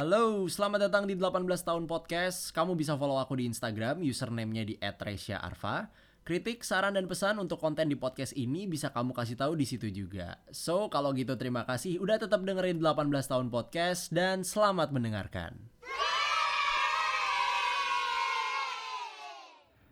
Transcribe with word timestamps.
Halo, 0.00 0.48
selamat 0.48 0.88
datang 0.88 1.04
di 1.04 1.12
18 1.12 1.44
tahun 1.60 1.84
podcast. 1.84 2.56
Kamu 2.56 2.72
bisa 2.72 2.96
follow 2.96 3.20
aku 3.20 3.36
di 3.36 3.44
Instagram, 3.44 4.00
username-nya 4.00 4.64
di 4.64 4.80
@resya_arfa. 4.80 5.92
Kritik, 6.24 6.64
saran 6.64 6.96
dan 6.96 7.04
pesan 7.04 7.36
untuk 7.36 7.60
konten 7.60 7.84
di 7.84 8.00
podcast 8.00 8.32
ini 8.32 8.64
bisa 8.64 8.96
kamu 8.96 9.12
kasih 9.12 9.36
tahu 9.36 9.60
di 9.60 9.68
situ 9.68 9.92
juga. 9.92 10.40
So, 10.56 10.88
kalau 10.88 11.12
gitu 11.12 11.36
terima 11.36 11.68
kasih 11.68 12.00
udah 12.00 12.16
tetap 12.16 12.40
dengerin 12.40 12.80
18 12.80 13.28
tahun 13.28 13.52
podcast 13.52 14.08
dan 14.08 14.40
selamat 14.40 14.88
mendengarkan. 14.88 15.69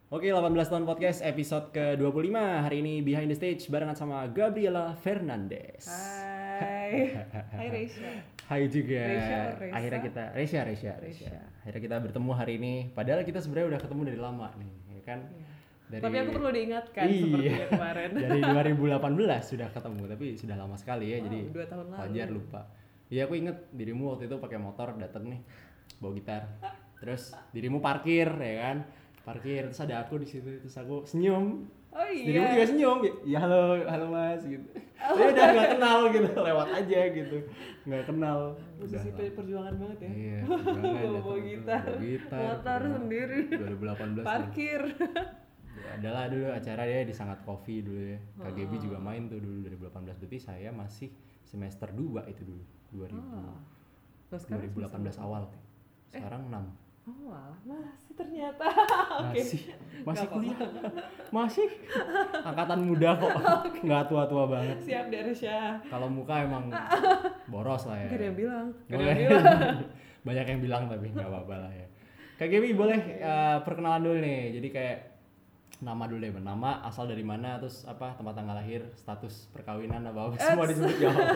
Oke, 0.08 0.32
18 0.32 0.40
tahun 0.64 0.88
podcast 0.88 1.20
episode 1.20 1.68
ke-25. 1.68 2.32
Hari 2.32 2.80
ini 2.80 3.04
behind 3.04 3.28
the 3.28 3.36
stage 3.36 3.68
barengan 3.68 3.92
sama 3.92 4.24
Gabriela 4.26 4.96
Fernandez. 4.96 5.84
Hai. 5.84 7.12
Hai 7.52 7.66
Reisha. 7.74 8.08
Hai 8.48 8.64
juga. 8.66 8.96
Resya 9.04 9.36
or 9.36 9.52
Resa? 9.60 9.74
Akhirnya 9.76 10.00
kita 10.00 10.22
Resya, 10.32 10.60
Resya, 10.64 10.92
Resya. 10.96 11.36
Akhirnya 11.60 11.82
kita 11.84 11.96
bertemu 12.00 12.30
hari 12.32 12.52
ini. 12.56 12.72
Padahal 12.88 13.20
kita 13.20 13.44
sebenarnya 13.44 13.76
udah 13.76 13.80
ketemu 13.84 14.02
dari 14.08 14.18
lama 14.18 14.48
nih, 14.56 14.72
ya 14.90 15.02
kan? 15.04 15.18
Dari 15.88 16.00
Tapi 16.00 16.16
aku 16.16 16.30
perlu 16.32 16.50
diingatkan 16.50 17.04
Iya. 17.04 17.20
seperti 17.20 17.44
yang 17.44 17.70
kemarin. 17.70 18.10
dari 18.24 18.40
2018 18.40 19.44
sudah 19.44 19.68
ketemu, 19.68 20.02
tapi 20.08 20.26
sudah 20.40 20.56
lama 20.56 20.76
sekali 20.80 21.06
ya. 21.06 21.16
Wow, 21.16 21.24
jadi 21.28 21.38
dua 21.52 21.64
tahun 21.68 21.86
lalu. 21.86 22.00
wajar 22.00 22.28
lupa. 22.32 22.60
Iya, 23.08 23.20
aku 23.28 23.34
inget 23.36 23.56
dirimu 23.76 24.16
waktu 24.16 24.24
itu 24.24 24.36
pakai 24.40 24.56
motor 24.56 24.96
dateng 24.96 25.28
nih, 25.28 25.40
bawa 26.00 26.12
gitar. 26.16 26.42
Terus 26.96 27.22
dirimu 27.52 27.78
parkir 27.78 28.32
ya 28.32 28.54
kan? 28.64 28.78
Parkir 29.28 29.62
terus 29.62 29.80
ada 29.80 30.00
aku 30.00 30.16
di 30.16 30.26
situ 30.26 30.48
terus 30.58 30.72
aku 30.74 31.04
senyum. 31.04 31.68
Oh 31.88 32.04
iya. 32.04 32.52
juga 32.52 32.64
senyum, 32.64 32.98
ya 33.24 33.38
halo, 33.40 33.80
halo 33.82 34.06
mas 34.08 34.44
gitu. 34.44 34.60
Tapi 34.94 35.22
udah 35.24 35.46
nggak 35.50 35.68
kenal 35.74 35.98
gitu, 36.08 36.30
lewat 36.36 36.68
aja 36.70 37.00
gitu, 37.10 37.36
nggak 37.84 38.04
kenal. 38.04 38.38
Musisi 38.76 39.08
Udah 39.08 39.24
lah. 39.24 39.32
perjuangan 39.32 39.74
banget 39.74 39.98
ya. 39.98 40.10
Iya, 40.10 40.38
Bawa 41.24 41.38
gitar, 41.40 41.84
gitar, 41.96 42.38
motor 42.38 42.80
sendiri. 42.92 43.38
2018 43.50 44.14
nih. 44.14 44.24
Parkir. 44.24 44.80
Ya, 45.78 45.88
adalah 45.94 46.24
dulu 46.28 46.46
acara 46.50 46.82
dia 46.84 47.02
di 47.02 47.14
Sangat 47.14 47.40
Coffee 47.42 47.80
dulu 47.80 48.02
ya. 48.04 48.18
KGB 48.36 48.72
Oh. 48.74 48.80
juga 48.84 48.98
main 48.98 49.24
tuh 49.26 49.38
dulu 49.38 49.56
2018 49.64 50.18
berarti 50.18 50.38
saya 50.38 50.68
masih 50.68 51.08
semester 51.40 51.88
2 51.88 52.28
itu 52.28 52.42
dulu 52.44 52.62
2000 52.98 53.16
Oh. 53.16 53.56
Terus 54.28 54.42
sekarang 54.44 54.68
2018 54.76 55.16
awal. 55.18 55.42
Sekarang 56.06 56.42
6. 56.46 56.87
Oh, 57.08 57.56
masih 57.64 58.12
ternyata. 58.12 58.68
Oke. 59.24 59.40
Masih 59.40 59.60
masih 60.04 60.26
kuliah. 60.28 60.60
Masih 61.32 61.68
angkatan 62.44 62.80
muda 62.84 63.16
kok. 63.16 63.32
Nggak 63.80 64.02
tua-tua 64.12 64.44
banget. 64.44 64.76
Siap 64.84 65.06
dari 65.08 65.32
Syah. 65.32 65.80
Kalau 65.88 66.12
muka 66.12 66.44
emang 66.44 66.68
boros 67.48 67.88
lah 67.88 67.96
ya. 67.96 68.08
Gak 68.12 68.18
ada 68.20 68.26
yang 68.28 68.36
bilang. 68.36 68.66
Gak 68.92 68.96
ada 69.00 69.08
yang 69.08 69.18
bilang. 69.24 69.76
Banyak 70.28 70.46
yang 70.52 70.60
bilang 70.60 70.82
tapi 70.92 71.06
nggak 71.08 71.28
apa-apa 71.32 71.54
lah 71.64 71.72
ya. 71.72 71.86
KGB 72.38 72.76
boleh 72.76 73.00
eh, 73.18 73.58
perkenalan 73.64 74.04
dulu 74.04 74.18
nih. 74.20 74.40
Jadi 74.60 74.68
kayak 74.68 74.98
nama 75.78 76.10
dulu 76.10 76.18
deh, 76.18 76.34
nama, 76.34 76.82
asal 76.82 77.06
dari 77.06 77.22
mana, 77.22 77.54
terus 77.62 77.86
apa 77.86 78.10
tempat 78.18 78.34
tanggal 78.34 78.58
lahir, 78.58 78.82
status 78.98 79.46
perkawinan 79.54 80.02
apa 80.10 80.20
apa 80.26 80.34
semua 80.42 80.66
disebut 80.66 80.96
jawab. 80.98 81.26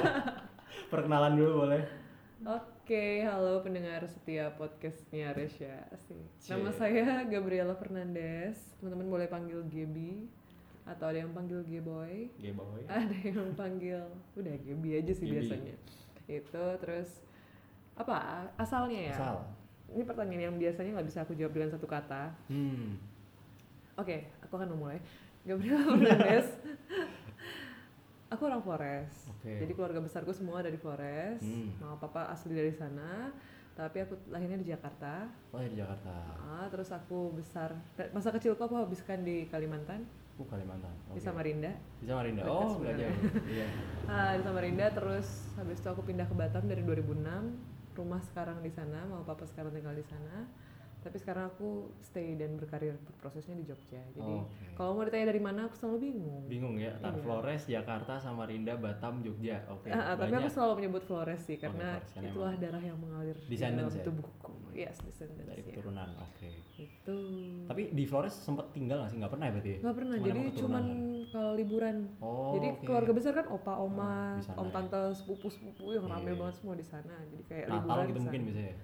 perkenalan 0.91 1.33
dulu 1.39 1.50
boleh. 1.67 1.83
Oke, 2.43 2.72
halo 2.84 3.62
pendengar 3.62 4.02
setia 4.05 4.50
podcastnya 4.52 5.30
Resya. 5.30 5.86
Asik. 5.88 6.19
Nama 6.44 6.70
saya 6.72 7.06
Gabriela 7.25 7.72
Fernandez. 7.72 8.58
Teman-teman 8.77 9.06
boleh 9.08 9.28
panggil 9.28 9.62
Gebi 9.64 10.27
atau 10.83 11.06
ada 11.06 11.22
yang 11.22 11.30
panggil 11.30 11.62
Geboy. 11.62 12.27
Gay 12.36 12.50
boy. 12.50 12.83
ada 12.91 13.14
yang 13.22 13.55
panggil 13.55 14.03
udah 14.34 14.55
Gebi 14.58 14.98
aja 14.98 15.12
sih 15.14 15.25
Gebi. 15.25 15.34
biasanya 15.38 15.75
itu 16.27 16.64
terus 16.80 17.22
apa 17.94 18.19
asalnya 18.56 19.10
ya 19.10 19.14
Asal. 19.14 19.36
ini 19.88 20.03
pertanyaan 20.03 20.42
yang 20.48 20.56
biasanya 20.56 20.91
nggak 20.97 21.06
bisa 21.06 21.22
aku 21.22 21.34
jawab 21.34 21.53
dengan 21.53 21.70
satu 21.70 21.84
kata 21.84 22.34
Hmm. 22.48 22.99
oke 23.94 24.16
aku 24.41 24.53
akan 24.53 24.70
memulai 24.70 24.99
Gabriela 25.44 25.82
Fernandez 25.84 26.47
aku 28.32 28.43
orang 28.44 28.60
Flores 28.60 29.12
Oke. 29.31 29.53
jadi 29.59 29.72
keluarga 29.72 30.00
besarku 30.00 30.32
semua 30.32 30.60
dari 30.60 30.75
Flores 30.75 31.38
Hmm. 31.38 31.76
mama 31.78 31.97
papa 31.98 32.26
asli 32.26 32.53
dari 32.53 32.72
sana 32.72 33.31
tapi 33.72 34.00
aku 34.00 34.16
lahirnya 34.28 34.56
di 34.56 34.69
Jakarta 34.69 35.28
Oh 35.48 35.56
di 35.59 35.75
Jakarta. 35.75 36.12
Ah, 36.38 36.69
terus 36.69 36.88
aku 36.88 37.32
besar 37.32 37.72
masa 38.10 38.28
kecilku 38.28 38.59
aku 38.59 38.76
habiskan 38.76 39.20
di 39.20 39.44
Kalimantan 39.47 40.04
Oh 40.37 40.44
Kalimantan. 40.44 40.93
di 41.06 41.16
Oke. 41.16 41.20
Samarinda 41.22 41.72
Di 41.97 42.04
Samarinda. 42.04 42.41
Dekat 42.43 42.53
Oh 42.53 42.60
nggak 42.75 42.97
sebenarnya. 42.97 43.09
jauh. 43.09 43.48
Iya. 43.48 43.66
Ah, 44.12 44.31
di 44.34 44.43
Samarinda 44.43 44.87
terus 44.91 45.28
habis 45.54 45.78
itu 45.78 45.88
aku 45.88 46.03
pindah 46.03 46.25
ke 46.25 46.34
Batam 46.34 46.64
dari 46.64 46.82
2006 46.82 47.25
rumah 47.93 48.20
sekarang 48.22 48.60
di 48.60 48.69
sana 48.69 49.04
mau 49.04 49.20
papa 49.22 49.44
sekarang 49.47 49.69
tinggal 49.70 49.93
di 49.93 50.03
sana 50.03 50.49
tapi 51.02 51.16
sekarang 51.16 51.44
aku 51.48 51.68
stay 51.98 52.32
dan 52.32 52.54
berkarir 52.54 52.94
prosesnya 53.16 53.54
di 53.54 53.64
Jogja 53.64 53.98
jadi 54.08 54.34
Oke. 54.38 54.70
kalau 54.72 54.94
mau 54.94 55.02
ditanya 55.02 55.28
dari 55.28 55.38
mana 55.38 55.66
aku 55.66 55.74
selalu 55.74 55.98
bingung 56.00 56.44
Bingung 56.44 56.74
ya, 56.76 56.94
Tar 56.96 57.12
Iya. 57.12 57.22
Flores, 57.22 57.62
Jakarta, 57.64 58.14
Samarinda, 58.16 58.74
Batam, 58.74 59.18
Jogja. 59.20 59.62
Oke. 59.66 59.88
Ah, 59.88 60.12
ah, 60.12 60.14
tapi 60.14 60.32
aku 60.32 60.48
selalu 60.48 60.72
menyebut 60.78 61.02
Flores 61.02 61.40
sih 61.40 61.56
karena 61.56 61.98
karena 62.08 62.28
itulah 62.28 62.50
emang 62.50 62.62
darah 62.62 62.82
yang 62.82 62.98
mengalir 62.98 63.36
di 63.36 63.56
dalam 63.56 63.88
ya? 63.88 64.02
tubuhku 64.02 64.52
yes 64.72 64.96
descendants 65.00 65.44
dari 65.44 65.60
ya. 65.60 65.66
keturunan. 65.70 66.08
Oke. 66.18 66.48
itu 66.74 67.16
Tapi 67.64 67.82
di 67.90 68.04
Flores 68.04 68.32
sempat 68.32 68.70
tinggal 68.70 69.00
nggak 69.00 69.10
sih? 69.10 69.19
Nggak 69.19 69.32
pernah 69.32 69.46
ya 69.46 69.52
berarti? 69.52 69.70
ya? 69.70 69.78
nggak 69.80 69.96
pernah 69.96 70.14
Cuman 70.14 70.26
jadi 70.26 70.40
cuman 70.56 70.84
kalau 71.28 71.52
liburan 71.52 71.96
Oh, 72.19 72.52
jadi 72.54 72.69
oke. 72.70 72.84
keluarga 72.84 73.12
besar 73.12 73.32
kan 73.34 73.46
opa 73.48 73.72
Oh, 73.74 73.86
oma 73.86 74.12
sana 74.38 74.58
om 74.58 74.66
ya. 74.66 74.72
tante 74.72 75.00
sepupu 75.14 75.48
sepupu 75.48 75.84
yang 75.92 76.06
rame 76.06 76.30
Iya. 76.30 76.38
banget 76.38 76.54
semua 76.56 76.74
di 76.74 76.84
sana 76.84 77.14
jadi 77.26 77.42
kayak 77.44 77.66
Natal 77.66 77.76
liburan 77.78 78.04
gitu 78.06 78.20
mungkin 78.20 78.42
bisa 78.46 78.60
ya? 78.62 78.76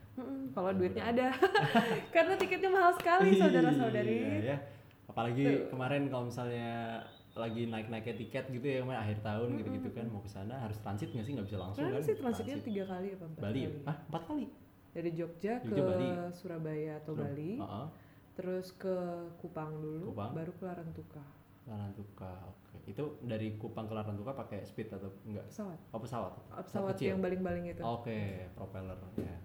Kalau 0.51 0.71
duitnya 0.75 1.05
ada 1.07 1.27
karena 2.09 2.35
tiketnya 2.35 2.69
mahal 2.69 2.93
sekali 2.93 3.31
saudara-saudari 3.35 4.15
Iya, 4.15 4.39
ya. 4.45 4.59
Apalagi 5.07 5.45
kemarin 5.67 6.07
kalau 6.07 6.27
misalnya 6.27 7.01
lagi 7.33 7.65
naik-naiknya 7.65 8.15
tiket 8.17 8.45
gitu 8.49 8.67
ya 8.67 8.83
kemarin 8.83 9.01
akhir 9.01 9.19
tahun 9.21 9.49
gitu-gitu 9.57 9.89
kan 9.93 10.07
mau 10.07 10.19
ke 10.19 10.27
sana 10.27 10.59
harus 10.59 10.75
transit 10.79 11.09
nggak 11.09 11.23
sih 11.23 11.33
nggak 11.33 11.47
bisa 11.47 11.57
langsung 11.57 11.81
Sebenarnya 11.81 11.97
kan? 11.97 12.09
sih 12.09 12.17
transitnya 12.19 12.57
tiga 12.61 12.85
kali 12.85 13.09
apa 13.11 13.25
empat 13.25 13.41
Bali 13.41 13.61
ya? 13.61 13.71
kali 13.71 13.81
Ah, 13.85 13.97
empat 14.05 14.23
kali. 14.25 14.45
dari 14.89 15.11
Jogja, 15.13 15.53
Jogja, 15.57 15.71
ke 15.71 15.81
Bali. 15.81 16.09
Surabaya 16.33 16.93
atau 16.99 17.13
Sur- 17.13 17.23
Bali 17.23 17.51
Heeh. 17.57 17.87
terus 18.35 18.67
ke 18.73 18.95
Kupang 19.37 19.71
dulu 19.77 20.07
Kupang. 20.11 20.31
baru 20.35 20.53
ke 20.53 20.65
Larantuka 20.65 21.23
Larantuka. 21.65 22.33
Oke. 22.49 22.77
Itu 22.87 23.03
dari 23.23 23.55
Kupang 23.55 23.85
ke 23.85 23.93
Larantuka 23.93 24.33
pakai 24.35 24.65
speed 24.65 24.89
atau 24.91 25.13
enggak? 25.23 25.45
pesawat 25.47 25.79
Oh, 25.91 26.01
pesawat. 26.01 26.33
Pesawat 26.59 26.97
kecil? 26.97 27.13
yang 27.13 27.21
baling-baling 27.21 27.65
itu 27.69 27.81
Oke, 27.81 28.19
propeller 28.53 28.97
ya. 29.17 29.37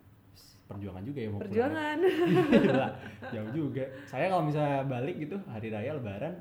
Perjuangan 0.63 1.03
juga 1.03 1.19
ya 1.19 1.29
mau 1.29 1.39
perjuangan 1.39 1.97
Gila, 1.99 2.87
jauh 3.35 3.51
juga. 3.51 3.83
Saya 4.05 4.25
kalau 4.27 4.43
misalnya 4.43 4.81
balik 4.83 5.15
gitu 5.19 5.35
hari 5.45 5.67
raya 5.67 5.91
lebaran 5.93 6.33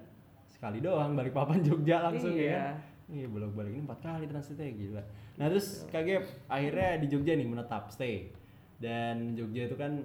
sekali 0.47 0.79
doang 0.79 1.13
balik 1.13 1.33
papan 1.33 1.59
Jogja 1.61 2.01
langsung 2.03 2.33
Iya. 2.33 2.47
ya. 2.47 2.59
kan? 2.63 2.75
Iya, 3.13 3.27
bolak-balik 3.29 3.73
ini 3.73 3.83
empat 3.83 3.99
kali 4.01 4.25
transitnya 4.25 4.73
gila. 4.73 5.03
Nah, 5.37 5.47
terus 5.47 5.85
kaget 5.87 6.23
akhirnya 6.47 6.97
di 6.97 7.07
Jogja 7.07 7.33
nih 7.35 7.45
menetap 7.45 7.91
stay. 7.91 8.31
Dan 8.79 9.35
Jogja 9.35 9.67
itu 9.67 9.75
kan 9.75 10.01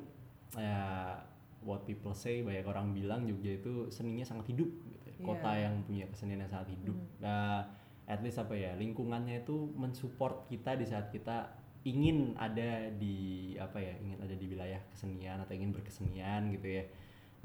ya 0.53 1.13
what 1.61 1.83
people 1.83 2.11
say 2.11 2.41
banyak 2.41 2.63
orang 2.63 2.91
bilang 2.91 3.23
Jogja 3.23 3.55
itu 3.55 3.87
seninya 3.87 4.25
sangat 4.25 4.49
hidup 4.49 4.67
gitu. 4.67 5.23
Kota 5.23 5.49
Iya. 5.51 5.69
yang 5.69 5.75
punya 5.83 6.05
kesenian 6.07 6.41
yang 6.41 6.51
sangat 6.51 6.73
hidup. 6.73 6.93
Mhm. 6.93 7.07
Nah, 7.19 7.63
at 8.03 8.19
least 8.19 8.37
apa 8.37 8.53
ya 8.53 8.73
lingkungannya 8.73 9.41
itu 9.41 9.55
mensupport 9.73 10.45
kita 10.45 10.73
di 10.73 10.83
saat 10.83 11.07
kita 11.07 11.47
ingin 11.87 12.35
ada 12.35 12.91
di 12.91 13.15
apa 13.55 13.79
ya 13.79 13.95
ingin 14.03 14.19
ada 14.19 14.35
di 14.35 14.45
wilayah 14.51 14.81
kesenian 14.91 15.39
atau 15.39 15.55
ingin 15.55 15.71
berkesenian 15.71 16.51
gitu 16.51 16.67
ya. 16.67 16.83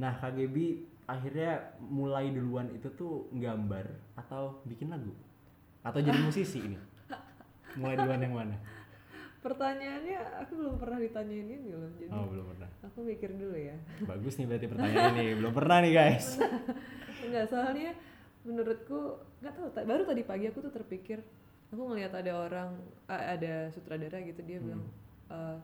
Nah 0.03 0.19
KGB 0.19 0.83
akhirnya 1.07 1.79
mulai 1.79 2.35
duluan 2.35 2.67
itu 2.75 2.91
tuh 2.93 3.31
gambar 3.31 3.87
atau 4.19 4.59
bikin 4.67 4.91
lagu? 4.91 5.15
Atau 5.87 6.03
jadi 6.03 6.19
musisi 6.27 6.59
ini? 6.59 6.79
Mulai 7.79 7.95
duluan 8.03 8.21
yang 8.21 8.35
mana? 8.35 8.57
Pertanyaannya 9.43 10.19
aku 10.43 10.53
belum 10.55 10.75
pernah 10.79 10.99
ditanyain 11.03 11.49
ini 11.51 11.71
loh 11.75 11.91
jadi 11.99 12.11
oh 12.15 12.27
belum 12.31 12.47
pernah. 12.55 12.71
aku 12.83 12.99
mikir 13.03 13.31
dulu 13.35 13.59
ya. 13.59 13.75
Bagus 14.07 14.39
nih 14.39 14.47
berarti 14.47 14.67
pertanyaan 14.71 15.15
ini 15.19 15.35
belum 15.39 15.53
pernah 15.55 15.79
nih 15.83 15.93
guys. 15.95 16.27
Enggak 17.23 17.47
soalnya 17.51 17.91
menurutku 18.43 19.23
nggak 19.39 19.55
tahu 19.55 19.67
ta- 19.71 19.87
baru 19.87 20.03
tadi 20.03 20.23
pagi 20.23 20.47
aku 20.47 20.59
tuh 20.63 20.71
terpikir 20.75 21.23
aku 21.73 21.83
ngelihat 21.83 22.13
ada 22.13 22.33
orang 22.39 22.71
a- 23.07 23.33
ada 23.33 23.53
sutradara 23.71 24.21
gitu 24.21 24.41
dia 24.41 24.59
Hmm. 24.59 24.67
bilang 24.69 24.83
eh, 25.29 25.57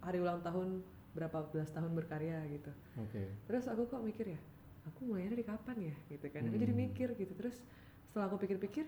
hari 0.00 0.18
ulang 0.18 0.40
tahun 0.40 0.84
berapa 1.12 1.48
belas 1.48 1.68
tahun 1.70 1.92
berkarya 1.92 2.40
gitu 2.48 2.70
oke 2.96 3.22
terus 3.46 3.64
aku 3.66 3.84
kok 3.86 4.00
mikir 4.00 4.28
ya 4.28 4.40
aku 4.82 5.06
mulainya 5.06 5.32
dari 5.32 5.44
kapan 5.44 5.76
ya 5.82 5.96
gitu 6.08 6.26
kan 6.28 6.42
aku 6.42 6.56
jadi 6.56 6.70
Hmm. 6.70 6.82
mikir 6.84 7.08
gitu 7.14 7.32
terus 7.34 7.56
setelah 8.04 8.26
aku 8.26 8.36
pikir-pikir 8.38 8.84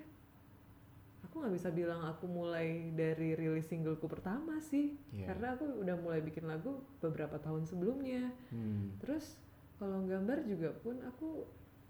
aku 1.22 1.40
nggak 1.40 1.54
bisa 1.54 1.68
bilang 1.68 2.04
aku 2.04 2.24
mulai 2.26 2.68
dari 2.92 3.32
rilis 3.32 3.66
singleku 3.66 4.04
pertama 4.04 4.60
sih 4.60 4.94
Iya. 5.10 5.26
karena 5.26 5.46
aku 5.54 5.64
udah 5.80 5.96
mulai 5.96 6.20
bikin 6.20 6.44
lagu 6.44 6.72
beberapa 6.98 7.36
tahun 7.36 7.64
sebelumnya 7.64 8.30
hmm. 8.50 9.00
terus 9.00 9.40
kalau 9.74 10.04
gambar 10.04 10.44
juga 10.44 10.70
pun 10.76 11.00
aku 11.02 11.42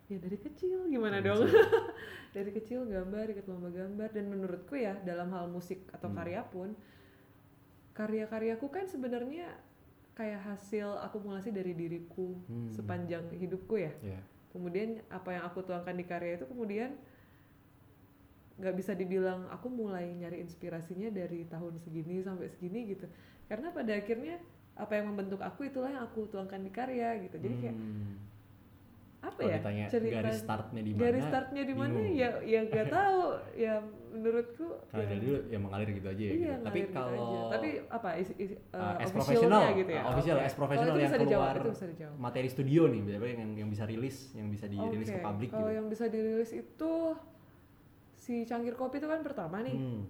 ya 0.04 0.18
dari 0.18 0.36
kecil 0.36 0.84
gimana 0.86 1.18
Dari 1.18 1.26
dong 1.26 1.40
kecil. 1.42 1.64
dari 2.36 2.50
kecil 2.52 2.80
gambar 2.84 3.24
ikut 3.30 3.46
lomba 3.46 3.68
gambar 3.70 4.08
dan 4.10 4.24
menurutku 4.26 4.74
ya 4.74 4.94
dalam 5.00 5.30
hal 5.30 5.48
musik 5.48 5.80
atau 5.90 6.08
Hmm. 6.08 6.18
karya 6.18 6.42
pun 6.44 6.68
karya-karyaku 7.92 8.66
kan 8.68 8.84
sebenarnya 8.84 9.46
kayak 10.12 10.44
hasil 10.44 10.98
akumulasi 11.00 11.50
dari 11.50 11.72
diriku 11.72 12.36
Hmm. 12.44 12.70
sepanjang 12.70 13.32
hidupku 13.32 13.74
ya 13.76 13.92
ya 14.00 14.20
kemudian 14.50 15.02
apa 15.08 15.32
yang 15.32 15.44
aku 15.44 15.62
tuangkan 15.62 15.94
di 15.94 16.04
karya 16.04 16.36
itu 16.36 16.46
kemudian 16.46 16.94
nggak 18.54 18.74
bisa 18.76 18.94
dibilang 18.94 19.50
aku 19.50 19.66
mulai 19.66 20.14
nyari 20.14 20.38
inspirasinya 20.38 21.10
dari 21.10 21.42
tahun 21.44 21.74
segini 21.80 22.22
sampai 22.22 22.46
segini 22.46 22.86
gitu 22.88 23.10
karena 23.44 23.74
pada 23.74 23.90
akhirnya 23.90 24.38
apa 24.74 24.94
yang 24.94 25.10
membentuk 25.10 25.42
aku 25.42 25.66
itulah 25.66 25.90
yang 25.90 26.04
aku 26.04 26.26
tuangkan 26.28 26.62
di 26.62 26.70
karya 26.70 27.18
gitu 27.20 27.34
jadi 27.36 27.54
kayak 27.58 27.74
Hmm. 27.74 28.14
Apa 29.24 29.40
Kalau 29.40 29.48
ya 29.48 29.56
ditanya 29.56 29.84
cerita 29.88 30.14
garis 30.20 30.36
startnya 30.38 30.82
di 30.84 30.90
mana 30.92 31.02
garis 31.02 31.24
startnya 31.24 31.62
di 31.64 31.74
mana 31.74 31.98
ya 32.04 32.28
ya 32.44 32.60
nggak 32.68 32.86
tahu 33.00 33.20
ya 33.56 33.74
menurutku 34.12 34.66
kalau 34.86 35.02
ya, 35.02 35.08
dari 35.10 35.20
dulu 35.24 35.38
ya 35.48 35.58
mengalir 35.58 35.88
gitu 35.90 36.06
aja 36.06 36.22
ya 36.22 36.30
iya, 36.30 36.54
gitu. 36.54 36.64
tapi 36.64 36.78
gitu 36.84 36.92
kalau 36.92 37.24
aja. 37.24 37.40
tapi 37.50 37.68
apa 37.88 38.08
isi, 38.14 38.32
isi, 38.38 38.54
uh, 38.54 38.76
uh, 38.76 38.94
as 38.94 39.10
officialnya 39.10 39.10
professional 39.10 39.62
gitu 39.74 39.90
ya 39.90 40.00
uh, 40.00 40.10
official 40.12 40.36
Oke. 40.36 40.46
as 40.46 40.54
professional 40.54 40.94
itu 40.94 41.00
yang 41.00 41.12
keluar 41.18 41.54
dijawab. 41.58 42.16
materi 42.20 42.48
studio 42.48 42.82
nih 42.86 43.00
berapa 43.02 43.26
yang 43.26 43.50
yang 43.58 43.68
bisa 43.68 43.84
rilis 43.84 44.16
yang 44.32 44.48
bisa 44.48 44.66
dirilis 44.68 45.08
ke 45.08 45.18
Oke, 45.18 45.24
publik 45.24 45.48
kalau 45.50 45.66
gitu 45.66 45.76
yang 45.76 45.86
bisa 45.88 46.04
dirilis 46.06 46.50
itu 46.52 46.92
si 48.14 48.34
cangkir 48.44 48.72
kopi 48.72 48.96
itu 48.96 49.06
kan 49.06 49.20
pertama 49.20 49.60
nih 49.60 49.76
Hmm. 49.76 50.02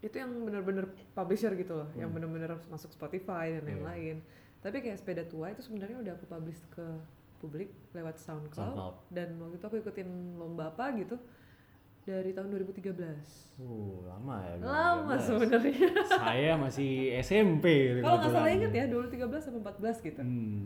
itu 0.00 0.16
yang 0.16 0.32
bener-bener 0.42 0.88
publisher 1.12 1.52
gitu 1.54 1.76
loh 1.76 1.88
yang 1.92 2.08
Hmm. 2.08 2.16
bener-bener 2.20 2.56
masuk 2.68 2.88
Spotify 2.90 3.52
dan 3.52 3.64
Iya. 3.64 3.70
lain-lain 3.76 4.16
tapi 4.60 4.76
kayak 4.78 5.00
sepeda 5.00 5.24
tua 5.24 5.50
itu 5.50 5.60
sebenarnya 5.60 5.96
udah 5.98 6.12
aku 6.14 6.26
publish 6.26 6.60
ke 6.68 6.84
publik 7.40 7.68
lewat 7.90 8.16
SoundCloud, 8.16 8.52
SoundCloud. 8.52 8.94
dan 9.08 9.28
waktu 9.36 9.56
itu 9.56 9.64
aku 9.64 9.76
ikutin 9.78 10.08
lomba 10.36 10.68
apa 10.68 10.92
gitu 10.94 11.16
dari 12.02 12.30
tahun 12.30 12.48
2013 12.50 13.56
Uh, 13.56 14.00
lama 14.06 14.40
ya. 14.42 14.54
lama 14.58 15.14
2013. 15.14 15.20
sebenarnya 15.22 15.88
Saya 16.16 16.52
masih 16.54 16.92
SMP. 17.18 17.64
gitu 17.90 18.00
kalau 18.00 18.16
nggak 18.18 18.30
salah 18.30 18.50
inget 18.50 18.72
ya 18.72 18.84
2013 18.86 19.20
sampai 19.38 19.60
14 19.62 20.00
gitu 20.02 20.20
Hmm. 20.20 20.64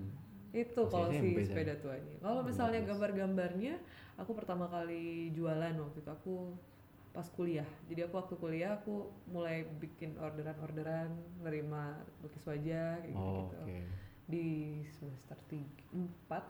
itu 0.53 0.83
kalau 0.85 1.09
si 1.09 1.19
sepeda 1.41 1.75
tuanya 1.77 2.15
kalau 2.19 2.41
misalnya 2.41 2.79
15. 2.81 2.89
gambar-gambarnya 2.89 3.75
aku 4.15 4.31
pertama 4.33 4.67
kali 4.67 5.05
jualan 5.31 5.75
waktu 5.75 5.99
itu 5.99 6.11
aku 6.13 6.35
pas 7.11 7.27
kuliah 7.29 7.67
jadi 7.85 8.07
aku 8.07 8.15
waktu 8.17 8.35
kuliah 8.37 8.71
aku 8.77 8.95
mulai 9.25 9.67
bikin 9.77 10.15
orderan-orderan 10.17 11.11
nerima 11.41 11.95
lukis 12.21 12.43
wajah 12.43 12.95
kayak 12.97 13.11
Oh, 13.13 13.51
gitu, 13.51 13.59
Oke. 13.61 13.79
Di 14.25 14.45
semester 14.91 15.37
3, 15.47 15.61
4 15.93 16.01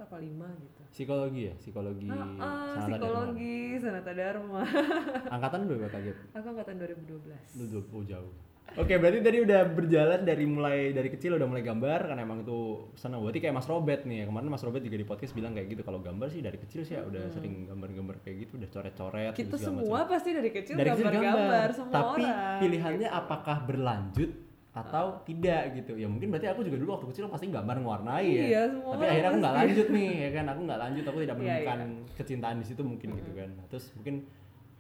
apa 0.01 0.17
5 0.17 0.31
gitu 0.57 0.81
Psikologi 0.89 1.43
ya, 1.45 1.55
psikologi. 1.59 2.07
Ah, 2.07 2.23
ah, 2.39 2.79
Sanata 2.79 2.79
Dharma. 2.79 2.87
psikologi 2.95 3.57
Sanata 3.77 4.13
Dharma 4.13 4.63
Angkatan 5.35 5.61
berapa 5.67 5.89
kaget? 5.89 6.17
aku 6.31 6.47
angkatan 6.49 6.75
2012 6.79 7.59
Lu 7.59 7.65
dua- 7.69 7.91
oh 7.91 8.05
jauh. 8.05 8.33
Oke, 8.75 8.97
berarti 8.97 9.21
tadi 9.21 9.39
udah 9.39 9.61
berjalan 9.69 10.25
dari 10.25 10.49
mulai 10.49 10.91
dari 10.91 11.07
kecil 11.07 11.37
udah 11.37 11.45
mulai 11.45 11.61
gambar 11.61 12.09
karena 12.09 12.23
emang 12.23 12.43
itu 12.43 12.59
seneng. 12.95 13.21
Berarti 13.21 13.39
kayak 13.39 13.55
Mas 13.55 13.69
Robert 13.69 14.03
nih. 14.03 14.25
Kemarin 14.25 14.49
Mas 14.49 14.65
Robert 14.65 14.81
juga 14.81 14.97
di 14.97 15.05
podcast 15.05 15.31
bilang 15.31 15.53
kayak 15.53 15.69
gitu. 15.69 15.83
Kalau 15.85 16.01
gambar 16.01 16.27
sih 16.27 16.41
dari 16.41 16.57
kecil 16.57 16.81
sih 16.83 16.97
ya 16.97 17.05
udah 17.05 17.29
sering 17.29 17.69
gambar-gambar 17.69 18.25
kayak 18.25 18.49
gitu, 18.49 18.57
udah 18.57 18.67
coret-coret. 18.67 19.31
Hmm. 19.31 19.37
kita 19.37 19.47
gitu 19.53 19.57
semua 19.61 19.85
macam. 20.01 20.11
pasti 20.11 20.31
dari 20.33 20.51
kecil 20.51 20.75
dari 20.75 20.91
kecil 20.91 21.07
gambar-gambar 21.07 21.69
semua 21.71 21.93
Tapi 21.93 22.23
orang 22.25 22.59
pilihannya 22.59 23.09
gitu. 23.11 23.21
apakah 23.21 23.57
berlanjut 23.63 24.31
atau 24.75 25.23
tidak 25.23 25.63
gitu. 25.73 25.95
Ya 25.95 26.11
mungkin 26.11 26.29
berarti 26.29 26.51
aku 26.51 26.61
juga 26.61 26.77
dulu 26.77 26.91
waktu 26.93 27.07
kecil 27.09 27.31
pasti 27.31 27.47
gambar 27.47 27.79
mewarnai 27.79 28.27
ya. 28.27 28.43
Iya, 28.43 28.63
semua 28.69 28.91
Tapi 28.91 28.99
orang 28.99 29.09
akhirnya 29.09 29.31
aku 29.31 29.39
nggak 29.39 29.55
lanjut 29.57 29.87
nih, 29.89 30.11
ya 30.11 30.31
kan? 30.33 30.45
Aku 30.51 30.61
nggak 30.67 30.81
lanjut, 30.83 31.05
aku 31.07 31.19
tidak 31.23 31.37
Iya, 31.37 31.39
menemukan 31.39 31.81
kecintaan 32.13 32.57
di 32.59 32.67
situ 32.67 32.83
mungkin 32.83 33.09
gitu 33.15 33.31
kan. 33.33 33.49
Nah, 33.51 33.65
Terus 33.71 33.85
mungkin 33.95 34.15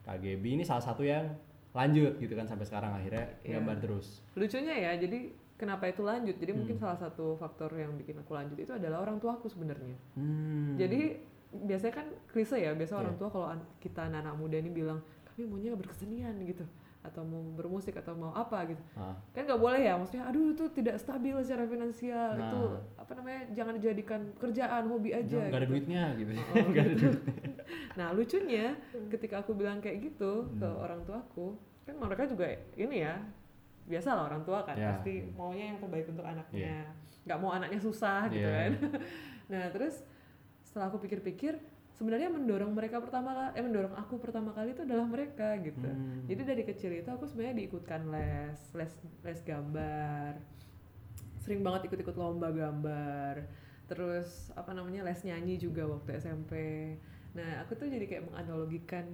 KGB 0.03 0.45
ini 0.51 0.63
salah 0.63 0.83
satu 0.83 1.01
yang 1.01 1.25
lanjut 1.71 2.13
gitu 2.17 2.35
kan 2.35 2.45
sampai 2.45 2.63
sekarang 2.65 2.93
akhirnya 2.93 3.27
Iya. 3.41 3.59
gambar 3.59 3.77
terus. 3.81 4.23
lucunya 4.35 4.75
ya 4.77 4.93
jadi 4.95 5.27
kenapa 5.55 5.87
itu 5.87 6.03
lanjut 6.03 6.37
jadi 6.37 6.53
mungkin 6.53 6.75
Hmm. 6.75 6.85
salah 6.85 6.99
satu 7.01 7.35
faktor 7.35 7.71
yang 7.73 7.95
bikin 7.95 8.15
aku 8.17 8.31
lanjut 8.31 8.55
itu 8.55 8.71
adalah 8.71 9.01
orang 9.01 9.19
tuaku 9.19 9.47
sebenarnya 9.47 9.95
Hmm. 10.15 10.75
jadi 10.77 11.19
biasanya 11.51 11.95
kan 11.95 12.07
klise 12.29 12.59
ya 12.59 12.75
biasa 12.75 12.95
orang 12.97 13.15
Iya. 13.15 13.21
tua 13.23 13.29
kalau 13.29 13.47
kita 13.79 14.07
anak-anak 14.07 14.35
muda 14.35 14.57
ini 14.57 14.71
bilang 14.71 14.99
kami 15.25 15.47
maunya 15.47 15.75
berkesenian 15.75 16.35
gitu 16.45 16.63
atau 17.05 17.21
mau 17.21 17.45
bermusik 17.53 17.93
atau 17.95 18.13
mau 18.13 18.33
apa 18.33 18.65
gitu 18.67 18.81
Ah, 18.97 19.13
kan 19.31 19.45
nggak 19.45 19.61
boleh 19.61 19.77
ya 19.79 19.93
maksudnya 19.95 20.25
aduh 20.25 20.51
itu 20.51 20.65
tidak 20.73 20.97
stabil 20.97 21.37
secara 21.39 21.65
finansial 21.65 22.29
Nah. 22.33 22.41
itu 22.43 22.61
apa 22.97 23.13
namanya 23.13 23.41
jangan 23.53 23.73
dijadikan 23.77 24.21
pekerjaan 24.33 24.89
hobi 24.89 25.13
aja 25.13 25.37
nggak 25.39 25.53
ada 25.53 25.61
gitu. 25.61 25.71
duitnya 25.71 26.03
gitu. 26.17 26.31
Oh, 26.33 26.65
ada 26.65 26.83
gitu. 26.83 27.07
duit. 27.07 27.17
nah 27.99 28.09
lucunya 28.11 28.67
ketika 29.09 29.35
aku 29.39 29.53
bilang 29.53 29.79
kayak 29.79 30.01
gitu 30.03 30.49
ke 30.51 30.65
Hmm. 30.65 30.81
orang 30.81 31.05
tuaku 31.05 31.61
kan 31.85 31.95
mereka 31.95 32.25
juga 32.25 32.49
ini 32.75 33.05
ya 33.05 33.21
biasa 33.85 34.09
lah 34.11 34.25
orang 34.27 34.41
tua 34.43 34.65
kan 34.65 34.73
Ya. 34.75 34.89
pasti 34.91 35.29
maunya 35.31 35.65
yang 35.71 35.79
terbaik 35.79 36.09
untuk 36.09 36.25
anaknya 36.25 36.89
nggak 37.23 37.39
mau 37.39 37.53
anaknya 37.53 37.77
susah 37.79 38.27
gitu 38.27 38.41
Iya. 38.41 38.53
kan 38.57 38.73
nah 39.53 39.65
terus 39.69 40.01
setelah 40.65 40.89
aku 40.89 40.99
pikir-pikir 40.99 41.61
sebenarnya 41.95 42.27
mendorong 42.27 42.71
mereka 42.71 42.99
pertama 42.99 43.31
kali 43.33 43.51
eh 43.55 43.63
mendorong 43.63 43.95
aku 43.95 44.19
pertama 44.19 44.51
kali 44.51 44.73
itu 44.73 44.83
adalah 44.83 45.07
mereka 45.07 45.55
gitu 45.59 45.87
Hmm. 45.87 46.27
jadi 46.27 46.43
dari 46.45 46.63
kecil 46.63 46.91
itu 46.93 47.07
aku 47.07 47.25
sebenarnya 47.25 47.55
diikutkan 47.57 48.11
les 48.11 48.59
les 48.73 48.93
les 49.23 49.41
gambar 49.41 50.35
sering 51.39 51.61
banget 51.61 51.87
ikut-ikut 51.87 52.15
lomba 52.15 52.51
gambar 52.51 53.47
terus 53.85 54.51
apa 54.53 54.73
namanya 54.73 55.05
les 55.05 55.21
nyanyi 55.23 55.55
juga 55.55 55.85
waktu 55.85 56.17
SMP 56.17 56.53
nah 57.33 57.63
aku 57.63 57.75
tuh 57.75 57.87
jadi 57.87 58.03
kayak 58.05 58.27
menganalogikan 58.27 59.05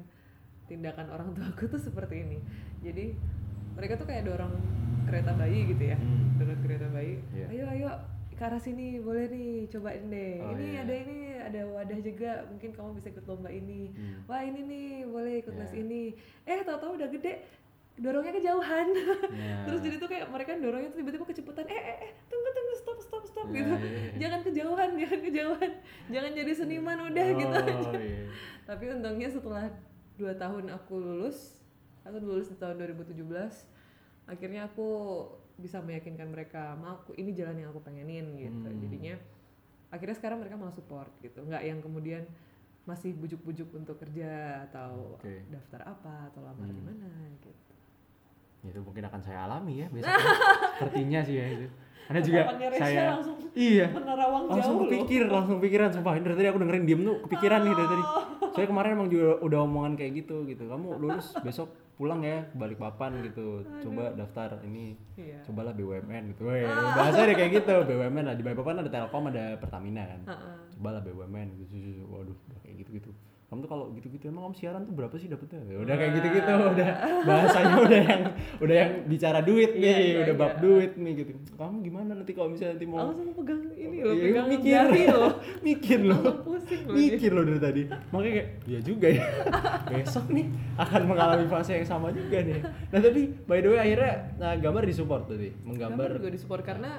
tindakan 0.65 1.11
orang 1.11 1.35
tua 1.35 1.51
aku 1.51 1.67
tuh 1.67 1.81
seperti 1.81 2.23
ini 2.23 2.39
jadi 2.81 3.13
mereka 3.75 3.97
tuh 3.97 4.07
kayak 4.07 4.25
dorong 4.25 4.55
kereta 5.05 5.35
bayi 5.35 5.69
gitu 5.69 5.85
ya 5.85 5.99
Hmm. 5.99 6.39
dorong 6.39 6.61
kereta 6.63 6.87
bayi 6.89 7.21
Iya. 7.35 7.47
ayo 7.51 7.65
ayo 7.69 7.89
ke 8.41 8.49
arah 8.49 8.57
sini 8.59 8.97
boleh 8.99 9.29
nih 9.29 9.69
cobain 9.69 10.09
deh 10.09 10.41
Oh, 10.41 10.57
ini 10.57 10.67
iya. 10.71 10.81
ada 10.81 10.95
ini 10.97 11.19
ada 11.37 11.61
wadah 11.69 11.99
juga 12.01 12.31
mungkin 12.47 12.73
kamu 12.73 12.91
bisa 12.95 13.09
ikut 13.11 13.25
lomba 13.25 13.53
ini 13.53 13.93
Hmm. 13.93 14.25
wah 14.25 14.41
ini 14.41 14.61
nih 14.63 14.87
boleh 15.05 15.35
ikut 15.39 15.53
les 15.55 15.69
Iya. 15.69 15.79
ini 15.79 16.03
eh 16.43 16.61
tahu-tahu 16.63 16.97
udah 16.97 17.09
gede 17.11 17.45
dorongnya 17.95 18.33
kejauhan 18.33 18.87
Ya. 19.31 19.61
terus 19.69 19.81
jadi 19.81 19.97
tuh 19.99 20.09
kayak 20.09 20.27
mereka 20.27 20.57
dorongnya 20.57 20.89
tuh 20.89 20.99
tiba-tiba 20.99 21.25
kecepatan 21.27 21.69
eh 21.69 21.77
eh 21.77 21.97
eh 22.01 22.13
tunggu 22.25 22.49
tunggu 22.51 22.75
stop 22.75 22.99
stop 22.99 23.25
stop 23.25 23.47
Ya, 23.47 23.57
gitu 23.59 23.75
iya, 23.75 23.85
iya. 23.85 24.13
jangan 24.19 24.41
kejauhan 24.41 24.91
jangan 25.01 25.21
kejauhan 25.21 25.73
jangan 26.09 26.31
jadi 26.33 26.53
seniman 26.55 26.99
udah 27.05 27.27
gitu 27.37 27.53
Oh, 27.53 27.69
aja 27.69 27.91
iya. 27.95 28.25
tapi 28.65 28.85
untungnya 28.89 29.29
setelah 29.29 29.69
dua 30.17 30.33
tahun 30.35 30.65
aku 30.71 30.95
lulus 30.97 31.61
aku 32.01 32.17
lulus 32.19 32.49
di 32.49 32.57
tahun 32.57 32.81
2017 32.81 33.21
akhirnya 34.27 34.65
aku 34.65 34.89
bisa 35.61 35.79
meyakinkan 35.85 36.33
mereka 36.33 36.75
mau 36.75 36.99
aku 36.99 37.13
ini 37.15 37.37
jalan 37.37 37.61
yang 37.61 37.71
aku 37.71 37.85
pengenin 37.85 38.35
gitu. 38.35 38.69
Hmm. 38.69 38.81
jadinya 38.81 39.15
akhirnya 39.91 40.17
sekarang 40.17 40.39
mereka 40.41 40.57
malah 40.57 40.75
support 40.75 41.13
gitu. 41.21 41.45
Nggak 41.45 41.63
yang 41.63 41.79
kemudian 41.79 42.25
masih 42.89 43.13
bujuk-bujuk 43.15 43.71
untuk 43.77 44.01
kerja 44.01 44.65
atau 44.73 45.21
Oke. 45.21 45.45
daftar 45.53 45.85
apa 45.85 46.33
atau 46.33 46.41
lamar 46.43 46.67
di 46.67 46.81
Hmm. 46.81 46.89
mana 46.91 47.11
gitu. 47.37 47.51
Itu 48.67 48.81
mungkin 48.83 49.05
akan 49.07 49.21
saya 49.21 49.45
alami 49.47 49.85
ya 49.85 49.87
besok 49.93 50.11
sepertinya 50.81 51.21
sih 51.23 51.37
ya 51.37 51.47
itu 51.49 51.69
karena 52.11 52.27
juga 52.27 52.41
saya 52.75 53.03
langsung 53.15 53.39
iya. 53.55 53.87
menerawang 53.87 54.51
langsung 54.51 54.83
jauh 54.91 55.31
langsung 55.31 55.59
pikiran 55.63 55.95
sumpah 55.95 56.19
ini 56.19 56.27
dari 56.27 56.37
tadi 56.43 56.49
aku 56.51 56.59
dengerin 56.59 56.83
diem 56.83 57.01
tuh 57.07 57.17
kepikiran 57.23 57.61
nih 57.63 57.71
dari 57.71 57.87
tadi 57.87 58.05
saya 58.51 58.67
kemarin 58.67 58.91
emang 58.95 59.09
juga 59.09 59.39
udah 59.41 59.59
omongan 59.63 59.95
kayak 59.95 60.25
gitu 60.25 60.43
gitu. 60.45 60.67
Kamu 60.67 60.99
lulus 60.99 61.35
besok 61.41 61.71
pulang 61.95 62.25
ya 62.25 62.49
balik 62.53 62.81
papan 62.81 63.21
gitu. 63.23 63.61
Coba 63.85 64.13
daftar 64.13 64.59
ini 64.65 64.97
Iya. 65.21 65.45
cobalah 65.45 65.73
BUMN 65.73 66.33
gitu. 66.33 66.49
Weh, 66.49 66.65
bahasa 66.97 67.29
deh 67.29 67.37
kayak 67.37 67.61
gitu 67.61 67.75
BUMN 67.85 68.25
lah. 68.25 68.35
Di 68.35 68.43
Balikpapan 68.43 68.81
ada 68.81 68.91
Telkom 68.91 69.29
ada 69.29 69.55
Pertamina 69.57 70.03
kan. 70.07 70.21
Heeh. 70.27 70.55
cobalah 70.81 71.01
BUMN 71.05 71.49
gitu. 71.61 71.77
Waduh 72.09 72.37
kayak 72.65 72.75
gitu 72.87 72.91
gitu 72.97 73.11
kamu 73.51 73.67
tuh 73.67 73.71
kalau 73.75 73.85
gitu-gitu 73.99 74.31
emang 74.31 74.47
kamu 74.47 74.57
siaran 74.63 74.87
tuh 74.87 74.95
berapa 74.95 75.11
sih 75.19 75.27
dapetnya? 75.27 75.59
Ya 75.67 75.83
udah 75.83 75.95
kayak 75.99 76.13
gitu-gitu 76.23 76.53
udah 76.71 76.91
bahasanya 77.27 77.75
udah 77.83 78.01
yang 78.07 78.23
udah 78.63 78.77
yang 78.79 78.91
bicara 79.11 79.43
duit 79.43 79.75
nih 79.75 79.83
Iya, 79.83 79.97
iya, 79.99 80.19
udah 80.23 80.35
bab 80.39 80.53
iya. 80.55 80.61
duit 80.63 80.93
nih 80.95 81.13
gitu. 81.19 81.31
Kamu 81.59 81.77
gimana 81.83 82.11
nanti 82.15 82.31
kalau 82.31 82.55
misalnya 82.55 82.79
nanti 82.79 82.87
mau 82.87 83.11
langsung 83.11 83.35
pegang 83.35 83.61
ini 83.75 83.97
loh 84.07 84.15
Iya, 84.15 84.23
pegang 84.23 84.47
mikir 84.47 84.71
jari 84.71 85.03
loh. 85.11 85.33
Mikir 85.67 85.99
loh. 85.99 86.23
Langsung 86.23 86.39
pusing 86.47 86.83
loh 86.87 86.95
dia. 86.95 87.03
mikir 87.11 87.31
loh 87.35 87.43
dari 87.43 87.61
tadi. 87.61 87.83
Makanya 87.91 88.33
kayak 88.39 88.49
ya 88.71 88.81
juga 88.87 89.07
ya. 89.11 89.25
Besok 89.99 90.27
nih 90.31 90.47
akan 90.79 91.03
mengalami 91.11 91.47
fase 91.51 91.73
yang 91.75 91.89
sama 91.91 92.15
juga 92.15 92.39
nih. 92.47 92.63
Nah 92.63 92.99
tapi 93.03 93.21
by 93.51 93.59
the 93.59 93.69
way 93.75 93.81
akhirnya 93.83 94.15
nah, 94.39 94.55
gambar 94.55 94.83
disupport 94.87 95.23
tadi 95.27 95.51
gambar 95.51 95.67
menggambar 95.67 96.09
juga 96.23 96.31
disupport 96.31 96.63
karena 96.63 96.91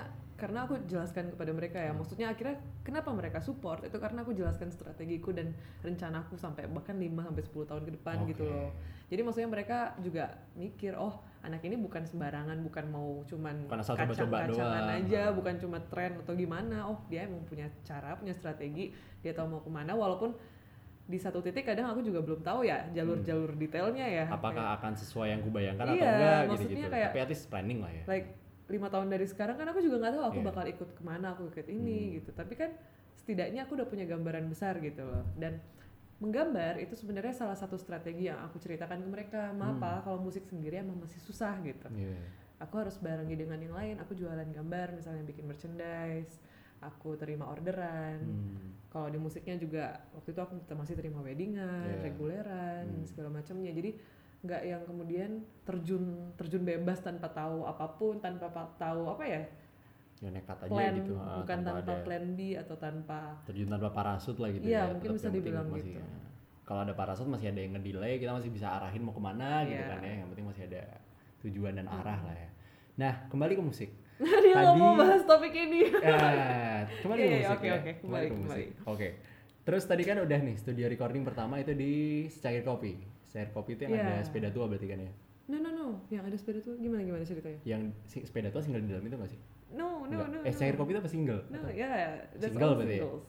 karena 0.41 0.65
aku 0.65 0.73
jelaskan 0.89 1.29
kepada 1.29 1.53
mereka 1.53 1.77
ya. 1.77 1.93
Maksudnya 1.93 2.33
akhirnya 2.33 2.57
kenapa 2.81 3.13
mereka 3.13 3.37
support? 3.45 3.85
Itu 3.85 4.01
karena 4.01 4.25
aku 4.25 4.33
jelaskan 4.33 4.73
strategiku 4.73 5.29
dan 5.29 5.53
rencanaku 5.85 6.33
sampai 6.33 6.65
bahkan 6.65 6.97
5 6.97 7.13
sampai 7.29 7.43
10 7.45 7.69
tahun 7.69 7.83
ke 7.85 7.91
depan 8.01 8.15
gitu 8.25 8.49
Oke. 8.49 8.49
loh. 8.49 8.69
Jadi 9.13 9.21
maksudnya 9.21 9.49
mereka 9.53 9.77
juga 10.01 10.25
mikir 10.57 10.97
oh 10.97 11.21
anak 11.45 11.61
ini 11.61 11.77
bukan 11.77 12.01
sembarangan 12.09 12.57
bukan 12.65 12.85
mau 12.89 13.21
cuman 13.29 13.69
kacang-kacangan 13.69 14.87
aja 15.03 15.29
bukan 15.29 15.55
cuma 15.61 15.77
tren 15.93 16.17
atau 16.25 16.33
gimana. 16.33 16.89
Oh 16.89 16.97
dia 17.05 17.29
emang 17.29 17.45
punya 17.45 17.69
cara 17.85 18.17
punya 18.17 18.33
strategi 18.33 18.89
dia 19.21 19.37
tahu 19.37 19.45
mau 19.45 19.61
ke 19.61 19.69
mana. 19.69 19.93
Walaupun 19.93 20.33
di 21.05 21.19
satu 21.19 21.43
titik 21.43 21.67
kadang 21.67 21.91
aku 21.91 22.01
juga 22.01 22.23
belum 22.23 22.41
tahu 22.41 22.65
ya 22.65 22.87
jalur-jalur 22.97 23.53
detailnya 23.59 24.07
ya. 24.09 24.25
Apakah 24.31 24.79
akan 24.79 24.95
sesuai 24.95 25.37
yang 25.37 25.41
kubayangkan 25.45 25.85
atau 25.85 25.97
Iya, 25.99 26.09
enggak 26.09 26.39
gitu 26.41 26.49
maksudnya 26.49 26.71
gitu 26.73 26.89
kayak- 26.89 27.11
tapi 27.13 27.19
at 27.21 27.29
least 27.29 27.45
planning 27.51 27.79
lah 27.83 27.91
ya. 27.91 28.03
Like 28.07 28.40
lima 28.71 28.87
tahun 28.87 29.07
dari 29.07 29.27
sekarang 29.27 29.55
kan 29.55 29.67
aku 29.67 29.79
juga 29.79 29.99
nggak 29.99 30.13
tahu 30.15 30.23
aku 30.25 30.39
Iya. 30.39 30.47
bakal 30.47 30.65
ikut 30.65 30.89
ke 30.95 31.01
mana 31.03 31.27
aku 31.31 31.43
ikut 31.47 31.67
ini 31.67 31.99
Hmm. 32.01 32.11
gitu 32.17 32.29
tapi 32.31 32.53
kan 32.55 32.71
setidaknya 33.13 33.63
aku 33.63 33.75
udah 33.75 33.85
punya 33.85 34.05
gambaran 34.05 34.47
besar 34.47 34.79
gitu 34.79 35.03
loh 35.03 35.27
dan 35.35 35.59
menggambar 36.17 36.77
itu 36.77 36.93
sebenarnya 36.93 37.33
salah 37.33 37.53
satu 37.53 37.75
strategi 37.75 38.29
yang 38.29 38.37
aku 38.41 38.57
ceritakan 38.57 39.01
ke 39.01 39.09
mereka 39.09 39.41
maaf 39.51 39.77
Hmm. 39.77 40.01
Kalau 40.03 40.19
musik 40.19 40.45
sendiri 40.45 40.79
emang 40.79 40.97
masih 40.97 41.19
susah 41.19 41.57
gitu 41.61 41.89
Iya. 41.91 42.17
aku 42.57 42.77
harus 42.77 42.95
barengi 42.97 43.35
dengan 43.35 43.57
yang 43.57 43.73
lain 43.73 43.95
aku 43.97 44.13
jualan 44.13 44.45
gambar 44.47 44.93
misalnya 44.93 45.23
bikin 45.23 45.45
merchandise 45.45 46.37
aku 46.79 47.13
terima 47.13 47.45
orderan 47.45 48.21
Hmm. 48.21 48.73
kalau 48.87 49.07
di 49.07 49.17
musiknya 49.17 49.55
juga 49.55 49.85
waktu 50.13 50.29
itu 50.29 50.41
aku 50.41 50.53
masih 50.71 50.93
terima 50.93 51.19
weddingan 51.19 51.89
Iya. 51.91 52.01
reguleran 52.03 52.85
Hmm. 52.87 53.05
segala 53.05 53.29
macamnya 53.31 53.69
jadi 53.71 53.97
nggak 54.41 54.61
yang 54.63 54.81
kemudian 54.83 55.31
terjun 55.61 56.03
terjun 56.33 56.63
bebas 56.63 56.97
tanpa 56.99 57.29
tahu 57.29 57.61
apa 57.63 57.85
pun 57.91 58.17
tanpa 58.17 58.49
pa- 58.49 58.73
tahu 58.75 59.05
apa 59.07 59.23
ya 59.23 59.43
Ya 60.17 60.29
nekat 60.29 60.53
aja 60.59 60.69
plan 60.69 60.93
gitu. 60.95 61.13
ah, 61.15 61.33
bukan 61.35 61.59
tanpa, 61.59 61.81
ada 61.81 61.95
plan 62.01 62.25
B 62.31 62.53
atau 62.53 62.75
tanpa 62.75 63.41
terjun 63.43 63.65
tanpa 63.67 63.89
parasut 63.89 64.37
lah 64.37 64.49
gitu 64.49 64.61
Iya, 64.63 64.77
ya. 64.79 64.83
mungkin 64.87 65.09
Tetap 65.09 65.17
bisa 65.17 65.29
dibilang 65.31 65.65
masih- 65.67 65.97
gitu. 65.97 66.01
Kalau 66.61 66.81
ada 66.81 66.93
parasut 66.93 67.25
masih 67.25 67.47
ada 67.47 67.57
yang 67.57 67.73
ngedelay, 67.73 68.15
kita 68.15 68.31
masih 68.31 68.47
bisa 68.47 68.69
arahin 68.71 69.01
mau 69.01 69.11
ke 69.11 69.19
mana 69.19 69.65
gitu 69.65 69.75
Iya. 69.75 69.89
kan 69.89 69.99
ya. 69.99 70.13
Yang 70.15 70.29
penting 70.29 70.45
masih 70.45 70.63
ada 70.67 70.81
tujuan 71.41 71.73
dan 71.73 71.87
arah 71.87 72.19
lah 72.21 72.35
ya. 72.35 72.49
Nah, 72.97 73.13
kembali 73.27 73.53
ke 73.55 73.63
musik. 73.63 73.89
dia 74.43 74.53
nggak 74.53 74.75
mau 74.75 74.93
Tadi- 74.93 75.01
bahas 75.01 75.21
topik 75.25 75.53
ini 75.55 75.81
Eh, 76.05 76.79
kembali 77.01 77.17
Iya, 77.19 77.25
ke 77.25 77.33
iya, 77.33 77.41
musik 77.41 77.59
ya. 77.59 77.73
oke, 77.73 77.91
Kembali 77.91 77.97
kembali, 77.97 78.21
ke 78.23 78.31
kembali. 78.31 78.45
musik. 78.45 78.67
Oke. 78.87 79.07
Terus 79.63 79.83
tadi 79.83 80.03
kan 80.03 80.17
udah 80.19 80.39
nih 80.39 80.55
studio 80.55 80.85
recording 80.85 81.23
pertama 81.23 81.57
itu 81.57 81.73
di 81.73 81.93
Secair 82.27 82.61
Kopi. 82.61 82.93
Secair 83.31 83.47
Kopi 83.49 83.71
itu 83.73 83.87
yang 83.87 83.95
Iya. 83.95 84.03
ada 84.11 84.15
sepeda 84.21 84.49
tua 84.49 84.67
berarti 84.67 84.85
kan 84.85 84.99
ya? 84.99 85.11
no 85.43 85.57
no 85.57 85.69
no 85.69 85.87
yang 86.07 86.21
ada 86.21 86.31
sepeda 86.33 86.59
tuh 86.59 86.75
gimana 86.77 86.99
gimana 87.01 87.23
ceritanya 87.23 87.59
Yang 87.63 87.81
si- 88.05 88.23
sepeda 88.23 88.47
tua 88.47 88.59
single 88.59 88.79
di 88.81 88.89
dalam 88.89 89.03
itu 89.03 89.15
gak 89.15 89.29
sih? 89.29 89.39
no 89.69 90.03
no 90.03 90.11
Enggak. 90.13 90.27
no 90.29 90.37
eh, 90.37 90.43
no. 90.43 90.51
Secair 90.53 90.75
Kopi 90.75 90.91
itu 90.91 90.99
apa 90.99 91.09
single? 91.09 91.41
no 91.49 91.59
ya 91.69 91.89
that's 92.33 92.51
Single 92.51 92.67
all 92.67 92.75
berarti 92.77 92.93
ya? 92.93 93.01
singles 93.01 93.25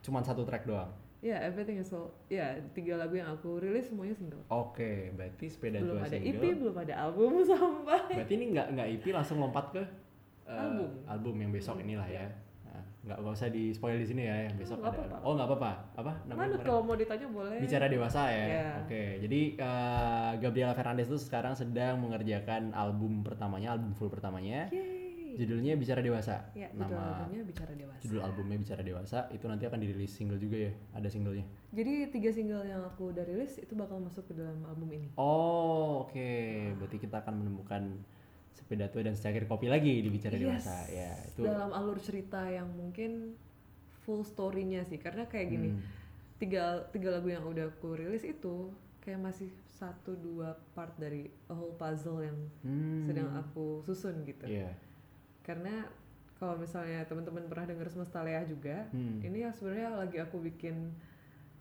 Cuman 0.00 0.22
satu 0.22 0.42
track 0.42 0.62
doang. 0.64 0.90
ya 1.20 1.38
everything 1.40 1.74
is 1.76 1.90
all 1.90 2.10
ya 2.28 2.44
tiga 2.70 2.94
lagu 2.96 3.14
yang 3.14 3.26
aku 3.28 3.58
rilis 3.58 3.86
semuanya 3.86 4.14
single 4.14 4.42
Oke, 4.48 5.10
berarti 5.12 5.46
sepeda 5.48 5.78
belum 5.78 5.96
tua 5.96 6.02
ada 6.04 6.10
single. 6.12 6.34
EP 6.34 6.44
belum 6.56 6.76
ada 6.76 6.94
album 7.00 7.30
sampai 7.48 8.02
Berarti 8.12 8.34
ini 8.34 8.44
nggak 8.52 8.66
nggak 8.72 8.88
EP 8.92 9.04
langsung 9.08 9.38
lompat 9.38 9.66
ke 9.72 9.82
eh, 10.44 10.54
Album. 10.56 10.90
album 11.04 11.34
yang 11.36 11.50
besok 11.50 11.74
Hmm, 11.74 11.84
inilah 11.84 12.06
ya. 12.06 12.26
Nggak 13.06 13.18
nggak 13.22 13.34
usah 13.34 13.48
di 13.48 13.64
spoil 13.70 13.96
di 13.96 14.06
sini 14.06 14.22
ya 14.26 14.36
yang 14.44 14.54
besok 14.58 14.82
nggak 14.82 14.90
ada. 14.90 14.98
apa-apa. 15.06 15.16
Oh 15.22 15.32
nggak 15.32 15.48
apa-apa. 15.48 15.72
Apa 15.94 16.12
namanya? 16.26 16.58
kemarin? 16.58 16.66
kalau 16.66 16.80
mau 16.82 16.96
ditanya 16.98 17.26
boleh 17.30 17.58
Bicara 17.62 17.86
dewasa 17.86 18.22
ya. 18.26 18.44
Iya. 18.44 18.66
Oke, 18.82 19.02
jadi 19.22 19.40
eh, 19.56 20.30
Gabriela 20.38 20.74
Fernandez 20.74 21.06
itu 21.06 21.18
sekarang 21.18 21.54
sedang 21.54 22.02
mengerjakan 22.02 22.74
album 22.74 23.22
pertamanya, 23.22 23.72
album 23.72 23.94
full 23.94 24.10
pertamanya. 24.10 24.66
Yeay. 24.68 25.06
Judulnya 25.36 25.76
Bicara 25.76 26.00
Dewasa. 26.00 26.48
ya 26.56 26.64
judul 26.72 26.96
Nama 26.96 27.12
albumnya 27.20 27.44
bicara 27.44 27.72
dewasa 27.76 28.00
judul 28.00 28.20
albumnya 28.24 28.56
Bicara 28.56 28.80
Dewasa 28.80 29.18
itu 29.28 29.44
nanti 29.44 29.68
akan 29.68 29.78
dirilis 29.78 30.08
single 30.08 30.40
juga 30.40 30.56
ya. 30.64 30.72
Ada 30.96 31.12
singlenya. 31.12 31.44
jadi 31.70 32.08
tiga 32.08 32.32
single 32.32 32.64
yang 32.64 32.80
aku 32.80 33.12
udah 33.12 33.20
rilis 33.20 33.60
itu 33.60 33.76
bakal 33.76 34.00
masuk 34.00 34.24
ke 34.24 34.32
dalam 34.32 34.64
album 34.64 34.88
ini 34.96 35.12
Oh, 35.20 36.08
oke. 36.08 36.32
Berarti 36.80 36.96
kita 36.96 37.20
akan 37.20 37.44
menemukan 37.44 38.00
sepeda 38.56 38.88
tua 38.88 39.04
dan 39.04 39.12
secangkir 39.12 39.44
kopi 39.44 39.68
lagi 39.68 40.00
di 40.00 40.08
Bicara 40.08 40.32
Yes. 40.32 40.42
Dewasa. 40.64 40.76
Ya, 40.88 41.12
itu. 41.22 41.44
dalam 41.44 41.70
alur 41.70 42.00
cerita 42.00 42.40
yang 42.46 42.66
mungkin 42.68 43.36
full 44.02 44.22
story-nya 44.22 44.80
sih 44.82 44.96
karena 44.96 45.24
kayak 45.24 45.48
gini 45.48 45.70
Hmm. 45.70 45.82
tiga 46.36 46.64
tiga 46.88 47.12
lagu 47.12 47.26
yang 47.26 47.42
udah 47.42 47.68
aku 47.68 47.94
rilis 47.94 48.22
itu 48.22 48.70
kayak 49.00 49.20
masih 49.20 49.48
satu 49.68 50.14
dua 50.14 50.54
part 50.72 50.94
dari 50.96 51.26
a 51.46 51.54
whole 51.54 51.74
puzzle 51.74 52.20
yang 52.20 52.36
Hmm. 52.60 53.04
sedang 53.04 53.28
aku 53.34 53.82
susun 53.82 54.22
gitu 54.22 54.46
Iya. 54.46 54.72
karena 55.42 55.86
kalau 56.36 56.54
misalnya 56.54 57.02
teman-teman 57.02 57.44
pernah 57.46 57.66
dengar 57.66 57.88
semesta 57.88 58.20
Leah 58.20 58.44
juga 58.44 58.88
Hmm. 58.88 59.20
ini 59.20 59.42
ya 59.42 59.50
sebenarnya 59.50 59.90
lagi 59.96 60.18
aku 60.18 60.38
bikin 60.40 60.92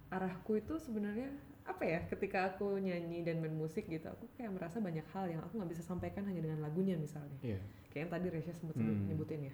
arahku 0.08 0.56
itu 0.56 0.78
sebenarnya 0.78 1.32
apa 1.66 1.82
ya 1.82 2.00
ketika 2.06 2.54
aku 2.54 2.78
nyanyi 2.78 3.26
dan 3.26 3.42
main 3.42 3.52
musik 3.52 3.90
gitu 3.90 4.06
aku 4.06 4.30
kayak 4.34 4.54
merasa 4.54 4.78
banyak 4.78 5.02
hal 5.10 5.26
yang 5.26 5.42
aku 5.42 5.58
nggak 5.58 5.72
bisa 5.74 5.82
sampaikan 5.82 6.22
hanya 6.24 6.40
dengan 6.40 6.62
lagunya 6.62 6.94
misalnya 6.96 7.36
Iya. 7.42 7.58
kayak 7.90 8.02
yang 8.06 8.12
tadi 8.12 8.26
Resya 8.30 8.54
sempat 8.54 8.78
Hmm. 8.78 9.10
nyebutin 9.10 9.50
ya 9.50 9.54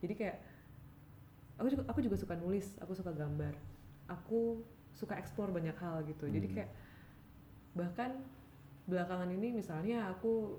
jadi 0.00 0.14
kayak 0.16 0.36
aku 1.56 1.68
juga 1.68 1.82
aku 1.86 2.00
juga 2.00 2.16
suka 2.16 2.34
nulis 2.34 2.64
aku 2.80 2.92
suka 2.96 3.12
gambar 3.12 3.52
aku 4.08 4.64
suka 4.90 5.14
eksplor 5.14 5.52
banyak 5.52 5.76
hal 5.76 6.00
gitu 6.04 6.24
jadi 6.26 6.48
Hmm. 6.48 6.54
kayak 6.56 6.70
bahkan 7.72 8.10
belakangan 8.88 9.30
ini 9.30 9.52
misalnya 9.54 10.10
aku 10.10 10.58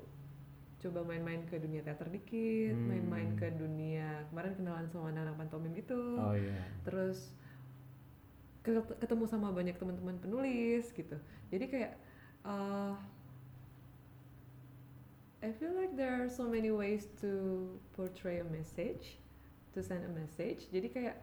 coba 0.77 1.01
main-main 1.03 1.45
ke 1.45 1.57
dunia 1.57 1.81
teater 1.81 2.07
dikit 2.07 2.73
Hmm. 2.73 2.87
main-main 2.87 3.29
ke 3.35 3.49
dunia 3.51 4.21
kemarin 4.29 4.53
kenalan 4.53 4.85
sama 4.87 5.09
anak-anak 5.09 5.35
pantomim 5.35 5.73
itu 5.75 6.01
Oh 6.15 6.33
iya. 6.33 6.61
terus 6.81 7.33
ketemu 8.63 9.25
sama 9.25 9.49
banyak 9.49 9.73
teman-teman 9.77 10.21
penulis 10.21 10.93
gitu. 10.93 11.17
Jadi 11.49 11.65
kayak 11.65 11.93
uh, 12.45 12.93
I 15.41 15.49
feel 15.57 15.73
like 15.73 15.97
there 15.97 16.21
are 16.21 16.29
so 16.29 16.45
many 16.45 16.69
ways 16.69 17.09
to 17.25 17.65
portray 17.97 18.45
a 18.45 18.47
message 18.47 19.17
to 19.73 19.81
send 19.81 20.05
a 20.05 20.13
message. 20.13 20.69
Jadi 20.69 20.93
kayak 20.93 21.17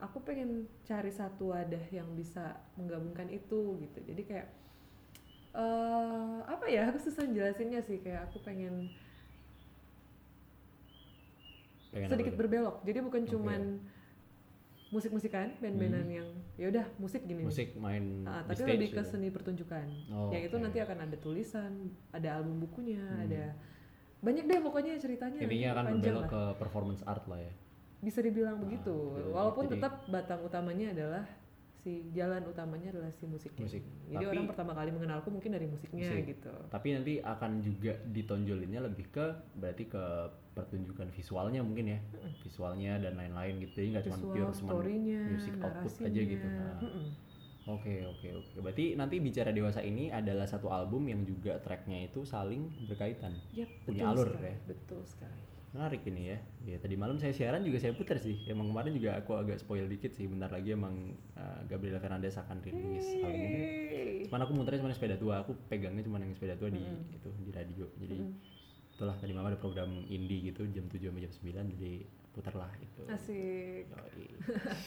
aku 0.00 0.24
pengen 0.24 0.64
cari 0.88 1.12
satu 1.12 1.52
wadah 1.52 1.84
yang 1.92 2.08
bisa 2.16 2.56
menggabungkan 2.80 3.28
itu 3.28 3.76
gitu. 3.84 3.98
Jadi 4.08 4.22
kayak 4.24 4.48
eh 5.56 6.36
apa 6.48 6.64
ya 6.68 6.88
aku 6.88 6.96
susah 7.04 7.28
jelasinnya 7.28 7.84
sih. 7.84 8.00
Kayak 8.00 8.32
aku 8.32 8.40
pengen 8.40 8.88
Pengen 11.92 12.08
sedikit 12.12 12.40
berbelok. 12.40 12.80
Jadi 12.88 12.98
bukan 13.04 13.22
Oke. 13.24 13.30
cuman 13.36 13.60
musik-musikan 14.96 15.52
band-bandan 15.56 16.08
yang 16.10 16.28
ya 16.54 16.66
udah 16.66 16.86
musik 16.96 17.22
gini 17.22 17.38
nih. 17.38 17.46
musik 17.46 17.68
main 17.76 18.24
Ah, 18.24 18.40
di 18.40 18.48
tapi 18.48 18.56
stage 18.58 18.72
lebih 18.74 18.88
ke 18.90 18.96
gitu. 18.98 19.10
seni 19.10 19.28
pertunjukan 19.28 19.86
Oh, 20.10 20.28
yang 20.30 20.42
itu 20.42 20.52
oke. 20.52 20.62
nanti 20.62 20.78
akan 20.78 20.98
ada 21.02 21.16
tulisan 21.16 21.72
ada 22.10 22.28
album 22.34 22.56
bukunya 22.58 23.02
Hmm. 23.02 23.24
ada 23.24 23.42
banyak 24.18 24.44
deh 24.44 24.58
pokoknya 24.58 24.92
ceritanya 24.96 25.38
Intinya 25.38 25.68
akan 25.70 25.84
lah. 26.18 26.26
ke 26.26 26.58
performance 26.58 27.04
art 27.04 27.24
lah 27.26 27.38
ya. 27.38 27.52
bisa 27.98 28.18
dibilang 28.18 28.56
begitu 28.58 28.92
gitu. 29.14 29.28
walaupun 29.30 29.64
Jadi- 29.66 29.74
tetap 29.76 29.92
batang 30.06 30.40
utamanya 30.40 30.90
adalah 30.90 31.24
si 31.86 32.10
jalan 32.10 32.42
utamanya 32.42 32.90
adalah 32.90 33.14
si 33.14 33.30
musiknya 33.30 33.62
Musik. 33.62 33.86
jadi 34.10 34.18
Tapi- 34.18 34.30
orang 34.34 34.46
pertama 34.50 34.72
kali 34.74 34.90
mengenalku 34.90 35.30
mungkin 35.30 35.54
dari 35.54 35.70
musiknya 35.70 36.02
Musik. 36.02 36.24
gitu 36.34 36.50
Tapi 36.66 36.88
nanti 36.98 37.12
akan 37.22 37.50
juga 37.62 37.94
ditonjolinnya 38.10 38.82
lebih 38.82 39.06
ke 39.14 39.26
berarti 39.54 39.86
ke 39.86 40.02
pertunjukan 40.58 41.06
visualnya 41.14 41.62
mungkin 41.62 41.94
ya. 41.94 41.98
Visualnya 42.42 42.98
dan 42.98 43.14
lain-lain 43.14 43.62
gitu. 43.62 43.78
Jadi 43.78 43.88
nggak 43.94 44.04
cuma 44.10 44.16
pure 44.18 44.50
cuma 44.50 44.72
music 45.30 45.54
output 45.62 45.92
aja 46.02 46.20
gitu. 46.26 46.46
Nah. 46.50 46.74
Oke 47.66 47.94
oke 48.02 48.28
oke. 48.34 48.56
Berarti 48.62 48.98
nanti 48.98 49.22
bicara 49.22 49.54
dewasa 49.54 49.78
ini 49.78 50.10
adalah 50.10 50.46
satu 50.50 50.66
album 50.66 51.06
yang 51.06 51.22
juga 51.22 51.62
tracknya 51.62 52.10
itu 52.10 52.26
saling 52.26 52.66
berkaitan. 52.90 53.30
Yap, 53.54 53.70
Punya 53.86 54.10
betul 54.10 54.10
alur 54.10 54.28
sekali, 54.34 54.50
ya. 54.50 54.56
betul 54.66 55.00
sekali 55.06 55.40
Menarik 55.72 56.02
ini 56.06 56.32
ya. 56.32 56.38
Ya 56.64 56.76
tadi 56.78 56.94
malam 56.94 57.16
saya 57.16 57.30
siaran 57.30 57.60
juga 57.60 57.76
saya 57.76 57.92
putar 57.92 58.16
sih. 58.16 58.46
Emang 58.46 58.70
kemarin 58.70 58.96
juga 58.96 59.18
aku 59.18 59.34
agak 59.34 59.60
spoil 59.60 59.84
dikit 59.86 60.12
sih. 60.12 60.24
Bentar 60.24 60.48
lagi 60.48 60.72
emang 60.72 60.94
uh, 61.34 61.60
Gabriela 61.66 61.98
Fernandez 61.98 62.34
akan 62.34 62.62
rilis 62.62 63.06
album. 63.20 63.50
Cuman 64.26 64.40
aku 64.40 64.52
muternya 64.54 64.80
cuma 64.80 64.92
sepeda 64.92 65.16
tua. 65.16 65.44
Aku 65.44 65.52
pegangnya 65.66 66.00
cuma 66.00 66.16
yang 66.16 66.32
sepeda 66.32 66.56
tua 66.56 66.70
di 66.70 66.80
itu 67.12 67.28
di 67.42 67.50
radio. 67.52 67.84
Jadi 67.98 68.16
Mm-mm. 68.16 68.94
itulah 68.96 69.16
tadi 69.16 69.32
malam 69.32 69.52
ada 69.52 69.60
program 69.60 69.92
indie 70.08 70.48
gitu 70.48 70.64
jam 70.72 70.88
7 70.88 70.96
sampai 70.96 71.20
jam 71.20 71.32
9 71.68 71.76
jadi 71.76 71.92
putarlah 72.32 72.68
itu. 72.80 73.02
asik 73.08 73.84
Yoi. 73.88 74.24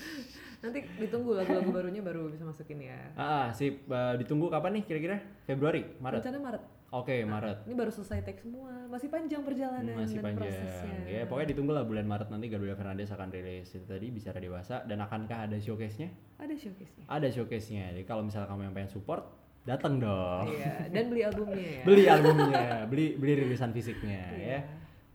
nanti 0.65 0.79
ditunggu 0.97 1.33
lagu-lagu 1.33 1.69
barunya 1.69 2.01
baru 2.01 2.29
bisa 2.29 2.45
masukin 2.45 2.77
ya 2.81 2.97
Ah, 3.13 3.21
ah, 3.21 3.47
sip. 3.53 3.85
Uh, 3.85 4.17
ditunggu 4.17 4.49
kapan 4.49 4.77
nih 4.77 4.83
kira-kira? 4.85 5.17
Februari, 5.45 5.85
Maret. 5.97 6.25
rencana 6.25 6.37
Maret 6.41 6.63
Oke, 6.91 7.21
Maret. 7.21 7.63
ini 7.63 7.73
baru 7.73 7.89
selesai 7.89 8.23
take 8.23 8.39
semua 8.39 8.73
masih 8.85 9.07
panjang 9.07 9.41
perjalanan 9.41 9.85
Hmm, 9.87 10.01
masih 10.01 10.17
dan 10.17 10.25
panjang. 10.25 10.41
prosesnya 10.41 10.97
Ya, 11.05 11.21
pokoknya 11.23 11.47
ditunggu 11.47 11.71
lah 11.71 11.83
bulan 11.83 12.03
Maret 12.03 12.27
nanti 12.27 12.45
Gabriela 12.47 12.73
Fernandez 12.73 13.07
akan 13.07 13.29
rilis 13.29 13.69
itu 13.69 13.85
tadi 13.85 14.09
bicara 14.09 14.37
dewasa 14.37 14.81
dan 14.83 14.97
akankah 14.99 15.45
ada 15.45 15.53
showcase-nya? 15.55 16.09
ada 16.35 16.49
showcase-nya 16.51 17.05
Ada 17.05 17.27
showcase-nya. 17.29 17.85
Jadi 17.91 18.03
kalau 18.03 18.21
misalnya 18.21 18.47
kamu 18.47 18.61
yang 18.63 18.73
pengen 18.73 18.89
support, 18.89 19.21
datang 19.61 19.97
dong. 19.97 20.49
iya 20.49 20.89
dan 20.89 21.03
beli 21.07 21.21
albumnya 21.21 21.61
ya 21.61 21.81
Beli 21.87 22.03
albumnya, 22.05 22.65
beli 22.85 23.05
beli 23.15 23.33
rilisan 23.37 23.69
fisiknya 23.69 24.21
Iya. 24.33 24.47
ya. 24.49 24.59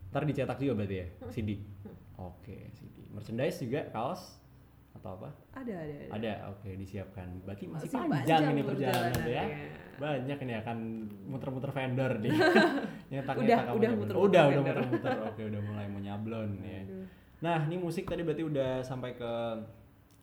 Ntar 0.09 0.23
dicetak 0.23 0.57
juga 0.57 0.73
berarti 0.77 0.95
ya, 0.95 1.07
CD. 1.27 1.59
Oke, 2.15 2.71
CD. 2.71 3.03
Merchandise 3.11 3.59
juga, 3.59 3.83
kaos 3.89 4.39
atau 5.05 5.21
apa? 5.21 5.29
ada 5.53 5.73
ada 5.85 5.93
ada 5.93 6.05
Ada, 6.17 6.31
oke 6.49 6.69
disiapkan. 6.81 7.27
Berarti 7.45 7.69
masih, 7.69 7.93
Masih 7.93 8.09
panjang, 8.09 8.41
ini 8.49 8.63
perjalanan 8.65 9.21
ya. 9.29 9.45
Banyak 10.01 10.37
ini 10.41 10.53
akan 10.65 10.77
muter-muter 11.29 11.69
vendor 11.69 12.11
nih. 12.25 12.33
Nyetak 13.13 13.35
Udah, 13.37 13.59
kamu 13.69 13.77
udah 13.77 13.89
muter-muter 13.93 14.15
Udah, 14.17 14.43
udah 14.49 14.61
muter-muter. 14.65 15.11
Oke, 15.29 15.41
udah 15.45 15.61
mulai 15.61 15.85
mau 15.85 16.01
nyablon 16.01 16.49
ya. 16.65 16.81
Nah, 17.45 17.69
ini 17.69 17.77
musik 17.77 18.09
tadi 18.09 18.25
berarti 18.25 18.43
udah 18.49 18.81
sampai 18.81 19.13
ke 19.13 19.31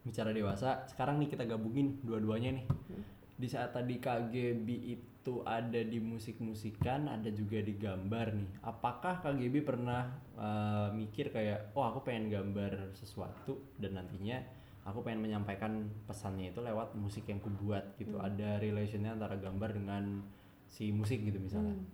bicara 0.03 0.35
dewasa. 0.35 0.83
Sekarang 0.91 1.23
nih 1.23 1.31
kita 1.31 1.47
gabungin 1.47 2.03
dua-duanya 2.03 2.59
nih. 2.59 2.67
Hmm. 2.67 3.03
Di 3.39 3.47
saat 3.47 3.71
tadi 3.71 4.03
KGB 4.03 4.67
itu 4.67 5.35
ada 5.47 5.79
di 5.79 6.03
musik-musikan, 6.03 7.07
ada 7.07 7.31
juga 7.31 7.62
di 7.62 7.79
gambar 7.79 8.35
nih. 8.35 8.51
Apakah 8.67 9.23
KGB 9.23 9.62
pernah 9.62 10.11
eh, 10.35 10.89
mikir 10.91 11.31
kayak, 11.31 11.71
oh 11.79 11.87
aku 11.87 12.03
pengen 12.03 12.27
gambar 12.27 12.91
sesuatu 12.99 13.62
dan 13.79 14.03
nantinya 14.03 14.43
aku 14.83 14.99
pengen 15.07 15.23
menyampaikan 15.23 15.87
pesannya 16.11 16.51
itu 16.51 16.59
lewat 16.59 16.95
musik 16.99 17.23
yang 17.31 17.39
kubuat 17.39 17.95
gitu. 17.99 18.19
Ada 18.19 18.59
relationnya 18.59 19.15
antara 19.15 19.39
gambar 19.39 19.71
dengan 19.79 20.27
si 20.67 20.91
musik 20.91 21.23
gitu 21.23 21.39
misalnya. 21.39 21.79
Hmm. 21.79 21.87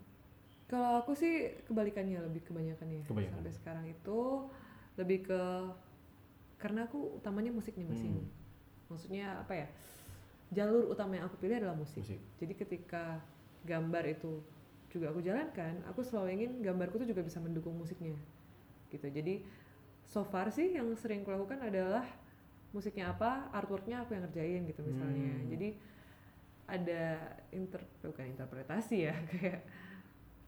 Kalau 0.68 1.00
aku 1.00 1.16
sih 1.16 1.52
kebalikannya 1.64 2.21
lebih 2.28 2.45
kebanyakan 2.45 2.87
ya 2.92 3.00
Kebanyakan. 3.09 3.40
sampai 3.40 3.52
sekarang 3.57 3.85
itu 3.88 4.21
lebih 5.00 5.25
ke 5.25 5.40
karena 6.59 6.85
aku 6.85 7.21
utamanya 7.21 7.52
musik 7.52 7.76
nih 7.76 7.88
masih. 7.88 8.09
Hmm. 8.09 8.26
Maksudnya 8.88 9.26
apa 9.40 9.52
ya? 9.52 9.68
Jalur 10.49 10.88
utama 10.88 11.21
yang 11.21 11.28
aku 11.28 11.37
pilih 11.40 11.61
adalah 11.61 11.76
musik. 11.76 12.00
Musik. 12.00 12.21
Jadi 12.40 12.52
ketika 12.57 13.21
gambar 13.68 14.04
itu 14.09 14.40
juga 14.88 15.12
aku 15.12 15.21
jalankan, 15.21 15.85
aku 15.85 16.00
selalu 16.00 16.40
ingin 16.40 16.50
gambarku 16.64 16.97
tuh 16.97 17.09
juga 17.09 17.21
bisa 17.21 17.37
mendukung 17.37 17.76
musiknya. 17.76 18.16
Gitu. 18.88 19.04
Jadi 19.04 19.45
so 20.09 20.25
far 20.25 20.49
sih 20.49 20.73
yang 20.73 20.88
sering 20.97 21.21
aku 21.21 21.37
lakukan 21.37 21.61
adalah 21.61 22.04
musiknya 22.70 23.10
apa, 23.10 23.48
artworknya 23.50 24.04
aku 24.04 24.12
yang 24.12 24.28
ngerjain 24.28 24.62
gitu 24.68 24.80
misalnya. 24.84 25.32
Hmm. 25.34 25.48
Jadi 25.48 25.68
ada 26.68 27.02
inter 27.48 27.80
bukan 28.04 28.28
interpretasi 28.28 29.08
ya 29.08 29.16
kayak 29.32 29.64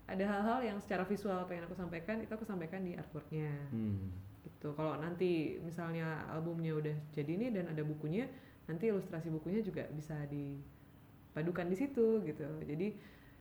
ada 0.04 0.24
hal-hal 0.26 0.58
yang 0.60 0.78
secara 0.82 1.06
visual 1.08 1.48
pengen 1.48 1.64
aku 1.64 1.72
sampaikan 1.72 2.20
itu 2.20 2.28
aku 2.28 2.44
sampaikan 2.44 2.84
di 2.84 2.92
artworknya 2.92 3.48
Hmm. 3.72 4.12
gitu 4.44 4.76
kalau 4.76 5.00
nanti 5.00 5.56
misalnya 5.64 6.28
albumnya 6.28 6.76
udah 6.76 6.92
jadi 7.16 7.32
nih 7.40 7.50
dan 7.56 7.72
ada 7.72 7.80
bukunya 7.80 8.28
nanti 8.68 8.92
ilustrasi 8.92 9.32
bukunya 9.32 9.64
juga 9.64 9.88
bisa 9.96 10.12
dipadukan 10.28 11.64
di 11.72 11.76
situ 11.80 12.20
gitu 12.20 12.44
jadi 12.68 12.92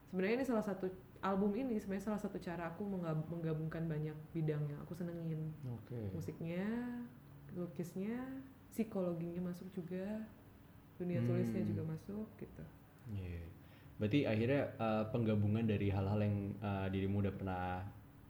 sebenarnya 0.08 0.36
ini 0.40 0.46
salah 0.48 0.64
satu 0.64 0.88
album 1.20 1.52
ini 1.60 1.76
sebenarnya 1.76 2.16
salah 2.16 2.22
satu 2.24 2.40
cara 2.40 2.72
aku 2.72 2.88
menggab- 2.88 3.28
menggabungkan 3.28 3.92
banyak 3.92 4.16
bidang 4.32 4.64
yang 4.72 4.80
aku 4.88 4.96
senengin 4.96 5.52
Oke. 5.68 6.00
musiknya 6.16 6.64
lukisnya 7.60 8.24
psikologinya 8.70 9.50
masuk 9.50 9.68
juga 9.74 10.24
dunia 10.96 11.20
Hmm. 11.20 11.28
tulisnya 11.28 11.64
juga 11.64 11.84
masuk 11.88 12.28
gitu 12.38 12.64
Iya. 13.10 13.42
Berarti 13.98 14.20
akhirnya 14.24 14.62
eh, 14.78 15.04
penggabungan 15.10 15.66
dari 15.66 15.90
hal-hal 15.90 16.20
yang 16.22 16.36
eh, 16.62 16.88
dirimu 16.94 17.26
udah 17.26 17.34
pernah 17.34 17.84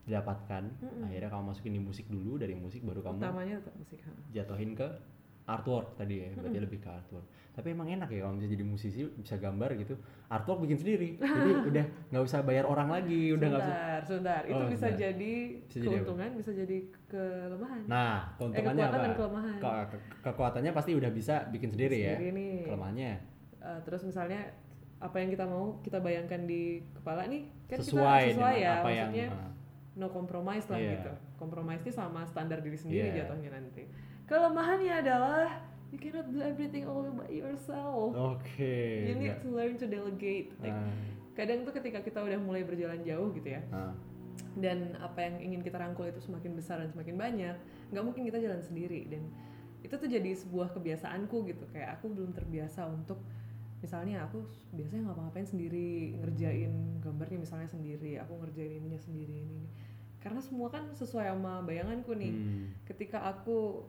dapatkan, 0.10 0.64
Mm-mm. 0.82 1.06
akhirnya 1.06 1.30
kamu 1.30 1.44
masukin 1.54 1.74
di 1.78 1.82
musik 1.84 2.10
dulu, 2.10 2.42
dari 2.42 2.58
musik 2.58 2.82
baru 2.82 3.06
kamu 3.06 3.22
utamanya 3.22 3.56
tetap 3.62 3.76
musik 3.78 4.00
jatuhin 4.34 4.74
ke 4.74 4.88
artwork 5.50 5.88
tadi 5.96 6.16
ya, 6.20 6.30
berarti 6.32 6.60
lebih 6.60 6.80
ke 6.80 6.88
artwork. 6.88 7.26
Tapi 7.50 7.68
emang 7.70 7.90
enak 7.90 8.08
ya 8.08 8.22
kalau 8.22 8.38
bisa 8.38 8.48
jadi 8.48 8.64
musisi 8.64 9.02
bisa 9.10 9.36
gambar 9.36 9.76
gitu, 9.76 9.98
artwork 10.28 10.64
bikin 10.64 10.78
sendiri, 10.78 11.10
jadi 11.18 11.52
udah 11.70 11.86
nggak 12.08 12.24
usah 12.24 12.40
bayar 12.40 12.64
orang 12.64 12.88
lagi, 12.88 13.34
udah 13.34 13.48
nggak 13.48 13.60
usah. 13.60 13.76
sebentar, 13.76 14.00
sebentar. 14.06 14.42
Itu 14.46 14.54
Oh, 14.56 14.70
bisa 14.70 14.80
sebentar. 14.86 15.02
jadi 15.02 15.34
Bisa 15.60 15.76
jadi 15.76 15.88
keuntungan, 15.92 16.30
bisa 16.38 16.52
jadi 16.54 16.78
kelemahan. 17.10 17.82
Nah, 17.84 18.16
eh, 18.16 18.38
keuntungannya 18.38 18.78
kekuatan 18.80 18.94
apa? 18.94 19.04
dan 19.04 19.14
kelemahan. 19.14 19.58
Ke- 19.58 19.86
ke- 19.90 20.02
kekuatannya 20.24 20.72
pasti 20.72 20.92
udah 20.94 21.12
bisa 21.12 21.36
bikin 21.50 21.70
sendiri, 21.70 21.98
ya. 22.00 22.14
Sendiri 22.16 22.32
nih. 22.32 22.56
Kelemahannya 22.66 23.12
Eh, 23.60 23.80
terus 23.84 24.02
misalnya 24.04 24.40
apa 24.98 25.16
yang 25.16 25.28
kita 25.30 25.44
mau 25.44 25.80
kita 25.80 26.00
bayangkan 26.00 26.44
di 26.44 26.80
kepala 26.94 27.28
nih 27.28 27.44
kan 27.68 27.76
sesuai, 27.78 28.24
kita 28.26 28.36
sesuai 28.36 28.56
ya, 28.58 28.72
apa 28.74 28.90
yang 28.90 29.10
maksudnya 29.10 29.28
eh, 29.28 29.52
no 29.96 30.08
compromise 30.08 30.66
lah 30.66 30.80
Iya. 30.80 30.92
gitu. 30.96 31.12
Compromise 31.36 31.82
ini 31.82 31.92
sama 31.92 32.22
standar 32.24 32.60
diri 32.60 32.76
sendiri 32.76 33.08
Iya. 33.10 33.28
jatuhnya 33.28 33.52
nanti. 33.54 33.84
Kelemahannya 34.30 34.94
adalah 34.96 35.58
you 35.90 35.98
cannot 35.98 36.30
do 36.30 36.40
everything 36.40 36.86
all 36.86 37.02
by 37.10 37.26
yourself. 37.28 38.14
Oke. 38.14 38.62
you 39.04 39.18
need 39.18 39.34
nggak- 39.34 39.42
to 39.42 39.50
learn 39.50 39.74
to 39.76 39.86
delegate. 39.86 40.54
Like, 40.60 40.70
ah, 40.72 40.94
kadang 41.34 41.66
tuh 41.66 41.74
ketika 41.74 42.00
kita 42.00 42.22
udah 42.22 42.38
mulai 42.38 42.62
berjalan 42.62 43.02
jauh 43.02 43.34
gitu 43.34 43.50
ya, 43.50 43.62
ah. 43.72 43.90
dan 44.54 44.94
apa 44.98 45.20
yang 45.20 45.36
ingin 45.42 45.62
kita 45.62 45.78
rangkul 45.78 46.06
itu 46.06 46.20
semakin 46.20 46.54
besar 46.54 46.78
dan 46.78 46.90
semakin 46.90 47.16
banyak 47.16 47.56
nggak 47.90 48.04
mungkin 48.04 48.22
kita 48.24 48.38
jalan 48.38 48.60
sendiri 48.60 49.08
dan 49.08 49.24
itu 49.80 49.94
tuh 49.94 50.06
jadi 50.06 50.36
sebuah 50.36 50.74
kebiasaanku 50.74 51.48
gitu 51.48 51.64
kayak 51.72 51.96
aku 51.96 52.12
belum 52.12 52.36
terbiasa 52.36 52.86
untuk 52.86 53.24
misalnya 53.80 54.28
aku 54.28 54.44
biasanya 54.70 55.08
ngapa-ngapain 55.08 55.48
sendiri 55.48 56.12
ngerjain 56.20 56.72
gambarnya 57.00 57.40
misalnya 57.40 57.66
sendiri 57.66 58.20
aku 58.20 58.36
ngerjain 58.38 58.76
ininya 58.76 59.00
sendiri 59.00 59.40
ini, 59.40 59.56
ini. 59.58 59.70
karena 60.20 60.44
semua 60.44 60.68
kan 60.68 60.92
sesuai 60.92 61.32
sama 61.32 61.64
bayanganku 61.64 62.12
nih 62.12 62.34
Hmm. 62.34 62.66
ketika 62.84 63.24
aku 63.24 63.88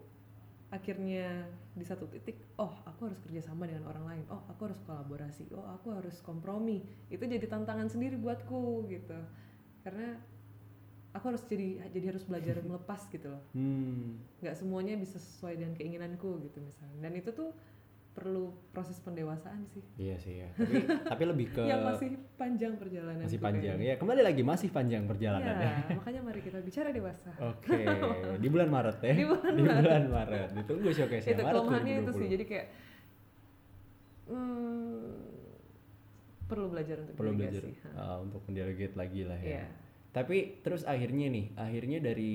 akhirnya 0.71 1.51
di 1.75 1.83
satu 1.83 2.07
titik 2.07 2.39
oh 2.55 2.71
aku 2.87 3.11
harus 3.11 3.19
kerjasama 3.27 3.67
dengan 3.67 3.91
orang 3.91 4.05
lain. 4.07 4.25
Oh 4.31 4.43
aku 4.47 4.71
harus 4.71 4.79
kolaborasi. 4.87 5.51
Oh 5.55 5.67
aku 5.67 5.91
harus 5.91 6.23
kompromi. 6.23 6.87
Itu 7.11 7.27
jadi 7.27 7.43
tantangan 7.51 7.91
sendiri 7.91 8.15
buatku 8.15 8.87
gitu. 8.87 9.19
Karena 9.83 10.15
aku 11.11 11.35
harus 11.35 11.43
jadi 11.51 11.91
jadi 11.91 12.15
harus 12.15 12.23
belajar 12.23 12.63
melepas 12.67 13.03
gitu 13.11 13.35
loh. 13.35 13.43
Hmm. 13.53 14.23
nggak 14.39 14.57
semuanya 14.57 14.95
bisa 14.95 15.19
sesuai 15.19 15.59
dengan 15.59 15.75
keinginanku 15.75 16.39
gitu 16.47 16.63
misalnya. 16.63 16.99
Dan 17.03 17.13
itu 17.19 17.35
tuh 17.35 17.51
perlu 18.11 18.51
proses 18.75 18.99
pendewasaan 19.01 19.63
sih 19.71 19.81
Iya 19.95 20.17
sih 20.19 20.35
ya. 20.43 20.51
Tapi 20.59 20.77
tapi 21.07 21.23
lebih 21.31 21.47
ke 21.55 21.63
yang 21.63 21.87
masih 21.87 22.19
panjang 22.35 22.75
perjalanan 22.75 23.23
masih 23.23 23.39
panjang. 23.39 23.79
Ya, 23.79 23.95
kembali 23.97 24.23
lagi 24.27 24.43
masih 24.43 24.69
panjang 24.75 25.07
perjalanan 25.07 25.55
ya. 25.55 25.71
ya 25.71 25.95
makanya 25.95 26.21
mari 26.27 26.41
kita 26.43 26.59
bicara 26.59 26.91
dewasa 26.91 27.31
Oke, 27.39 27.87
di 28.43 28.49
bulan 28.51 28.69
Maret 28.69 28.99
ya. 29.07 29.15
Di 29.21 29.25
bulan 29.25 29.55
bulan 29.55 30.05
Maret. 30.11 30.49
Ditunggu 30.59 30.91
showcase 30.91 31.27
itu 31.31 31.39
Maret 31.39 31.55
kelemahannya 31.55 31.95
itu 32.03 32.13
sih 32.13 32.27
2020. 32.27 32.35
jadi 32.35 32.45
kayak 32.51 32.67
hmm, 34.27 35.31
perlu 36.51 36.67
belajar 36.67 36.97
untuk 36.99 37.15
perlu 37.15 37.33
belajar 37.39 37.63
uh, 37.95 38.19
untuk 38.27 38.41
mendelegate 38.51 38.95
lagi 38.99 39.23
lah 39.23 39.39
ya. 39.39 39.51
Iya. 39.55 39.65
Tapi 40.11 40.59
terus 40.67 40.83
akhirnya 40.83 41.31
nih, 41.31 41.55
akhirnya 41.55 42.03
dari 42.03 42.35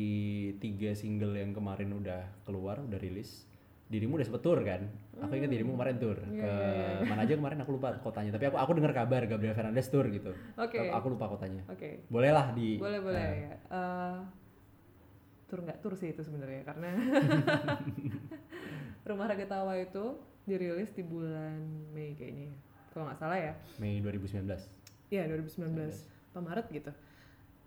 tiga 0.64 0.96
single 0.96 1.36
yang 1.36 1.52
kemarin 1.52 1.92
udah 1.92 2.24
keluar, 2.48 2.80
udah 2.80 2.96
rilis, 2.96 3.44
dirimu 3.86 4.16
udah 4.16 4.26
sempet 4.26 4.42
tour 4.42 4.58
kan? 4.60 4.82
Aku 5.16 5.32
ingat 5.32 5.48
dirimu 5.48 5.74
kemarin 5.74 5.96
tour 5.96 6.18
Iya, 6.18 6.28
ke 6.36 6.50
iya, 6.50 6.86
iya. 7.00 7.06
mana 7.06 7.20
aja 7.24 7.34
kemarin 7.34 7.58
aku 7.60 7.72
lupa 7.74 7.88
kotanya. 7.98 8.30
Tapi 8.32 8.44
aku 8.48 8.56
aku 8.58 8.72
dengar 8.74 8.92
kabar 8.92 9.22
Gabriel 9.24 9.54
Fernandez 9.54 9.88
tour 9.88 10.06
gitu. 10.08 10.32
Oke. 10.56 10.78
Aku- 10.82 10.92
Aku 10.92 11.06
lupa 11.12 11.26
kotanya. 11.30 11.62
Oke. 11.68 12.04
Boleh 12.08 12.30
lah 12.30 12.52
di. 12.52 12.76
Boleh 12.76 13.00
boleh 13.00 13.22
eh, 13.22 13.36
ya. 13.42 13.50
Eh, 13.70 14.18
tur 15.46 15.62
nggak 15.62 15.78
tur 15.80 15.94
sih 15.94 16.10
itu 16.10 16.20
sebenarnya 16.20 16.64
karena 16.64 16.90
Rumah 19.06 19.26
Raga 19.30 19.46
Tawa 19.46 19.74
itu 19.78 20.18
dirilis 20.44 20.90
di 20.92 21.02
bulan 21.02 21.62
Mei 21.94 22.14
kayaknya 22.14 22.50
ya. 22.50 22.56
Kalau 22.92 23.04
nggak 23.06 23.18
salah 23.20 23.38
ya. 23.38 23.54
Mei 23.78 24.02
2019. 24.02 24.42
Iya 25.08 25.30
2019. 25.30 26.34
Apa 26.34 26.40
Maret 26.42 26.66
gitu. 26.72 26.92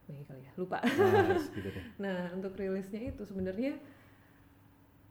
Mei 0.05 0.25
kali 0.25 0.41
ya. 0.43 0.51
Lupa. 0.57 0.79
Gitu 1.55 1.65
deh. 1.65 1.85
Nah, 2.03 2.33
untuk 2.33 2.55
rilisnya 2.55 3.07
itu 3.07 3.23
sebenarnya 3.23 3.77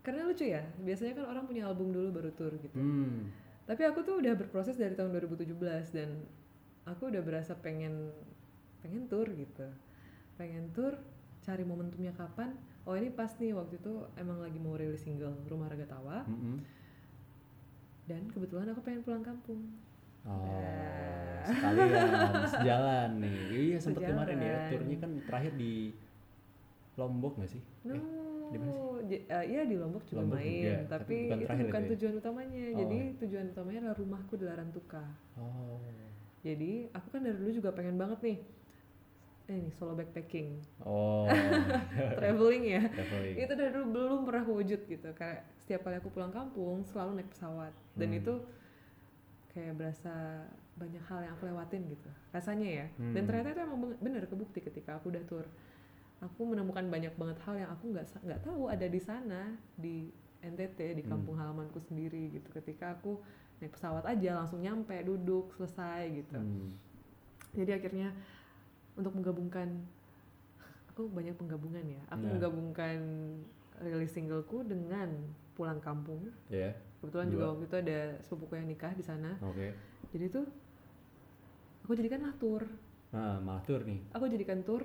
karena 0.08 0.24
lucu 0.24 0.48
ya. 0.48 0.63
Biasanya 0.80 1.20
kan 1.20 1.26
orang 1.28 1.43
punya 1.43 1.67
album 1.67 1.91
dulu 1.91 2.15
baru 2.15 2.32
tur 2.32 2.56
gitu. 2.56 2.72
Hmm. 2.74 3.28
Tapi 3.67 3.84
aku 3.84 4.00
tuh 4.02 4.24
udah 4.24 4.32
berproses 4.34 4.80
dari 4.80 4.96
tahun 4.96 5.12
2017 5.12 5.52
dan 5.91 6.24
aku 6.88 7.12
udah 7.12 7.20
berasa 7.20 7.52
pengen 7.54 8.15
pengen 8.80 9.04
tur 9.06 9.28
gitu. 9.28 9.67
Pengen 10.36 10.72
tur, 10.72 10.96
cari 11.43 11.62
momentumnya 11.62 12.15
kapan. 12.15 12.56
Oh 12.88 12.96
ini 12.96 13.12
pas 13.12 13.28
nih 13.36 13.52
waktu 13.52 13.76
itu 13.76 13.91
emang 14.15 14.39
lagi 14.39 14.56
mau 14.56 14.72
rilis 14.74 15.04
single 15.04 15.36
Rumah 15.43 15.67
Raga 15.67 15.84
Tawa 15.86 16.24
Mm-mm. 16.24 16.63
dan 18.08 18.32
kebetulan 18.32 18.72
aku 18.72 18.80
pengen 18.80 19.04
pulang 19.04 19.20
kampung. 19.22 19.60
Oh, 20.24 20.63
Nah. 21.43 21.43
sekalian 21.48 22.08
sejalan 22.56 23.10
nih. 23.20 23.39
Iya 23.72 23.78
sempet 23.78 24.04
kemarin 24.06 24.39
ya, 24.39 24.67
turnya 24.67 24.98
kan 25.00 25.12
terakhir 25.24 25.56
di 25.56 25.91
Lombok 26.96 27.39
nggak 27.39 27.52
sih? 27.52 27.62
No, 27.84 27.96
Eh, 27.96 28.04
di 28.47 28.57
mana 28.57 28.71
j- 29.03 29.25
eh, 29.25 29.45
iya 29.47 29.62
di 29.63 29.75
Lombok 29.75 30.03
juga 30.05 30.21
Lombok 30.21 30.38
main, 30.38 30.63
juga, 30.63 30.75
tapi 30.89 31.17
tapi, 31.25 31.38
bukan 31.38 31.55
itu 31.55 31.65
bukan 31.65 31.79
itu 31.79 31.86
ya? 31.86 31.93
tujuan 31.93 32.13
utamanya. 32.15 32.63
Oh. 32.63 32.77
Jadi 32.77 32.97
tujuan 33.17 33.45
utamanya 33.49 33.79
adalah 33.81 33.97
rumahku 33.97 34.33
di 34.33 34.45
Larantuka. 34.45 35.03
Oh. 35.36 35.79
Jadi 36.39 36.71
aku 36.89 37.07
kan 37.10 37.21
dari 37.21 37.36
dulu 37.36 37.51
juga 37.51 37.69
pengen 37.71 37.95
banget 37.95 38.19
nih, 38.21 38.38
eh, 39.45 39.57
ini 39.57 39.71
solo 39.71 39.93
backpacking, 39.93 40.49
Oh. 40.81 41.27
traveling 42.15 42.63
ya. 42.69 42.83
Traveling. 42.88 43.36
itu 43.38 43.53
dari 43.53 43.71
dulu 43.71 43.86
belum 43.89 44.21
pernah 44.23 44.43
wujud 44.45 44.81
gitu 44.81 45.10
kayak 45.13 45.39
setiap 45.57 45.83
kali 45.83 45.95
aku 45.95 46.10
pulang 46.10 46.31
kampung 46.31 46.83
selalu 46.86 47.17
naik 47.17 47.29
pesawat 47.29 47.73
dan 47.93 48.07
Hmm. 48.07 48.19
itu 48.19 48.33
kayak 49.49 49.73
berasa 49.73 50.13
banyak 50.73 51.01
hal 51.01 51.19
yang 51.19 51.33
aku 51.33 51.43
lewatin 51.45 51.81
gitu 51.86 52.05
rasanya 52.29 52.69
ya 52.69 52.86
dan 53.12 53.17
Hmm. 53.17 53.27
ternyata 53.27 53.47
itu 53.49 53.62
emang 53.62 53.79
ben- 53.81 53.99
bener 53.99 54.23
kebukti 54.23 54.62
ketika 54.62 54.95
aku 54.95 55.10
udah 55.10 55.23
tur 55.25 55.43
aku 56.19 56.41
menemukan 56.45 56.82
banyak 56.84 57.13
banget 57.13 57.38
hal 57.39 57.56
yang 57.56 57.69
aku 57.69 57.91
nggak 57.91 58.06
nggak 58.19 58.41
tahu 58.41 58.67
ada 58.67 58.86
di 58.86 58.97
sana 58.97 59.41
di 59.75 60.10
NTT 60.39 60.80
di 60.93 61.03
Hmm. 61.03 61.12
kampung 61.12 61.36
halamanku 61.36 61.77
sendiri 61.80 62.30
gitu 62.32 62.49
ketika 62.51 62.91
aku 62.91 63.21
naik 63.58 63.73
pesawat 63.73 64.01
aja 64.03 64.36
langsung 64.36 64.60
nyampe 64.60 64.93
duduk 65.01 65.53
selesai 65.53 66.10
gitu 66.15 66.38
Hmm. 66.38 66.73
jadi 67.53 67.77
akhirnya 67.77 68.13
untuk 68.93 69.13
menggabungkan 69.13 69.69
aku 70.88 71.06
banyak 71.08 71.34
penggabungan 71.34 71.86
ya 71.88 72.01
aku 72.08 72.23
Nah. 72.23 72.32
menggabungkan 72.34 72.97
rilis 73.80 74.10
singleku 74.10 74.62
dengan 74.63 75.13
pulang 75.53 75.77
kampung 75.77 76.34
Ya, 76.47 76.73
kebetulan 76.99 77.27
Dua. 77.27 77.34
juga 77.36 77.45
waktu 77.51 77.63
itu 77.63 77.77
ada 77.80 77.99
sepupuku 78.19 78.53
yang 78.56 78.67
nikah 78.67 78.93
di 78.93 79.01
sana 79.01 79.38
oke. 79.39 79.67
jadi 80.10 80.25
tuh 80.32 80.45
aku 81.84 81.93
jadikanlah 81.93 82.34
tour 82.36 82.65
Nah, 83.08 83.39
malah 83.39 83.62
tour 83.63 83.82
nih. 83.82 84.01
aku 84.12 84.25
jadikan 84.27 84.60
tour 84.62 84.84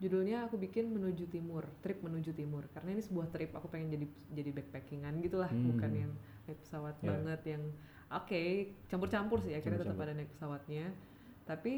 judulnya 0.00 0.42
aku 0.42 0.56
bikin 0.56 0.88
menuju 0.88 1.28
timur 1.28 1.68
trip 1.78 2.00
menuju 2.00 2.32
timur 2.32 2.64
karena 2.70 2.94
ini 2.94 3.02
sebuah 3.02 3.28
trip 3.28 3.52
aku 3.52 3.68
pengen 3.68 3.92
jadi 3.92 4.06
jadi 4.32 4.50
backpackingan 4.54 5.12
gitulah 5.20 5.46
Hmm. 5.46 5.70
bukan 5.70 5.92
yang 5.94 6.12
naik 6.44 6.58
pesawat 6.58 6.96
Ya. 6.98 7.12
banget 7.12 7.40
yang 7.46 7.62
oke 8.10 8.42
campur-campur 8.86 9.38
sih 9.38 9.52
akhirnya 9.52 9.76
tetap 9.78 9.92
Campur-campur. 9.92 10.04
ada 10.06 10.14
naik 10.16 10.30
pesawatnya 10.30 10.84
tapi 11.44 11.72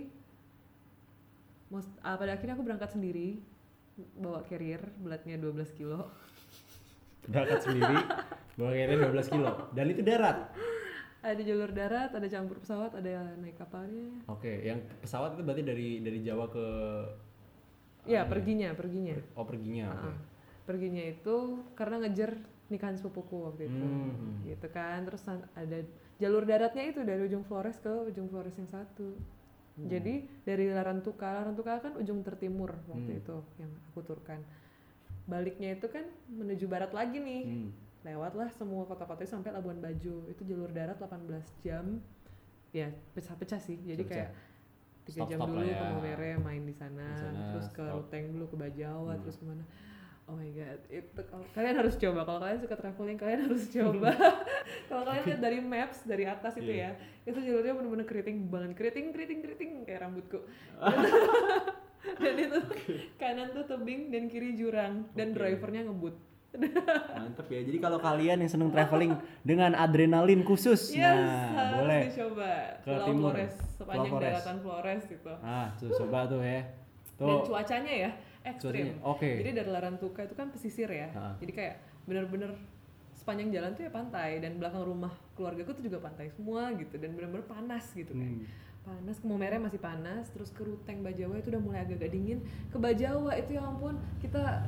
most- 1.68 1.98
ah, 2.00 2.14
pada 2.14 2.32
akhirnya 2.32 2.54
aku 2.54 2.62
berangkat 2.62 2.90
sendiri 2.90 3.42
bawa 4.14 4.40
carrier 4.42 4.80
beratnya 4.96 5.36
12 5.36 5.72
kilo 5.72 6.08
Berangkat 7.22 7.62
sendiri, 7.62 7.94
bawa 8.58 8.70
kayaknya 8.72 8.96
12 9.00 9.30
kilo. 9.30 9.50
Dan 9.70 9.86
itu 9.88 10.02
darat. 10.02 10.50
ada 11.22 11.38
jalur 11.40 11.70
darat 11.70 12.10
ada 12.10 12.26
campur 12.26 12.58
pesawat 12.58 12.90
ada 12.92 13.30
naik 13.36 13.54
kapalnya 13.54 14.10
Oke, 14.26 14.50
yang 14.60 14.82
pesawat 14.98 15.32
itu 15.32 15.42
berarti 15.42 15.62
dari 15.62 15.88
dari 15.98 16.18
Jawa 16.20 16.50
ke 16.50 16.66
ya 18.04 18.24
perginya 18.24 18.72
perginya 18.72 19.14
Oh, 19.32 19.42
perginya. 19.42 19.86
oke. 19.88 20.08
Ah, 20.08 20.16
perginya 20.62 21.04
itu 21.04 21.36
karena 21.72 21.96
ngejar 22.00 22.34
nikahan 22.66 22.94
sepupuku 22.94 23.36
waktu 23.44 23.62
itu 23.66 23.84
Hmm. 23.84 24.42
gitu 24.42 24.66
kan 24.68 25.04
terus 25.04 25.22
ada 25.28 25.78
jalur 26.16 26.42
daratnya 26.42 26.84
itu 26.84 27.00
dari 27.00 27.22
ujung 27.22 27.42
Flores 27.42 27.76
ke 27.76 27.90
ujung 28.06 28.26
Flores 28.26 28.54
yang 28.54 28.66
satu 28.66 29.12
Hmm. 29.72 29.88
jadi 29.88 30.14
dari 30.42 30.68
Larantuka 30.68 31.24
Larantuka 31.38 31.80
kan 31.80 31.92
ujung 31.94 32.20
tertimur 32.20 32.74
waktu 32.86 33.10
Hmm. 33.10 33.20
itu 33.20 33.36
yang 33.56 33.70
aku 33.88 34.00
turkan 34.02 34.40
baliknya 35.22 35.72
itu 35.72 35.86
kan 35.86 36.02
menuju 36.28 36.66
barat 36.66 36.90
lagi 36.90 37.16
nih 37.16 37.42
Hmm. 37.44 37.70
lewatlah 38.02 38.50
semua 38.50 38.82
kota-kota 38.82 39.22
sampai 39.22 39.50
Labuan 39.50 39.78
Bajo 39.78 40.26
itu 40.26 40.42
jalur 40.42 40.68
darat 40.68 40.98
18 40.98 41.46
jam 41.60 42.02
ya 42.70 42.88
pecah-pecah 43.12 43.58
sih 43.58 43.76
jadi 43.78 44.00
Pecah-pecah. 44.00 44.28
kayak 44.28 44.30
tiga 45.02 45.26
jam 45.26 45.38
dulu 45.40 45.62
ya. 45.62 45.74
ke 45.74 45.84
Momere 45.90 46.30
main 46.38 46.62
di 46.62 46.72
sana, 46.72 47.08
terus 47.50 47.66
ke 47.68 47.82
stop. 47.82 47.96
Ruteng 47.98 48.24
dulu 48.30 48.44
ke 48.46 48.56
Bajawa 48.56 49.12
Hmm. 49.12 49.22
terus 49.22 49.36
ke 49.36 49.44
mana 49.44 49.64
oh 50.22 50.38
my 50.38 50.48
god 50.54 50.78
itu 50.86 51.20
kalian 51.50 51.74
harus 51.76 51.98
coba 51.98 52.22
kalau 52.22 52.38
kalian 52.38 52.60
suka 52.62 52.76
traveling 52.78 53.18
kalian 53.18 53.40
harus 53.50 53.66
coba 53.68 54.10
kalau 54.88 55.02
kalian 55.02 55.24
lihat 55.26 55.40
dari 55.42 55.58
maps 55.58 56.06
dari 56.06 56.24
atas 56.24 56.54
itu 56.56 56.70
Iya. 56.70 56.94
ya 56.94 57.26
itu 57.26 57.38
jalurnya 57.42 57.74
bener-bener 57.74 58.06
keriting 58.06 58.46
banget 58.46 58.78
keriting 58.78 59.10
keriting 59.10 59.42
keriting 59.42 59.70
kayak 59.82 60.06
rambutku 60.06 60.38
dan 62.22 62.34
itu 62.34 62.58
kanan 63.18 63.50
tuh 63.50 63.66
tebing 63.66 64.10
dan 64.10 64.26
kiri 64.26 64.54
jurang 64.54 65.06
dan 65.12 65.30
Oke. 65.30 65.38
drivernya 65.38 65.86
ngebut 65.86 66.14
Mantep 66.52 67.48
ya. 67.48 67.60
Jadi 67.64 67.78
kalau 67.80 67.96
kalian 67.96 68.44
yang 68.44 68.50
seneng 68.50 68.68
traveling 68.68 69.12
dengan 69.40 69.72
adrenalin 69.72 70.44
khusus, 70.44 70.92
Yes, 70.92 71.00
nah 71.00 71.48
harus 71.56 71.72
boleh. 71.80 72.02
dicoba. 72.12 72.52
Ke 72.76 72.90
Pulau 72.92 73.06
timur. 73.08 73.32
Flores, 73.32 73.54
sepanjang 73.72 73.88
Pulau 73.88 74.12
Flores. 74.12 74.32
daratan 74.36 74.56
Flores 74.60 75.02
itu. 75.08 75.32
Ah, 75.40 75.66
tuh 75.76 75.88
coba 75.96 76.18
tuh 76.28 76.40
ya. 76.40 76.60
Dan 77.16 77.26
Tuh. 77.28 77.40
cuacanya 77.46 77.92
ya 77.92 78.10
ekstrim. 78.42 78.86
Oke. 79.00 79.30
Jadi 79.40 79.50
dari 79.54 79.70
Larantuka 79.70 80.20
itu 80.22 80.34
kan 80.34 80.50
pesisir 80.50 80.88
ya. 80.90 81.08
Ah. 81.14 81.34
Jadi 81.38 81.52
kayak 81.54 81.74
bener-bener 82.04 82.52
sepanjang 83.14 83.54
jalan 83.54 83.70
tuh 83.72 83.86
ya 83.86 83.90
pantai 83.94 84.42
dan 84.42 84.58
belakang 84.58 84.82
rumah 84.82 85.14
keluargaku 85.38 85.78
tuh 85.78 85.84
juga 85.86 86.02
pantai 86.02 86.26
semua 86.34 86.74
gitu 86.74 86.98
dan 86.98 87.14
bener-bener 87.14 87.46
panas 87.46 87.86
gitu 87.94 88.10
kan. 88.12 88.26
Hmm. 88.26 88.44
Panas 88.82 89.22
ke 89.22 89.26
Momere 89.30 89.62
masih 89.62 89.78
panas, 89.78 90.26
terus 90.34 90.50
ke 90.50 90.66
Ruteng 90.66 91.06
Bajawa 91.06 91.38
itu 91.38 91.54
udah 91.54 91.62
mulai 91.62 91.86
agak-agak 91.86 92.10
dingin. 92.10 92.42
Ke 92.66 92.82
Bajawa 92.82 93.38
itu 93.38 93.54
ya 93.54 93.62
ampun, 93.62 93.94
kita 94.18 94.66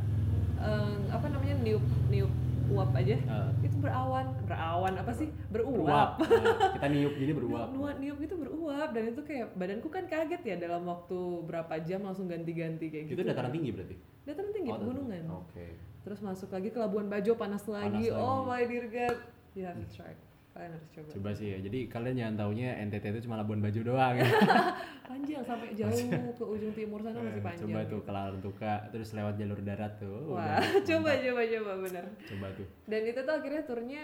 eh, 0.58 0.96
apa 1.10 1.26
namanya 1.28 1.54
niup 1.60 1.84
niup 2.08 2.32
uap 2.64 2.96
aja. 2.96 3.20
Ah. 3.28 3.52
Itu 3.60 3.76
berawan, 3.76 4.24
berawan 4.48 4.96
apa 4.96 5.12
sih? 5.12 5.28
beruap. 5.52 6.16
Beruap. 6.16 6.32
Nah, 6.40 6.72
kita 6.80 6.86
niup 6.88 7.14
jadi 7.20 7.32
beruap. 7.36 7.68
Niup, 7.70 7.96
niup 8.00 8.18
itu 8.24 8.34
beruap 8.34 8.88
dan 8.90 9.04
itu 9.12 9.20
kayak 9.20 9.52
badanku 9.52 9.88
kan 9.92 10.08
kaget 10.08 10.42
ya 10.42 10.56
dalam 10.56 10.88
waktu 10.88 11.18
berapa 11.44 11.74
jam 11.84 12.00
langsung 12.02 12.24
ganti-ganti 12.24 12.88
kayak 12.88 13.04
Itu 13.12 13.20
gitu. 13.20 13.28
dataran 13.28 13.52
tinggi 13.52 13.70
berarti? 13.70 13.96
Dataran 14.24 14.50
tinggi, 14.56 14.70
Oh, 14.72 14.80
pegunungan. 14.80 15.22
Oke. 15.44 15.66
Terus 16.04 16.20
masuk 16.20 16.48
lagi 16.48 16.68
ke 16.72 16.78
Labuan 16.80 17.08
Bajo 17.08 17.32
panas 17.36 17.64
lagi. 17.68 18.08
lagi. 18.08 18.16
Oh 18.16 18.48
my 18.48 18.64
dear 18.64 18.88
God. 18.88 19.18
You 19.52 19.68
have 19.68 19.76
to 19.76 19.88
try. 19.92 20.16
Kalian 20.54 20.70
harus 20.70 20.88
coba. 20.88 21.08
Coba 21.10 21.30
sih 21.34 21.46
ya. 21.50 21.58
Jadi 21.58 21.78
kalian 21.86 22.14
jangan 22.14 22.34
taunya 22.38 22.68
NTT 22.80 23.04
itu 23.10 23.20
cuma 23.26 23.34
Labuan 23.36 23.58
Bajo 23.58 23.82
doang 23.82 24.14
ya. 24.14 24.22
Panjang 25.10 25.42
sampai 25.42 25.74
jauh 25.74 25.90
ke 26.30 26.44
ujung 26.46 26.72
timur 26.72 27.02
sana 27.02 27.18
masih 27.18 27.36
Eh, 27.36 27.42
panjang. 27.42 27.66
Coba 27.66 27.80
tuh 27.84 28.00
ke 28.00 28.10
Larantuka 28.10 28.72
terus 28.88 29.08
lewat 29.12 29.34
jalur 29.34 29.58
darat 29.60 29.92
tuh. 29.98 30.30
Wah, 30.30 30.62
Udah, 30.62 30.62
coba 30.86 31.10
mantap. 31.10 31.24
coba 31.26 31.42
coba 31.44 31.72
bener. 31.82 32.04
Coba 32.24 32.46
tuh. 32.54 32.66
Dan 32.86 33.00
itu 33.02 33.20
tuh 33.20 33.34
akhirnya 33.34 33.62
turnya 33.66 34.02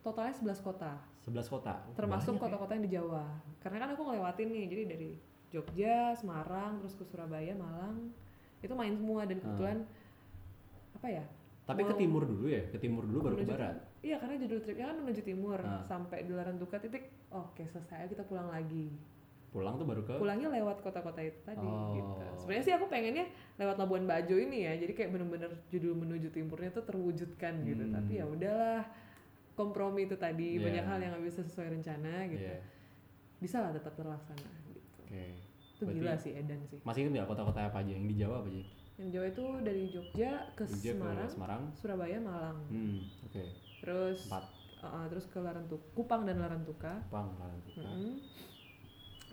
totalnya 0.00 0.34
11 0.34 0.64
kota. 0.64 0.92
11 1.28 1.52
kota. 1.52 1.74
Oh, 1.76 1.92
termasuk 1.92 2.34
ya. 2.34 2.40
kota-kota 2.40 2.72
yang 2.72 2.84
di 2.88 2.92
Jawa. 2.96 3.24
Karena 3.60 3.84
kan 3.84 3.88
aku 3.92 4.02
ngelewatin 4.08 4.48
nih, 4.48 4.64
jadi 4.66 4.82
dari 4.88 5.10
Jogja, 5.52 6.16
Semarang, 6.16 6.80
terus 6.80 6.96
ke 6.96 7.04
Surabaya, 7.04 7.52
Malang, 7.52 8.08
itu 8.58 8.72
main 8.72 8.96
semua 8.96 9.28
dan 9.28 9.36
kebetulan 9.36 9.84
apa 10.96 11.06
ya? 11.06 11.24
Tapi 11.70 11.82
ke 11.84 11.94
timur 11.96 12.22
dulu 12.22 12.46
ya, 12.46 12.62
ke 12.66 12.76
timur 12.76 13.02
dulu 13.02 13.18
baru 13.22 13.34
ke 13.34 13.38
menuju- 13.40 13.54
barat. 13.54 13.76
Iya, 14.00 14.16
karena 14.16 14.34
judul 14.36 14.58
tripnya 14.60 14.86
kan 14.86 14.96
menuju 14.98 15.22
timur 15.22 15.58
Ah. 15.58 15.82
sampai 15.82 16.18
di 16.20 16.32
Larantuka 16.32 16.76
titik. 16.76 17.04
Oke, 17.28 17.62
selesai 17.64 18.06
kita 18.06 18.22
pulang 18.22 18.48
lagi. 18.48 18.90
Pulang 19.48 19.74
tuh 19.74 19.84
baru 19.84 20.02
ke 20.04 20.14
Pulangnya 20.14 20.46
lewat 20.48 20.78
kota-kota 20.80 21.18
itu 21.20 21.38
tadi 21.40 21.58
Oh. 21.60 21.90
gitu. 21.92 22.22
Sebenarnya 22.38 22.64
sih 22.64 22.72
aku 22.72 22.86
pengennya 22.86 23.26
lewat 23.56 23.76
Labuan 23.76 24.04
Bajo 24.04 24.36
ini 24.36 24.62
ya. 24.62 24.74
Jadi 24.76 24.92
kayak 24.92 25.10
bener-bener 25.10 25.50
judul 25.66 25.94
menuju 25.96 26.30
timurnya 26.30 26.70
tuh 26.70 26.82
terwujudkan 26.82 27.58
gitu. 27.60 27.82
Hmm. 27.82 27.92
Tapi 27.92 28.12
ya 28.14 28.24
udahlah 28.24 28.86
kompromi 29.52 30.06
itu 30.06 30.14
tadi 30.14 30.54
Iya. 30.54 30.62
banyak 30.64 30.84
hal 30.84 30.98
yang 30.98 31.10
nggak 31.12 31.26
bisa 31.26 31.40
sesuai 31.42 31.66
rencana 31.72 32.26
gitu. 32.26 32.46
Iya. 32.46 32.62
Bisa 33.38 33.58
lah 33.58 33.70
tetap 33.70 33.92
terlaksana 33.92 34.38
gitu. 34.64 34.80
Oke. 35.02 35.24
Itu 35.72 35.82
Berarti- 35.82 35.98
gila 35.98 36.14
sih 36.14 36.32
Edan 36.32 36.60
sih. 36.64 36.78
Masih 36.80 36.98
ingat 37.02 37.12
nggak 37.16 37.28
kota-kota 37.28 37.60
apa 37.64 37.78
aja 37.80 37.90
yang 37.90 38.04
di 38.04 38.14
Jawa 38.14 38.38
apa 38.38 38.48
aja? 38.48 38.62
Yang 39.00 39.08
Jawa 39.16 39.26
itu 39.32 39.44
dari 39.64 39.82
Jogja 39.88 40.30
ke 40.52 40.62
Jogja 40.68 40.92
Semarang, 40.92 41.24
ke 41.24 41.32
Semarang. 41.32 41.62
Surabaya, 41.80 42.18
Malang. 42.20 42.58
Hmm, 42.68 43.00
oke. 43.24 43.44
Terus 43.80 44.28
Empat. 44.28 44.44
uh, 44.84 45.06
terus 45.08 45.24
ke 45.32 45.38
Larantuka, 45.40 45.84
Kupang 45.96 46.28
dan 46.28 46.36
Larantuka. 46.36 46.92
Kupang, 47.08 47.32
Larantuka, 47.40 47.80
Mm-mm. 47.80 48.20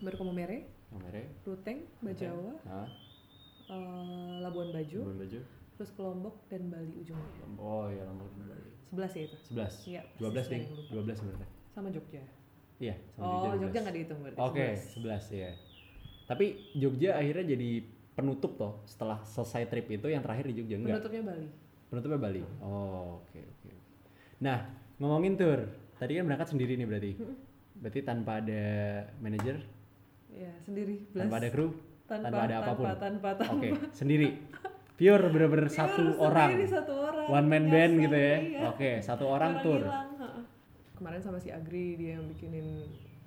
Baru 0.00 0.16
ke 0.16 0.24
Momere, 0.24 0.58
Nomere, 0.88 1.22
Ruteng, 1.44 1.84
Bajawa, 2.00 2.56
uh, 2.64 2.88
Labuan 4.40 4.72
Bajo, 4.72 5.04
Labuan 5.04 5.20
Bajo. 5.20 5.40
terus 5.76 5.90
ke 5.92 6.00
Lombok 6.00 6.48
dan 6.48 6.72
Bali 6.72 6.92
ujungnya. 6.96 7.44
Oh 7.60 7.92
iya, 7.92 8.08
Lombok 8.08 8.32
dan 8.40 8.44
Bali. 8.56 8.70
11 8.88 9.12
ya 9.12 9.22
itu. 9.28 9.36
11. 9.52 9.92
Iya, 9.92 10.02
12 10.16 10.32
persis, 10.32 10.48
ding. 10.48 10.64
lupa. 10.72 11.12
12 11.12 11.18
sebenarnya. 11.20 11.48
Sama 11.76 11.88
Jogja. 11.92 12.22
Iya, 12.80 12.94
sama 13.12 13.20
oh, 13.20 13.32
Jogja. 13.44 13.58
Jogja 13.60 13.78
12. 13.78 13.84
nggak 13.84 13.94
dihitung 14.00 14.18
berarti. 14.24 14.38
Oke, 14.40 14.66
11. 14.96 15.28
11 15.28 15.44
ya. 15.44 15.50
Tapi 16.24 16.46
Jogja 16.72 17.10
akhirnya 17.20 17.44
jadi 17.52 17.70
penutup 18.18 18.58
toh 18.58 18.82
setelah 18.82 19.22
selesai 19.22 19.62
trip 19.64 19.86
itu 19.88 20.10
yang 20.10 20.18
terakhir 20.18 20.50
di 20.50 20.58
Jogja 20.58 20.74
enggak? 20.76 20.98
Penutupnya 20.98 21.22
Bali. 21.24 21.48
Penutupnya 21.86 22.18
Bali. 22.18 22.42
Oh, 22.58 23.22
oke 23.22 23.38
oke. 23.38 23.70
Nah, 24.40 24.58
ngomongin 24.98 25.34
tour. 25.34 25.60
Tadi 25.94 26.14
kan 26.14 26.26
berangkat 26.26 26.48
sendiri 26.50 26.74
nih 26.74 26.84
berarti. 26.84 27.12
Berarti 27.74 28.00
tanpa 28.02 28.38
ada 28.38 28.64
manajer, 29.18 29.62
Ya, 30.28 30.50
sendiri. 30.60 31.02
Blas. 31.08 31.22
tanpa 31.24 31.36
ada 31.36 31.48
kru, 31.48 31.66
tanpa, 32.04 32.24
tanpa 32.28 32.40
ada 32.44 32.54
apa 32.56 32.72
pun. 32.72 32.84
Tanpa, 32.84 32.98
tanpa, 32.98 33.28
tanpa. 33.40 33.52
Oke, 33.54 33.68
sendiri. 33.92 34.28
Pure 34.94 35.24
bener-bener 35.28 35.66
satu 35.68 36.02
Sendiri, 36.04 36.18
orang. 36.20 36.50
satu 36.66 36.92
orang. 36.92 37.26
One 37.28 37.46
man 37.48 37.64
Biasa, 37.64 37.72
band 37.72 37.92
gitu 38.00 38.16
ya. 38.18 38.36
iya. 38.36 38.58
Oke, 38.68 38.90
satu 39.00 39.24
orang 39.26 39.52
tour. 39.60 39.78
hilang, 39.80 40.10
heeh. 40.16 40.42
Kemarin 40.92 41.20
sama 41.20 41.38
si 41.38 41.48
Agri 41.48 41.94
dia 41.94 42.18
yang 42.18 42.26
bikinin 42.26 42.66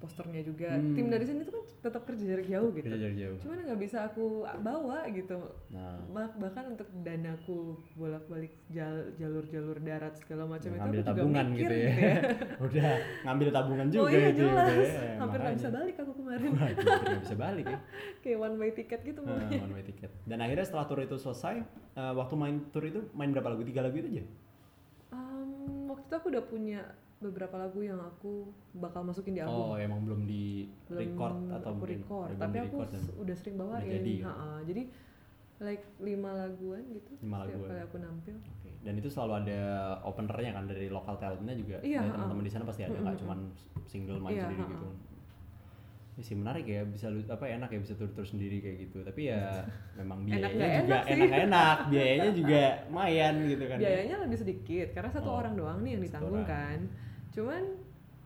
posternya 0.02 0.42
juga. 0.42 0.74
Hmm. 0.74 0.92
Tim 0.92 1.08
dari 1.08 1.24
sini 1.24 1.42
tuh 1.42 1.54
kan 1.54 1.64
tetap 1.82 2.02
kerja 2.04 2.24
jarak 2.26 2.48
jauh 2.48 2.70
gitu. 2.72 2.86
Kita 2.86 2.98
jauh-jauh. 2.98 3.38
Cuman 3.40 3.58
nggak 3.64 3.80
bisa 3.80 3.98
aku 4.04 4.26
bawa 4.60 5.06
gitu. 5.08 5.38
Nah, 5.70 6.02
Bah- 6.10 6.36
bahkan 6.36 6.74
untuk 6.74 6.90
danaku 7.00 7.60
bolak-balik 7.94 8.58
jal- 8.68 9.14
jalur-jalur 9.16 9.78
darat 9.80 10.18
segala 10.18 10.50
macam 10.50 10.70
itu 10.70 10.82
aku 10.82 10.92
juga 10.92 11.06
tabungan 11.08 11.46
mikir 11.48 11.62
gitu 11.62 11.76
ya. 11.78 11.92
Udah 12.66 12.90
ngambil 13.24 13.48
tabungan 13.52 13.88
juga 13.88 14.02
oh 14.02 14.10
iya 14.10 14.28
itu 14.28 14.42
jelas. 14.42 14.68
gitu 14.68 14.82
ya. 14.82 15.14
Hampir 15.16 15.40
nggak 15.40 15.56
bisa 15.56 15.70
balik 15.70 15.96
aku 15.96 16.12
kemarin. 16.14 16.50
Nggak 16.52 17.22
bisa 17.22 17.36
balik 17.46 17.66
ya. 17.68 17.80
Kayak 18.20 18.38
one 18.42 18.56
way 18.58 18.70
ticket 18.72 19.02
gitu 19.04 19.20
Nah, 19.22 19.38
one 19.48 19.74
way 19.74 19.84
ticket. 19.84 20.12
Dan 20.26 20.38
akhirnya 20.40 20.66
setelah 20.66 20.86
tour 20.86 21.00
itu 21.00 21.16
selesai, 21.16 21.56
eh, 21.94 22.14
waktu 22.14 22.34
main 22.34 22.56
tour 22.70 22.82
itu 22.84 23.06
main 23.14 23.30
berapa 23.30 23.48
lagu? 23.48 23.62
Tiga 23.62 23.82
lagu 23.82 23.96
itu 23.96 24.10
aja? 24.12 24.26
Um, 25.10 25.88
waktu 25.88 26.06
itu 26.06 26.16
aku 26.16 26.28
udah 26.30 26.44
punya 26.44 26.82
beberapa 27.22 27.56
lagu 27.56 27.80
yang 27.80 27.98
aku 27.98 28.50
bakal 28.74 29.02
masukin 29.02 29.34
di 29.34 29.42
album. 29.42 29.62
Oh, 29.64 29.78
emang 29.78 30.02
belum 30.02 30.26
di 30.26 30.66
belum 30.88 31.00
record 31.00 31.36
atau 31.52 31.70
aku 31.72 31.84
record 31.88 32.28
belum 32.28 32.42
tapi 32.42 32.58
aku 32.60 32.76
record 32.76 32.90
dan 32.90 33.00
s- 33.00 33.14
udah 33.16 33.36
sering 33.36 33.56
bawain 33.56 33.86
jadi 33.88 34.14
ya? 34.20 34.34
Jadi 34.64 34.84
like 35.62 35.86
lima 36.00 36.34
laguan 36.36 36.82
gitu 36.90 37.14
Lima 37.22 37.38
setiap 37.40 37.54
laguan. 37.56 37.70
kali 37.70 37.82
aku 37.84 37.98
nampil 38.00 38.36
Oke. 38.42 38.70
Dan 38.82 38.94
itu 38.96 39.08
selalu 39.08 39.34
ada 39.40 39.60
openernya 40.02 40.52
kan 40.52 40.66
dari 40.66 40.90
lokal 40.90 41.16
talentnya 41.16 41.54
juga. 41.54 41.78
Iya, 41.80 42.02
ha-ha. 42.02 42.14
teman-teman 42.18 42.42
di 42.42 42.50
sana 42.50 42.66
pasti 42.66 42.82
ada, 42.82 42.98
nggak 42.98 43.18
cuman 43.20 43.40
single 43.86 44.18
main 44.18 44.34
Iya, 44.34 44.42
sendiri 44.44 44.58
ha-ha. 44.60 44.74
gitu. 44.74 44.88
Ini 46.12 46.24
sih 46.24 46.36
menarik 46.36 46.66
ya, 46.66 46.82
bisa 46.84 47.08
lu 47.08 47.22
apa 47.24 47.46
enak 47.48 47.70
ya 47.70 47.80
bisa 47.80 47.94
tur-tur 47.94 48.26
sendiri 48.26 48.58
kayak 48.60 48.78
gitu. 48.82 49.00
Tapi 49.00 49.22
ya 49.28 49.62
memang 50.02 50.26
biayanya 50.26 50.50
juga 50.50 50.66
enak 50.82 51.02
sih. 51.04 51.14
enak-enak, 51.14 51.78
biayanya 51.88 52.32
juga 52.34 52.62
lumayan 52.84 53.34
gitu 53.46 53.64
kan. 53.64 53.76
ya. 53.76 53.82
biayanya 53.86 54.16
lebih 54.20 54.38
sedikit 54.40 54.88
karena 54.92 55.10
satu 55.10 55.30
Oh, 55.30 55.38
orang 55.38 55.54
doang 55.54 55.80
nih 55.80 55.92
yang 55.94 56.04
ditanggung 56.04 56.42
kan 56.44 56.80
cuman 57.32 57.64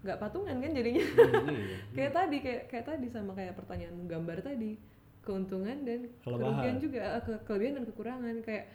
nggak 0.01 0.19
patungan 0.19 0.55
kan 0.55 0.71
jadinya 0.71 1.01
Hmm, 1.01 1.49
iya. 1.51 1.77
kayak 1.97 2.11
tadi 2.11 2.37
kayak 2.39 2.61
kayak 2.67 2.85
tadi 2.85 3.07
sama 3.07 3.31
kayak 3.33 3.53
pertanyaan 3.53 3.97
gambar 4.03 4.37
tadi 4.39 4.77
keuntungan 5.19 5.77
dan 5.81 6.05
Kelebihan. 6.19 6.45
kerugian 6.51 6.77
juga 6.79 6.99
eh, 7.11 7.21
ke, 7.23 7.33
kelebihan 7.43 7.73
dan 7.75 7.85
kekurangan 7.85 8.35
kayak 8.41 8.65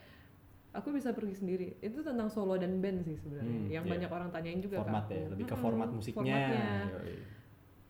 aku 0.71 0.89
bisa 0.91 1.11
pergi 1.11 1.35
sendiri 1.37 1.69
itu 1.79 1.99
tentang 2.01 2.27
solo 2.27 2.55
dan 2.55 2.79
band 2.79 3.03
sih 3.03 3.15
sebenarnya 3.17 3.59
Hmm, 3.61 3.69
yang 3.69 3.85
iya. 3.85 3.91
banyak 3.93 4.11
orang 4.11 4.31
tanyain 4.31 4.59
juga 4.59 4.77
format 4.81 5.07
ya 5.07 5.23
lebih 5.29 5.45
ke 5.45 5.57
format 5.57 5.89
musiknya 5.89 6.35
formatnya. 6.41 6.67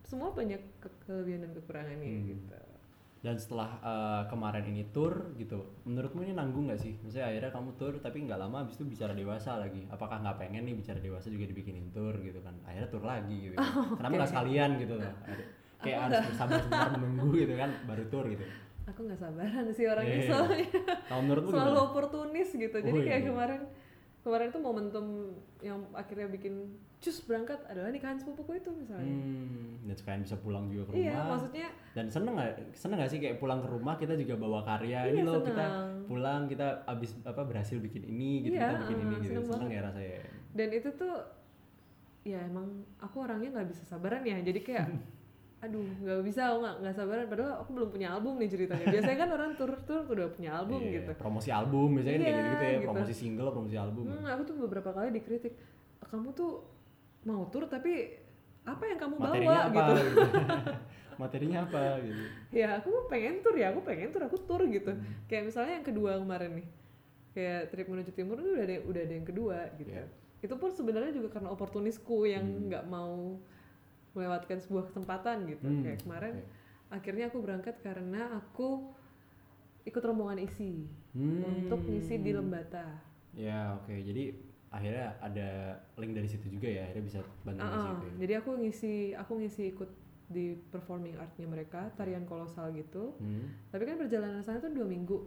Semua 0.03 0.29
banyak 0.31 0.61
ke- 0.79 0.99
kelebihan 1.03 1.41
dan 1.41 1.53
kekurangannya 1.55 2.09
Hmm. 2.11 2.27
gitu 2.27 2.57
dan 3.21 3.37
setelah 3.37 3.77
eh, 3.85 4.23
kemarin 4.29 4.65
ini 4.65 4.89
tour 4.89 5.37
gitu 5.37 5.61
menurutmu 5.85 6.25
ini 6.25 6.33
nanggung 6.33 6.73
nggak 6.73 6.81
sih? 6.81 6.97
Maksudnya 7.05 7.29
akhirnya 7.29 7.53
kamu 7.53 7.71
tour 7.77 7.95
tapi 8.01 8.25
nggak 8.25 8.41
lama 8.41 8.65
habis 8.65 8.81
itu 8.81 8.85
bicara 8.89 9.13
dewasa 9.13 9.61
lagi. 9.61 9.85
Apakah 9.89 10.25
nggak 10.25 10.41
pengen 10.41 10.65
nih 10.65 10.73
bicara 10.73 10.99
dewasa 10.99 11.29
juga 11.29 11.45
dibikinin 11.45 11.93
tour 11.93 12.17
gitu 12.19 12.41
kan? 12.41 12.57
Akhirnya 12.65 12.89
tour 12.89 13.05
lagi 13.05 13.37
gitu. 13.53 13.57
Kenapa 14.01 14.13
nggak 14.17 14.31
sekalian 14.33 14.71
gitu? 14.81 14.95
Loh 14.97 15.15
kayak 15.81 15.97
Aku 15.97 16.05
harus 16.13 16.21
bersabar 16.29 16.59
sebentar 16.61 16.89
menunggu 16.93 17.29
gitu 17.37 17.55
kan 17.57 17.71
baru 17.89 18.05
tour 18.13 18.25
gitu. 18.29 18.45
Aku 18.89 19.01
nggak 19.07 19.21
sabaran 19.21 19.65
sih 19.71 19.85
orangnya 19.89 20.17
Iya. 20.17 20.29
soalnya 20.29 20.67
menurutmu 21.21 21.51
selalu 21.53 21.73
gimana? 21.73 21.87
oportunis 21.89 22.49
gitu. 22.53 22.77
Jadi 22.81 22.99
Oh, 23.01 23.05
kayak 23.05 23.21
iya. 23.23 23.29
kemarin 23.29 23.61
kemarin 24.21 24.49
tuh 24.49 24.61
momentum 24.61 25.07
yang 25.59 25.81
akhirnya 25.91 26.27
bikin 26.27 26.69
cus 26.97 27.25
berangkat 27.25 27.57
adalah 27.65 27.89
nikahan 27.89 28.15
sepupuku 28.15 28.57
itu 28.57 28.69
misalnya 28.71 29.09
hmm, 29.09 29.89
dan 29.89 29.95
sekalian 29.95 30.21
bisa 30.21 30.37
pulang 30.37 30.69
juga 30.69 30.85
ke 30.85 30.91
rumah 30.93 31.01
iya 31.03 31.17
maksudnya 31.25 31.69
dan 31.91 32.07
seneng 32.07 32.35
nggak 32.37 32.53
seneng 32.71 32.97
nggak 33.01 33.11
sih 33.11 33.19
kayak 33.19 33.37
pulang 33.37 33.59
ke 33.59 33.69
rumah 33.69 33.97
kita 33.97 34.13
juga 34.15 34.37
bawa 34.37 34.61
karya 34.61 34.99
Iya, 35.03 35.11
ini 35.11 35.21
loh 35.23 35.41
kita 35.41 35.57
seneng. 35.65 35.89
pulang 36.05 36.43
kita 36.45 36.67
abis 36.85 37.11
apa 37.23 37.43
berhasil 37.43 37.77
bikin 37.77 38.05
ini 38.05 38.45
gitu 38.45 38.55
Iya, 38.55 38.69
kita 38.69 38.77
bikin 38.85 38.99
ini 38.99 39.09
uh, 39.09 39.19
gitu 39.19 39.31
seneng 39.31 39.45
seneng 39.47 39.61
banget. 39.63 39.73
ya 39.73 39.81
rasanya 39.83 40.21
dan 40.51 40.69
itu 40.71 40.89
tuh 40.93 41.15
ya 42.21 42.39
emang 42.43 42.67
aku 42.99 43.17
orangnya 43.19 43.49
nggak 43.51 43.69
bisa 43.73 43.83
sabaran 43.87 44.21
ya 44.21 44.37
jadi 44.39 44.61
kayak 44.61 44.87
aduh 45.61 45.85
nggak 46.01 46.25
bisa 46.25 46.41
aku 46.49 46.59
nggak 46.59 46.77
nggak 46.81 46.95
sabaran. 46.95 47.27
Padahal 47.27 47.53
aku 47.61 47.71
belum 47.73 47.89
punya 47.91 48.09
album 48.11 48.35
nih 48.37 48.49
ceritanya. 48.49 48.87
Biasanya 48.89 49.19
kan 49.19 49.31
orang 49.31 49.51
tur 49.55 49.71
tur 49.85 50.01
udah 50.05 50.27
punya 50.31 50.51
album 50.55 50.81
Iya, 50.81 50.93
gitu. 50.97 51.11
promosi 51.15 51.51
album 51.51 51.89
biasanya 51.95 52.17
kan 52.17 52.23
kayak 52.23 52.31
Iya, 52.31 52.41
gitu, 52.41 52.49
gitu 52.51 52.65
ya 52.65 52.73
gitu. 52.73 52.87
promosi 52.87 53.13
single 53.13 53.51
promosi 53.51 53.77
album. 53.77 54.05
Hmm, 54.07 54.25
aku 54.27 54.43
tuh 54.43 54.57
beberapa 54.59 54.91
kali 54.91 55.09
dikritik 55.13 55.55
kamu 56.01 56.29
tuh 56.33 56.65
mau 57.23 57.45
tur 57.47 57.65
tapi 57.67 57.93
apa 58.63 58.83
yang 58.83 58.99
kamu 58.99 59.15
materinya 59.17 59.47
bawa 59.47 59.61
apa 59.61 59.73
gitu. 59.77 59.93
gitu, 60.01 60.21
materinya 61.23 61.59
apa 61.63 61.81
gitu. 62.01 62.23
Ya 62.51 62.69
aku 62.77 62.91
pengen 63.07 63.35
tur 63.41 63.55
ya 63.55 63.67
aku 63.69 63.81
pengen 63.83 64.09
tur 64.09 64.23
aku 64.23 64.37
tur 64.41 64.63
gitu. 64.65 64.91
Hmm. 64.91 65.05
kayak 65.27 65.45
misalnya 65.47 65.73
yang 65.77 65.87
kedua 65.87 66.17
kemarin 66.17 66.53
nih 66.57 66.67
kayak 67.31 67.61
trip 67.69 67.87
menuju 67.87 68.11
timur 68.11 68.37
itu 68.37 68.51
udah 68.51 68.65
ada 68.65 68.77
udah 68.83 69.01
ada 69.03 69.15
yang 69.15 69.25
kedua 69.25 69.59
gitu. 69.77 69.93
Iya. 69.93 70.05
itu 70.41 70.55
pun 70.57 70.73
sebenarnya 70.73 71.13
juga 71.13 71.29
karena 71.31 71.49
oportunisku 71.49 72.25
yang 72.25 72.41
Hmm. 72.43 72.65
nggak 72.67 72.85
mau 72.87 73.37
melewatkan 74.13 74.59
sebuah 74.59 74.85
kesempatan 74.87 75.47
gitu 75.47 75.65
Hmm, 75.65 75.83
kayak 75.83 76.01
kemarin 76.01 76.35
oke. 76.37 76.47
akhirnya 76.91 77.25
aku 77.27 77.39
berangkat 77.39 77.77
karena 77.79 78.23
aku 78.35 78.91
ikut 79.83 80.01
rombongan 80.01 80.41
isi 80.41 80.85
Hmm. 81.11 81.43
untuk 81.61 81.83
ngisi 81.83 82.19
di 82.19 82.31
Lembata 82.31 82.87
ya 83.33 83.75
oke 83.77 83.91
jadi 83.93 84.31
akhirnya 84.69 85.19
ada 85.19 85.49
link 85.97 86.13
dari 86.13 86.27
situ 86.27 86.47
juga 86.49 86.67
ya 86.67 86.85
akhirnya 86.85 87.05
bisa 87.05 87.21
bantu 87.41 87.59
Ah, 87.59 87.67
ah. 87.67 87.83
situ 87.85 88.05
ya. 88.05 88.15
jadi 88.21 88.33
aku 88.37 88.51
ngisi 88.57 88.95
aku 89.13 89.33
ngisi 89.37 89.63
ikut 89.69 89.91
di 90.29 90.45
performing 90.65 91.15
artnya 91.17 91.43
mereka 91.45 91.91
tarian 91.93 92.23
kolosal 92.23 92.71
gitu 92.71 93.15
Hmm. 93.17 93.51
tapi 93.69 93.83
kan 93.85 93.97
perjalanan 93.97 94.39
sana 94.41 94.59
tuh 94.59 94.71
dua 94.71 94.85
minggu 94.85 95.19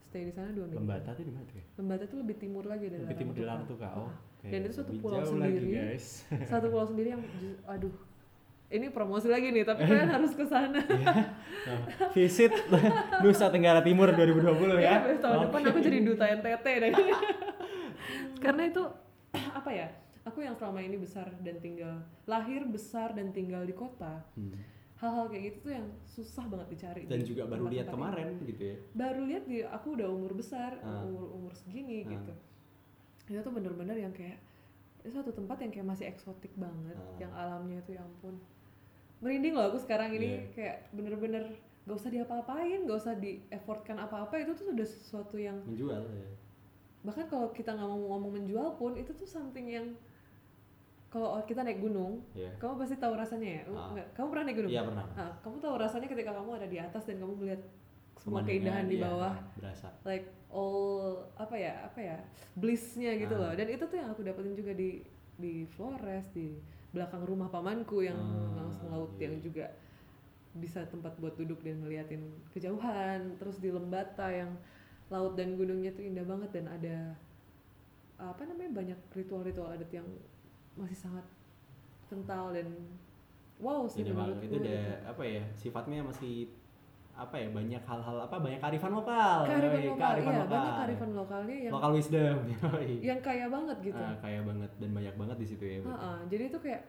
stay 0.00 0.22
di 0.22 0.30
sana 0.30 0.50
dua 0.50 0.64
minggu 0.64 0.78
Lembata 0.80 1.10
tuh 1.10 1.24
di 1.24 1.30
mana 1.30 1.42
tuh 1.44 1.56
ya 1.56 1.64
Lembata 1.74 2.04
tuh 2.04 2.18
lebih 2.18 2.36
timur 2.36 2.62
lagi 2.64 2.86
dari 2.86 3.02
lebih 3.02 3.16
timur 3.16 3.34
di 3.34 3.42
Larang 3.42 3.64
tuh 3.64 3.74
kak 3.76 3.90
oh 3.92 4.10
Dan 4.42 4.60
itu 4.60 4.74
satu 4.74 4.90
pulau 4.94 5.18
lagi, 5.18 5.30
sendiri. 5.54 5.66
guys 5.70 6.06
satu 6.50 6.66
pulau 6.66 6.82
sendiri 6.84 7.08
yang 7.10 7.22
aduh 7.62 7.94
ini 8.68 8.88
promosi 8.88 9.28
lagi 9.28 9.48
nih 9.48 9.62
tapi 9.62 9.84
kalian 9.84 10.10
harus 10.16 10.32
ke 10.32 10.44
sana 10.44 10.80
Nah, 11.62 11.78
visit 12.16 12.50
Nusa 13.20 13.46
Tenggara 13.48 13.78
Timur 13.80 14.10
2020 14.10 14.42
ya 14.78 15.06
ya 15.06 15.14
tahun 15.14 15.36
Oke. 15.38 15.44
depan 15.46 15.60
aku 15.64 15.78
jadi 15.80 15.98
duta 16.00 16.24
NTT 16.32 16.66
deh 16.80 16.90
karena 18.38 18.62
itu 18.64 18.82
apa 19.58 19.70
ya 19.70 19.88
aku 20.22 20.38
yang 20.40 20.54
selama 20.54 20.80
ini 20.80 20.96
besar 20.96 21.30
dan 21.38 21.56
tinggal 21.58 21.94
lahir 22.24 22.62
besar 22.64 23.12
dan 23.12 23.30
tinggal 23.30 23.62
di 23.62 23.72
kota 23.72 24.22
Hmm. 24.32 24.54
hal-hal 24.98 25.26
kayak 25.28 25.42
gitu 25.44 25.58
tuh 25.60 25.72
yang 25.74 25.86
susah 26.04 26.44
banget 26.46 26.68
dicari 26.70 27.02
dan 27.04 27.20
juga 27.20 27.42
baru 27.44 27.66
lihat 27.68 27.86
kemarin 27.88 28.38
gitu 28.40 28.62
ya 28.64 28.76
baru 28.92 29.22
lihat 29.24 29.44
di 29.44 29.58
aku 29.60 29.88
udah 29.92 30.08
umur 30.08 30.32
besar 30.32 30.78
Ah. 30.80 31.02
umur 31.02 31.30
umur 31.32 31.52
segini 31.52 32.02
Ah. 32.02 32.10
gitu 32.12 32.32
itu 33.24 33.38
tuh 33.38 33.50
bener-bener 33.50 33.96
yang 33.96 34.10
kayak 34.10 34.38
itu 35.00 35.10
satu 35.12 35.30
tempat 35.30 35.58
yang 35.58 35.70
kayak 35.70 35.86
masih 35.88 36.06
eksotik 36.06 36.52
banget 36.54 36.94
Ah. 36.94 37.16
yang 37.18 37.32
alamnya 37.32 37.78
itu 37.78 37.92
ya 37.92 38.00
ampun 38.00 38.38
merinding 39.18 39.52
loh 39.52 39.66
aku 39.66 39.78
sekarang 39.78 40.10
ini 40.12 40.26
Iya. 40.28 40.40
kayak 40.52 40.76
bener-bener 40.90 41.44
gak 41.82 41.96
usah 41.96 42.10
diapa-apain 42.10 42.78
gak 42.80 42.98
usah 42.98 43.14
di 43.14 43.42
effortkan 43.48 43.96
apa-apa 43.96 44.34
itu 44.36 44.50
tuh 44.52 44.66
sudah 44.68 44.82
sesuatu 44.84 45.36
yang 45.36 45.58
menjual 45.62 46.02
ya 46.08 46.28
bahkan 47.02 47.26
kalau 47.26 47.50
kita 47.50 47.70
nggak 47.72 47.88
mau 47.88 47.98
ngomong 48.14 48.32
menjual 48.36 48.74
pun 48.76 48.94
itu 48.94 49.10
tuh 49.12 49.26
something 49.26 49.66
yang 49.66 49.90
kalau 51.08 51.36
kita 51.42 51.60
naik 51.60 51.76
gunung 51.78 52.22
ya 52.32 52.48
kamu 52.56 52.78
pasti 52.78 52.96
tahu 52.96 53.12
rasanya 53.12 53.48
ya 53.52 53.62
Ah. 53.68 53.92
Kamu 54.12 54.26
pernah 54.28 54.44
naik 54.46 54.56
gunung 54.56 54.70
iya 54.70 54.82
pernah 54.82 55.04
Ah, 55.12 55.32
kamu 55.40 55.56
tahu 55.58 55.74
rasanya 55.76 56.06
ketika 56.06 56.30
kamu 56.32 56.50
ada 56.54 56.66
di 56.66 56.78
atas 56.78 57.02
dan 57.04 57.18
kamu 57.18 57.34
melihat 57.36 57.60
semua 58.22 58.46
keindahan 58.46 58.86
di 58.86 58.96
iya, 58.96 59.04
bawah. 59.04 59.34
berasa. 59.58 59.90
Like 60.06 60.30
all 60.46 61.26
apa 61.34 61.56
ya 61.56 61.74
apa 61.82 61.98
ya 61.98 62.16
blissnya 62.54 63.18
gitu 63.18 63.34
Ah. 63.34 63.50
loh 63.50 63.52
dan 63.56 63.66
itu 63.66 63.82
tuh 63.82 63.96
yang 63.96 64.12
aku 64.12 64.22
dapetin 64.22 64.54
juga 64.54 64.72
di 64.72 65.02
di 65.34 65.66
Flores 65.66 66.30
di 66.30 66.54
belakang 66.92 67.24
rumah 67.24 67.48
pamanku 67.48 68.04
yang 68.04 68.14
Ah, 68.14 68.62
langsung 68.62 68.86
laut 68.88 69.10
iya. 69.16 69.26
yang 69.26 69.40
juga 69.40 69.66
bisa 70.52 70.84
tempat 70.84 71.16
buat 71.16 71.34
duduk 71.34 71.64
dan 71.64 71.80
ngeliatin 71.80 72.20
kejauhan. 72.52 73.40
Terus 73.40 73.56
di 73.58 73.72
Lembata 73.72 74.28
yang 74.28 74.52
laut 75.08 75.34
dan 75.34 75.56
gunungnya 75.56 75.90
tuh 75.90 76.04
indah 76.04 76.22
banget 76.22 76.52
dan 76.52 76.66
ada 76.68 76.96
apa 78.16 78.46
namanya 78.46 78.70
banyak 78.70 78.98
ritual-ritual 79.10 79.66
adat 79.68 79.90
yang 79.90 80.06
masih 80.72 80.94
sangat 80.94 81.26
kental 82.06 82.54
dan 82.54 82.68
wow 83.58 83.82
sih 83.84 84.04
menurutku 84.04 84.46
itu 84.46 84.56
udah 84.62 84.84
apa 85.04 85.22
ya 85.26 85.42
sifatnya 85.52 86.00
masih 86.00 86.46
apa 87.12 87.36
ya 87.36 87.48
banyak 87.52 87.82
hal-hal 87.84 88.16
apa 88.24 88.36
banyak 88.40 88.56
kearifan 88.56 88.92
lokal 88.92 89.38
kearifan 89.44 89.78
Yoi, 89.78 89.90
lokal 89.92 90.08
kearifan 90.08 90.32
iya 90.32 90.40
lokal. 90.40 90.56
banyak 90.56 90.74
kearifan 90.80 91.10
lokalnya 91.12 91.56
yang 91.60 91.72
lokal 91.76 91.90
wisdom 91.92 92.36
yoi. 92.56 92.92
yang 93.04 93.20
kaya 93.20 93.46
banget 93.46 93.76
gitu 93.84 94.00
ah, 94.00 94.16
kaya 94.18 94.40
banget 94.40 94.70
dan 94.80 94.90
banyak 94.90 95.14
banget 95.14 95.36
di 95.36 95.46
situ 95.46 95.64
ya. 95.64 95.76
Ha-ha, 95.84 96.12
jadi 96.26 96.42
itu 96.48 96.58
kayak 96.58 96.82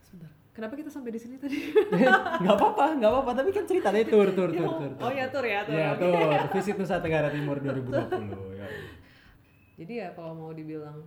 sebentar. 0.00 0.30
Kenapa 0.52 0.74
kita 0.76 0.86
sampai 0.86 1.10
di 1.10 1.20
sini 1.20 1.36
tadi? 1.36 1.58
nggak 2.44 2.54
apa-apa 2.54 2.86
nggak 3.00 3.10
apa-apa 3.10 3.30
tapi 3.34 3.50
kan 3.50 3.64
cerita 3.64 3.88
deh 3.88 4.04
tur 4.04 4.28
tur 4.30 4.50
Ya, 4.50 4.60
tur 4.60 4.68
oh, 4.68 4.78
tur 4.78 4.92
oh 5.00 5.10
ya 5.10 5.26
tur 5.28 5.44
ya 5.44 5.60
tur. 5.64 5.74
ya 5.74 5.90
tur 6.02 6.40
visit 6.52 6.76
Nusa 6.76 7.00
Tenggara 7.00 7.28
Timur 7.28 7.56
2020 7.58 8.30
yoi. 8.30 8.70
Jadi 9.82 9.92
ya 9.98 10.08
kalau 10.12 10.36
mau 10.36 10.52
dibilang, 10.52 11.00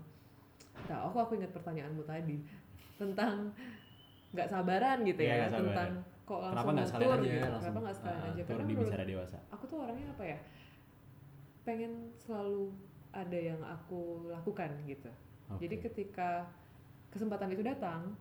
nah 0.90 1.00
aku 1.06 1.16
aku 1.16 1.32
ingat 1.38 1.54
pertanyaanmu 1.54 2.04
tadi 2.04 2.44
tentang 2.98 3.54
nggak 4.34 4.52
sabaran 4.52 5.00
gitu 5.06 5.22
Iya, 5.22 5.32
ya 5.32 5.36
nggak 5.48 5.54
sabaran. 5.54 5.92
Kok 6.26 6.40
langsung 6.42 6.58
kenapa 6.58 6.72
nggak 6.74 6.90
sekalian 6.90 7.10
aja 7.14 7.22
gitu. 7.22 7.38
langsung 7.46 7.62
Kenapa 7.62 7.80
nggak 7.86 7.98
sekalian 8.02 8.22
ah, 8.22 8.30
aja? 8.34 8.42
Karena 8.42 8.64
di 8.66 8.76
bicara 8.76 9.04
dewasa 9.06 9.38
aku 9.54 9.64
tuh 9.70 9.78
orangnya 9.86 10.08
apa 10.10 10.24
ya? 10.26 10.40
Pengen 11.66 11.94
selalu 12.22 12.62
ada 13.14 13.40
yang 13.40 13.62
aku 13.64 14.02
lakukan 14.34 14.70
gitu. 14.90 15.12
Oke. 15.54 15.60
Jadi 15.66 15.76
ketika 15.86 16.50
kesempatan 17.14 17.54
itu 17.54 17.64
datang, 17.64 18.18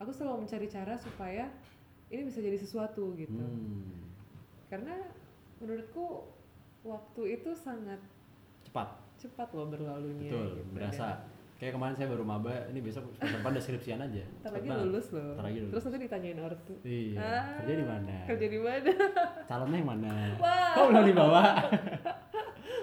aku 0.00 0.10
selalu 0.10 0.48
mencari 0.48 0.66
cara 0.66 0.96
supaya 0.96 1.52
ini 2.08 2.24
bisa 2.26 2.40
jadi 2.40 2.56
sesuatu 2.56 3.12
gitu. 3.14 3.36
Hmm, 3.36 4.08
Karena 4.72 4.96
menurutku 5.60 6.24
waktu 6.82 7.40
itu 7.40 7.52
sangat 7.52 8.00
cepat 8.64 8.88
cepat 9.18 9.48
loh 9.52 9.68
berlalunya. 9.68 10.30
betul 10.30 10.48
gitu. 10.62 10.72
berasa 10.72 11.06
Dan 11.20 11.37
kayak 11.58 11.74
kemarin 11.74 11.90
saya 11.92 12.06
baru 12.06 12.22
maba 12.22 12.54
ini 12.66 12.78
besok 12.78 13.02
depan 13.18 13.50
udah 13.50 13.58
skripsian 13.60 13.98
aja 13.98 14.22
Ntar 14.40 14.46
Cepet 14.48 14.62
lagi 14.62 14.70
lulus 14.80 15.06
loh. 15.10 15.34
Ntar 15.34 15.44
lagi 15.44 15.58
lulus. 15.58 15.72
Terus 15.72 15.82
nanti 15.84 15.98
ditanyain 16.00 16.38
ortu. 16.40 16.74
iya 16.80 17.18
Ah, 17.18 17.44
kerja 17.58 17.74
di 17.74 17.84
mana 17.84 18.14
Kerja 18.24 18.46
di 18.46 18.60
mana? 18.60 18.90
calonnya 19.50 19.76
yang 19.76 19.88
mana 19.88 20.12
Wah. 20.36 20.70
kok 20.72 20.84
belum 20.88 21.04
dibawa 21.04 21.42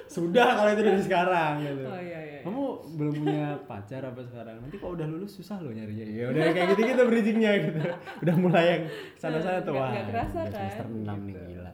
sudah 0.07 0.47
kalau 0.53 0.69
itu 0.71 0.81
dari 0.83 1.01
sekarang 1.01 1.51
gitu 1.61 1.83
Oh 1.83 1.97
iya 1.97 2.19
iya. 2.19 2.19
iya. 2.21 2.39
kamu 2.41 2.61
belum 2.95 3.13
punya 3.17 3.41
pacar 3.65 4.01
apa 4.03 4.21
sekarang 4.21 4.55
nanti 4.59 4.75
kalau 4.75 4.93
udah 4.93 5.07
lulus 5.07 5.33
susah 5.33 5.57
loh 5.57 5.71
nyarinya 5.71 6.05
ya 6.05 6.25
udah 6.29 6.43
kayak 6.51 6.67
gitu 6.71 6.81
gitu 6.85 7.01
bridgingnya 7.05 7.51
gitu 7.63 7.79
udah 8.21 8.35
mulai 8.37 8.65
yang 8.69 8.83
sana 9.15 9.37
sana 9.39 9.59
tuh 9.59 9.71
Nggak- 9.71 9.81
wah 9.81 9.91
nggak 9.91 10.07
kerasa 10.07 10.37
udah 10.37 10.45
kan, 10.45 10.59
semester 10.61 10.85
6 10.85 10.93
nih 10.99 11.33
gitu. 11.33 11.41
gila 11.49 11.71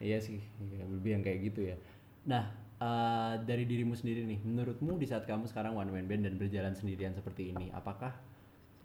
iya 0.00 0.18
sih 0.18 0.38
iya, 0.58 0.82
lebih 0.84 1.10
yang 1.12 1.22
kayak 1.22 1.38
gitu 1.44 1.60
ya 1.64 1.76
nah 2.22 2.44
eh, 2.80 3.34
dari 3.44 3.64
dirimu 3.68 3.92
sendiri 3.92 4.24
nih 4.24 4.40
menurutmu 4.42 4.96
di 4.96 5.06
saat 5.06 5.28
kamu 5.28 5.46
sekarang 5.46 5.76
one 5.76 5.92
man 5.92 6.08
band 6.08 6.24
dan 6.26 6.34
berjalan 6.40 6.72
sendirian 6.72 7.12
seperti 7.12 7.52
ini 7.52 7.68
apakah 7.70 8.16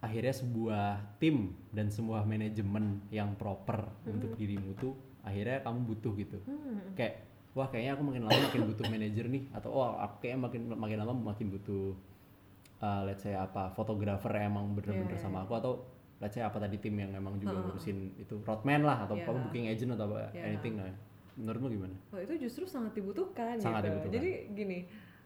akhirnya 0.04 0.34
sebuah 0.36 1.16
tim 1.16 1.56
dan 1.72 1.88
sebuah 1.88 2.28
manajemen 2.28 3.00
yang 3.08 3.32
proper 3.34 3.88
untuk 4.04 4.36
dirimu 4.36 4.76
tuh 4.76 4.92
akhirnya 5.24 5.64
kamu 5.64 5.78
butuh 5.90 6.12
gitu? 6.14 6.38
Hmm. 6.46 6.94
kayak 6.94 7.26
wah 7.56 7.66
kayaknya 7.72 7.96
aku 7.96 8.02
makin 8.04 8.22
lama 8.28 8.38
makin 8.52 8.62
butuh 8.68 8.84
manajer 8.86 9.24
nih 9.32 9.42
atau 9.56 9.70
oh 9.72 9.96
aku 9.96 10.14
kayaknya 10.22 10.40
makin 10.44 10.60
makin 10.76 10.96
lama 11.00 11.12
makin 11.16 11.48
butuh 11.48 11.96
uh, 12.84 13.00
let's 13.08 13.24
say 13.24 13.32
apa 13.32 13.72
fotografer 13.72 14.28
emang 14.36 14.76
bener-bener 14.76 15.16
iya, 15.16 15.24
sama 15.24 15.48
aku 15.48 15.56
atau 15.56 15.72
let's 16.20 16.36
say 16.36 16.44
apa 16.44 16.60
tadi 16.60 16.76
tim 16.76 16.92
yang 17.00 17.16
emang 17.16 17.40
juga 17.40 17.56
ngurusin 17.56 18.20
itu 18.20 18.36
roadman 18.44 18.84
lah 18.84 19.08
atau 19.08 19.16
apa 19.16 19.32
booking 19.48 19.72
agent 19.72 19.96
atau 19.96 20.04
apa 20.12 20.28
Iya. 20.36 20.52
anything 20.52 20.76
lah 20.76 20.92
menurutmu 21.36 21.68
gimana 21.68 21.96
Oh 22.10 22.18
itu 22.18 22.34
justru 22.40 22.64
sangat 22.64 22.92
dibutuhkan 22.92 23.56
Sangat 23.56 23.84
gitu. 23.84 23.88
dibutuhkan. 23.92 24.14
Jadi 24.16 24.30
gini, 24.50 24.78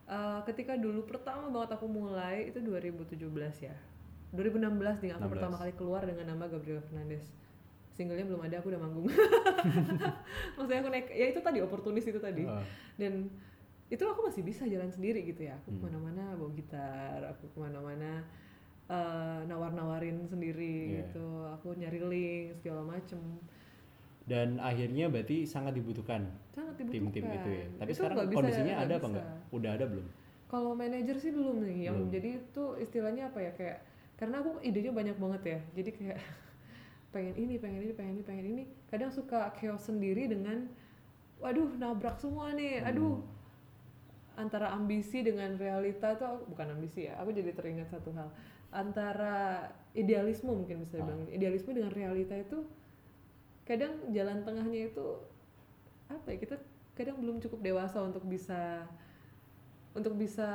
eh, 0.05 0.41
ketika 0.45 0.75
dulu 0.75 1.07
pertama 1.07 1.47
banget 1.49 1.71
aku 1.75 1.87
mulai 1.87 2.51
itu 2.51 2.59
2017 2.59 3.15
ya. 3.63 3.75
2016 4.31 4.71
nih 5.01 5.11
aku 5.13 5.27
16. 5.27 5.33
pertama 5.33 5.55
kali 5.57 5.73
keluar 5.75 6.03
dengan 6.03 6.27
nama 6.29 6.47
Gabriel 6.47 6.83
Fernandez. 6.83 7.23
Singlenya 7.91 8.23
belum 8.25 8.43
ada, 8.43 8.59
aku 8.59 8.71
udah 8.71 8.81
manggung. 8.81 9.07
Maksudnya 10.57 10.81
aku 10.81 10.91
naik, 10.91 11.07
ya 11.11 11.27
itu 11.29 11.41
tadi 11.41 11.59
oportunis 11.61 12.05
itu 12.05 12.17
tadi. 12.17 12.47
Uh, 12.47 12.63
Dan 12.95 13.29
itu 13.87 14.03
aku 14.03 14.23
masih 14.23 14.43
bisa 14.43 14.63
jalan 14.65 14.89
sendiri 14.89 15.27
gitu 15.27 15.45
ya. 15.45 15.59
Aku 15.59 15.75
Hmm. 15.75 15.79
ke 15.79 15.85
mana-mana 15.91 16.25
bawa 16.35 16.51
gitar, 16.55 17.21
aku 17.29 17.51
ke 17.51 17.59
mana-mana 17.59 18.23
eh, 18.87 19.41
nawar-nawarin 19.47 20.27
sendiri 20.27 20.99
Iya. 20.99 21.07
gitu. 21.07 21.23
Aku 21.55 21.75
nyari 21.75 22.03
link 22.03 22.59
segala 22.59 22.83
macem. 22.83 23.23
Dan 24.31 24.63
akhirnya 24.63 25.11
berarti 25.11 25.43
sangat 25.43 25.75
dibutuhkan 25.75 26.31
tim-tim 26.79 27.11
itu 27.11 27.51
ya. 27.51 27.67
Tapi 27.77 27.91
Itu 27.91 27.99
sekarang 27.99 28.17
bisa- 28.31 28.37
kondisinya 28.39 28.75
ada 28.79 28.95
apa 28.95 29.07
enggak 29.11 29.27
udah 29.51 29.71
ada 29.75 29.85
belum? 29.91 30.07
Kalau 30.47 30.73
manajer 30.75 31.17
sih 31.19 31.31
belum 31.31 31.63
nih, 31.63 31.91
yang 31.91 31.99
Belum. 31.99 32.11
jadi 32.11 32.29
itu 32.39 32.65
istilahnya 32.79 33.27
apa 33.27 33.39
ya 33.39 33.51
kayak 33.55 33.79
karena 34.15 34.39
aku 34.39 34.59
idenya 34.63 34.91
banyak 34.91 35.17
banget 35.17 35.43
ya, 35.47 35.59
jadi 35.75 35.91
kayak 35.95 36.19
pengen 37.15 37.35
ini, 37.35 37.55
pengen 37.59 37.83
ini, 37.83 37.93
pengen 37.93 38.15
ini, 38.19 38.23
pengen 38.23 38.47
ini. 38.47 38.63
Kadang 38.87 39.11
suka 39.11 39.51
chaos 39.55 39.83
sendiri 39.83 40.27
dengan, 40.27 40.71
waduh 41.39 41.71
nabrak 41.75 42.19
semua 42.19 42.55
nih, 42.55 42.83
Hmm. 42.83 42.89
aduh. 42.91 43.17
Antara 44.35 44.73
ambisi 44.73 45.21
dengan 45.21 45.53
realita 45.55 46.17
tuh 46.17 46.49
bukan 46.49 46.73
ambisi 46.73 47.05
ya, 47.05 47.19
aku 47.21 47.29
jadi 47.31 47.53
teringat 47.53 47.93
satu 47.93 48.09
hal. 48.17 48.31
Antara 48.71 49.69
idealisme 49.93 50.49
mungkin 50.49 50.81
bisa 50.81 50.97
Ah. 50.97 51.05
dibilang 51.05 51.29
idealisme 51.29 51.71
dengan 51.75 51.93
realita 51.93 52.33
itu 52.35 52.63
kadang 53.71 54.11
jalan 54.11 54.43
tengahnya 54.43 54.91
itu 54.91 55.07
apa 56.11 56.27
ya 56.27 56.43
kita 56.43 56.59
kadang 56.93 57.23
belum 57.23 57.39
cukup 57.39 57.63
dewasa 57.63 58.03
untuk 58.03 58.27
bisa 58.27 58.83
untuk 59.91 60.15
bisa 60.15 60.47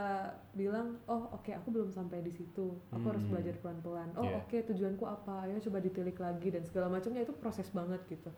bilang 0.51 0.95
oh 1.07 1.27
oke 1.31 1.47
aku 1.47 1.67
belum 1.67 1.91
sampai 1.91 2.19
di 2.19 2.31
situ. 2.31 2.75
Aku 2.91 3.05
harus 3.07 3.23
Hmm. 3.23 3.31
belajar 3.35 3.55
pelan-pelan. 3.59 4.09
Oh 4.15 4.23
Yeah. 4.23 4.39
oke 4.39 4.57
tujuanku 4.67 5.03
apa? 5.03 5.43
Ayo 5.43 5.59
coba 5.59 5.79
ditilik 5.79 6.15
lagi 6.15 6.47
dan 6.51 6.63
segala 6.63 6.87
macamnya. 6.87 7.23
Itu 7.23 7.35
proses 7.35 7.67
banget 7.71 7.99
gitu. 8.07 8.31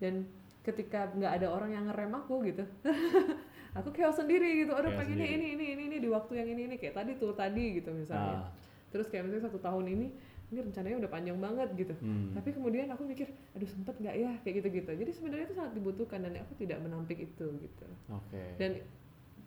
Dan 0.00 0.28
ketika 0.60 1.12
nggak 1.12 1.32
ada 1.40 1.48
orang 1.48 1.70
yang 1.72 1.84
ngerem 1.88 2.12
aku 2.12 2.40
gitu 2.44 2.64
aku 3.78 3.88
chaos 3.92 4.16
sendiri 4.16 4.64
gitu. 4.64 4.72
Aduh 4.72 4.88
Chaos 4.88 5.00
pengennya 5.00 5.28
sendiri. 5.28 5.52
ini 5.52 5.56
ini 5.56 5.66
ini 5.76 5.82
ini 5.88 5.96
di 6.00 6.08
waktu 6.08 6.32
yang 6.36 6.48
ini 6.52 6.62
ini. 6.68 6.76
Kayak 6.76 7.00
tadi 7.00 7.12
tuh 7.16 7.32
tadi 7.32 7.80
gitu 7.80 7.92
misalnya. 7.92 8.44
Ah, 8.44 8.48
terus 8.92 9.08
kayak 9.08 9.24
misalnya 9.24 9.48
satu 9.48 9.60
tahun 9.60 9.84
ini 9.96 10.06
ini 10.52 10.60
rencananya 10.60 10.96
udah 11.00 11.10
panjang 11.10 11.38
banget 11.40 11.68
gitu 11.74 11.94
hmm. 11.96 12.34
tapi 12.34 12.48
kemudian 12.52 12.86
aku 12.88 13.02
mikir 13.04 13.28
aduh 13.52 13.68
sempet 13.68 13.94
nggak 13.98 14.14
ya 14.16 14.32
kayak 14.42 14.54
gitu-gitu 14.60 14.90
jadi 14.92 15.10
sebenarnya 15.10 15.44
itu 15.48 15.56
sangat 15.56 15.72
dibutuhkan 15.74 16.18
dan 16.20 16.32
aku 16.40 16.52
tidak 16.60 16.78
menampik 16.80 17.18
itu 17.18 17.46
gitu 17.58 17.86
oke 18.08 18.42
dan 18.58 18.80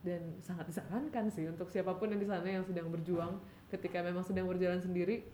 dan 0.05 0.21
sangat 0.39 0.69
disarankan 0.69 1.25
sih 1.27 1.45
untuk 1.45 1.67
siapa 1.67 1.95
pun 1.95 2.07
yang 2.09 2.21
di 2.21 2.27
sana 2.29 2.47
yang 2.47 2.63
sedang 2.63 2.87
berjuang 2.87 3.37
ketika 3.67 3.99
memang 3.99 4.23
sedang 4.23 4.47
berjalan 4.47 4.79
sendiri 4.79 5.25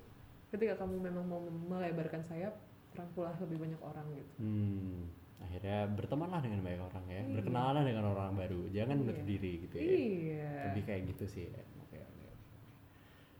ketika 0.49 0.77
kamu 0.81 1.09
memang 1.09 1.25
mau 1.25 1.41
melebarkan 1.43 2.21
sayap 2.23 2.53
rangkulah 2.93 3.33
lebih 3.41 3.57
banyak 3.57 3.81
orang 3.81 4.05
gitu 4.13 4.33
Hmm, 4.37 5.09
akhirnya 5.41 5.89
bertemanlah 5.89 6.39
dengan 6.45 6.61
banyak 6.61 6.81
orang 6.81 7.05
ya, 7.09 7.21
Iya. 7.25 7.33
berkenalan 7.35 7.83
dengan 7.83 8.05
orang 8.13 8.33
baru, 8.37 8.61
jangan 8.69 8.95
Iya. 8.95 9.01
menutup 9.01 9.25
diri 9.25 9.51
gitu 9.65 9.75
ya. 9.75 9.83
iya 9.89 10.53
Lebih 10.69 10.83
kayak 10.85 11.01
gitu 11.09 11.25
sih. 11.25 11.45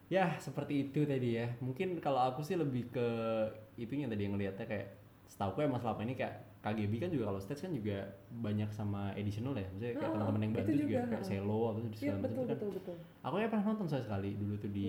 Ya. 0.10 0.36
Seperti 0.40 0.90
itu 0.90 1.04
tadi 1.04 1.38
ya. 1.38 1.48
Mungkin 1.60 2.00
kalau 2.00 2.20
aku 2.24 2.42
sih 2.42 2.56
lebih 2.56 2.90
ke 2.90 3.08
itunya 3.76 4.08
tadi 4.08 4.28
yang 4.28 4.34
ngeliatnya 4.36 4.66
kayak 4.66 4.88
setahu 5.28 5.62
emang 5.62 5.82
selama 5.82 6.02
ini 6.06 6.14
kayak 6.14 6.36
KGB 6.64 6.94
kan 6.96 7.10
juga 7.12 7.28
kalau 7.28 7.40
stage 7.44 7.68
kan 7.68 7.74
juga 7.76 8.08
banyak 8.32 8.70
sama 8.72 9.12
additional 9.14 9.52
ya. 9.54 9.68
Maksudnya 9.68 9.94
kayak 10.00 10.10
Oh, 10.10 10.14
teman-teman 10.16 10.42
yang 10.42 10.52
itu 10.52 10.60
bantu 10.60 10.72
juga, 10.72 10.84
juga, 10.88 11.02
kayak 11.12 11.24
selo 11.28 11.62
atau 11.68 11.80
iya 11.84 11.92
segala 11.92 12.16
macam 12.16 12.24
betul 12.24 12.32
itu 12.34 12.48
kan. 12.48 12.56
betul 12.56 12.70
betul 12.72 12.96
Aku 13.24 13.36
ya 13.36 13.48
pernah 13.52 13.66
nonton 13.68 13.88
saya 13.88 14.04
sekali 14.04 14.30
dulu 14.40 14.54
tuh 14.56 14.72
di 14.72 14.88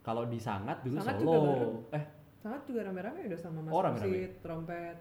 kalau 0.00 0.22
di 0.24 0.38
Sangat 0.40 0.78
dulu 0.80 0.96
Sangat 0.96 1.16
solo. 1.16 1.24
juga 1.24 1.38
baru. 1.40 1.68
Eh, 1.92 2.04
sangat 2.36 2.60
juga 2.64 2.80
rame-rame 2.84 3.20
udah 3.24 3.40
sama 3.40 3.58
mas 3.60 3.72
Oh, 3.72 3.80
rame-rame. 3.80 4.08
musik 4.08 4.30
trompet 4.40 4.96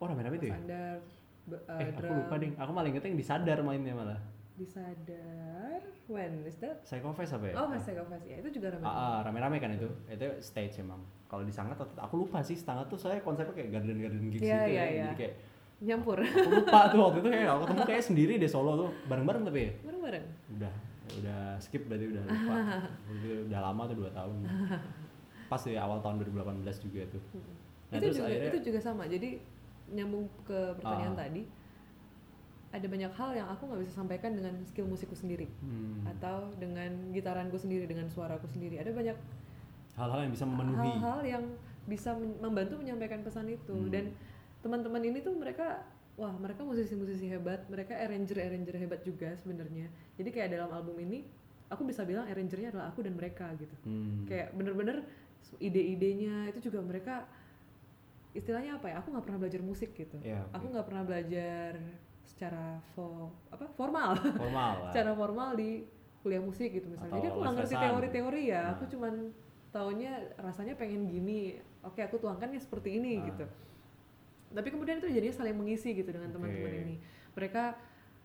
oh 0.00 0.06
rame-rame 0.08 0.36
itu 0.36 0.46
ya? 0.48 0.54
andar 0.56 0.96
be- 1.44 1.64
uh, 1.68 1.76
Eh, 1.76 1.88
aku 1.92 2.00
drum 2.00 2.16
lupa 2.20 2.34
deh. 2.36 2.50
Aku 2.56 2.70
malah 2.72 2.88
ingetnya 2.88 3.08
yang 3.08 3.20
disadar 3.20 3.58
mainnya 3.60 3.92
malah. 3.92 4.20
Disadar 4.60 5.80
when 6.06 6.44
is 6.44 6.56
that 6.58 6.84
Psychoface 6.84 7.32
apa 7.32 7.46
ya? 7.48 7.54
oh 7.56 7.66
mas 7.66 7.80
Segafest 7.80 8.24
ya 8.24 8.36
itu 8.36 8.48
juga 8.52 8.68
Ah, 8.68 8.76
rame-rame 8.76 8.92
ah, 8.92 9.18
rame-rame 9.24 9.56
kan 9.58 9.70
itu. 9.72 9.88
Itu 10.06 10.26
stage 10.40 10.76
emang. 10.78 11.00
Kalau 11.24 11.42
di 11.42 11.50
Sangat 11.50 11.78
aku 11.78 12.14
lupa 12.18 12.38
sih 12.40 12.54
Sangat 12.54 12.86
tuh 12.86 12.98
saya 12.98 13.18
konsepnya 13.20 13.54
kayak 13.54 13.70
garden-garden 13.72 14.28
gigs 14.28 14.42
Iya, 14.42 14.58
gitu 14.58 14.68
iya, 14.68 14.76
ya. 14.76 14.84
iya. 14.86 15.02
Jadi 15.02 15.16
kayak 15.16 15.34
nyampur 15.80 16.18
aku 16.20 16.50
lupa 16.52 16.80
tuh 16.86 16.98
waktu 17.00 17.18
itu 17.18 17.28
kayak 17.30 17.48
aku 17.48 17.60
ketemu 17.64 17.82
kayak 17.86 18.02
sendiri 18.04 18.32
deh 18.36 18.50
solo 18.50 18.72
tuh 18.76 18.90
bareng-bareng 19.06 19.42
tapi 19.42 19.60
ya. 19.62 19.72
bareng-bareng 19.82 20.24
Udah 20.52 20.72
udah 21.10 21.40
skip 21.56 21.82
berarti 21.86 22.06
udah 22.06 22.22
lupa. 22.22 22.54
udah, 23.08 23.34
udah 23.48 23.60
lama 23.62 23.82
tuh 23.86 23.96
2 23.98 24.12
tahun. 24.12 24.34
Pas 25.48 25.60
di 25.60 25.74
awal 25.74 25.98
tahun 25.98 26.20
2018 26.20 26.84
juga 26.84 27.00
tuh. 27.08 27.22
Nah, 27.90 27.96
itu 27.96 28.02
terus 28.04 28.14
juga 28.14 28.28
akhirnya- 28.28 28.50
itu 28.50 28.58
juga 28.62 28.78
sama 28.78 29.02
jadi 29.06 29.28
nyambung 29.90 30.28
ke 30.44 30.58
pertanyaan 30.76 31.14
Ah. 31.14 31.20
tadi 31.20 31.42
ada 32.70 32.86
banyak 32.86 33.10
hal 33.10 33.30
yang 33.32 33.48
aku 33.48 33.66
nggak 33.66 33.80
bisa 33.82 33.92
sampaikan 33.96 34.30
dengan 34.32 34.54
skill 34.64 34.86
musikku 34.86 35.12
sendiri 35.12 35.50
Hmm, 35.58 36.06
atau 36.06 36.54
dengan 36.54 37.10
gitaranku 37.10 37.56
sendiri 37.56 37.84
dengan 37.84 38.06
suaraku 38.06 38.46
sendiri 38.46 38.78
ada 38.78 38.90
banyak 38.90 39.16
hal-hal 39.94 40.20
yang 40.22 40.32
bisa 40.32 40.46
memenuhi. 40.46 40.78
hal-hal 40.78 41.20
yang 41.22 41.44
bisa 41.84 42.10
membantu 42.14 42.78
menyampaikan 42.78 43.20
pesan 43.20 43.48
itu 43.48 43.74
Hmm. 43.74 43.90
dan 43.90 44.04
teman-teman 44.60 45.02
ini 45.02 45.18
tuh 45.18 45.34
mereka 45.34 45.82
wah 46.14 46.30
mereka 46.32 46.62
musisi-musisi 46.62 47.26
hebat 47.26 47.64
mereka 47.66 47.96
arranger-arranger 47.96 48.76
hebat 48.76 49.00
juga 49.00 49.34
sebenarnya 49.36 49.88
jadi 50.14 50.28
kayak 50.28 50.48
dalam 50.52 50.70
album 50.70 50.94
ini 51.00 51.24
aku 51.66 51.82
bisa 51.82 52.04
bilang 52.04 52.26
arrangernya 52.26 52.70
adalah 52.70 52.86
aku 52.88 53.02
dan 53.02 53.14
mereka 53.14 53.50
gitu 53.56 53.74
Hmm. 53.82 54.26
kayak 54.26 54.54
bener-bener 54.54 55.02
ide-idenya 55.58 56.46
itu 56.46 56.70
juga 56.70 56.78
mereka 56.80 57.26
istilahnya 58.30 58.78
apa 58.78 58.86
ya 58.86 58.96
aku 58.96 59.10
nggak 59.10 59.24
pernah 59.24 59.40
belajar 59.40 59.60
musik 59.60 59.90
gitu 59.92 60.14
Ya, 60.22 60.46
aku 60.52 60.62
oke. 60.62 60.72
nggak 60.72 60.86
pernah 60.86 61.02
belajar 61.02 61.70
secara 62.30 62.78
fo 62.94 63.26
apa 63.50 63.66
formal. 63.74 64.14
Formal 64.38 64.70
lah. 64.78 64.88
secara 64.94 65.10
formal 65.12 65.58
di 65.58 65.82
kuliah 66.22 66.38
musik 66.38 66.70
gitu 66.70 66.86
misalnya. 66.86 67.10
Atau 67.10 67.18
jadi 67.18 67.28
aku 67.28 67.38
nggak 67.40 67.54
ngerti 67.58 67.74
teori-teori 67.76 68.42
ya. 68.46 68.62
Aku 68.72 68.82
Nah. 68.86 68.90
cuman 68.94 69.14
taunya 69.70 70.12
rasanya 70.38 70.74
pengen 70.78 71.10
gini. 71.10 71.58
Oke 71.82 72.00
aku 72.00 72.16
tuangkannya 72.16 72.60
seperti 72.60 73.02
ini 73.02 73.18
Ah. 73.18 73.26
gitu. 73.26 73.44
Tapi 74.50 74.68
kemudian 74.68 74.98
itu 74.98 75.08
jadinya 75.08 75.34
saling 75.34 75.56
mengisi 75.56 75.94
gitu 75.94 76.10
dengan 76.10 76.30
teman-teman 76.30 76.70
Oke. 76.70 76.80
ini. 76.84 76.94
Mereka 77.34 77.62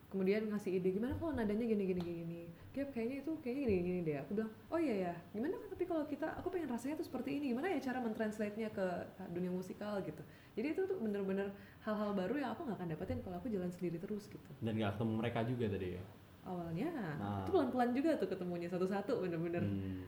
kemudian 0.05 0.47
ngasih 0.47 0.79
ide 0.79 0.95
gimana 0.95 1.11
kalau 1.17 1.33
nadanya 1.33 1.65
gini 1.65 1.83
gini 1.85 2.01
gini. 2.01 2.41
Gap 2.71 2.91
kayaknya 2.91 3.23
itu 3.23 3.31
kayaknya 3.39 3.61
gini 3.67 3.75
gini 3.79 3.99
deh. 4.03 4.15
Aku 4.21 4.31
bilang 4.33 4.51
oh 4.69 4.79
iya 4.79 4.95
ya 5.09 5.13
gimana 5.31 5.55
tapi 5.65 5.83
kalau 5.85 6.03
kita 6.05 6.27
aku 6.35 6.47
pengen 6.49 6.67
rasanya 6.67 6.95
tuh 6.97 7.07
seperti 7.07 7.37
ini. 7.37 7.53
Gimana 7.53 7.71
ya 7.71 7.79
cara 7.79 7.99
mentranslate-nya 7.99 8.69
ke 8.71 8.85
dunia 9.31 9.51
musikal 9.51 10.01
gitu. 10.03 10.19
Jadi 10.55 10.67
itu 10.71 10.81
tuh 10.83 10.97
bener-bener 10.99 11.51
hal-hal 11.85 12.11
baru 12.11 12.33
yang 12.35 12.51
aku 12.51 12.65
nggak 12.65 12.77
akan 12.77 12.89
dapetin 12.89 13.19
kalau 13.21 13.37
aku 13.37 13.47
jalan 13.47 13.69
sendiri 13.69 13.97
terus 13.97 14.25
gitu 14.25 14.49
Dan 14.59 14.73
gak 14.75 14.97
ketemu 14.97 15.13
mereka 15.15 15.39
juga 15.45 15.65
tadi 15.69 15.87
ya. 15.93 16.03
awalnya 16.43 16.89
Nah. 17.15 17.41
itu 17.41 17.49
pelan-pelan 17.51 17.89
juga 17.91 18.11
tuh 18.15 18.27
ketemunya 18.27 18.67
satu-satu 18.67 19.11
bener-bener 19.19 19.61
Hmm. 19.61 20.05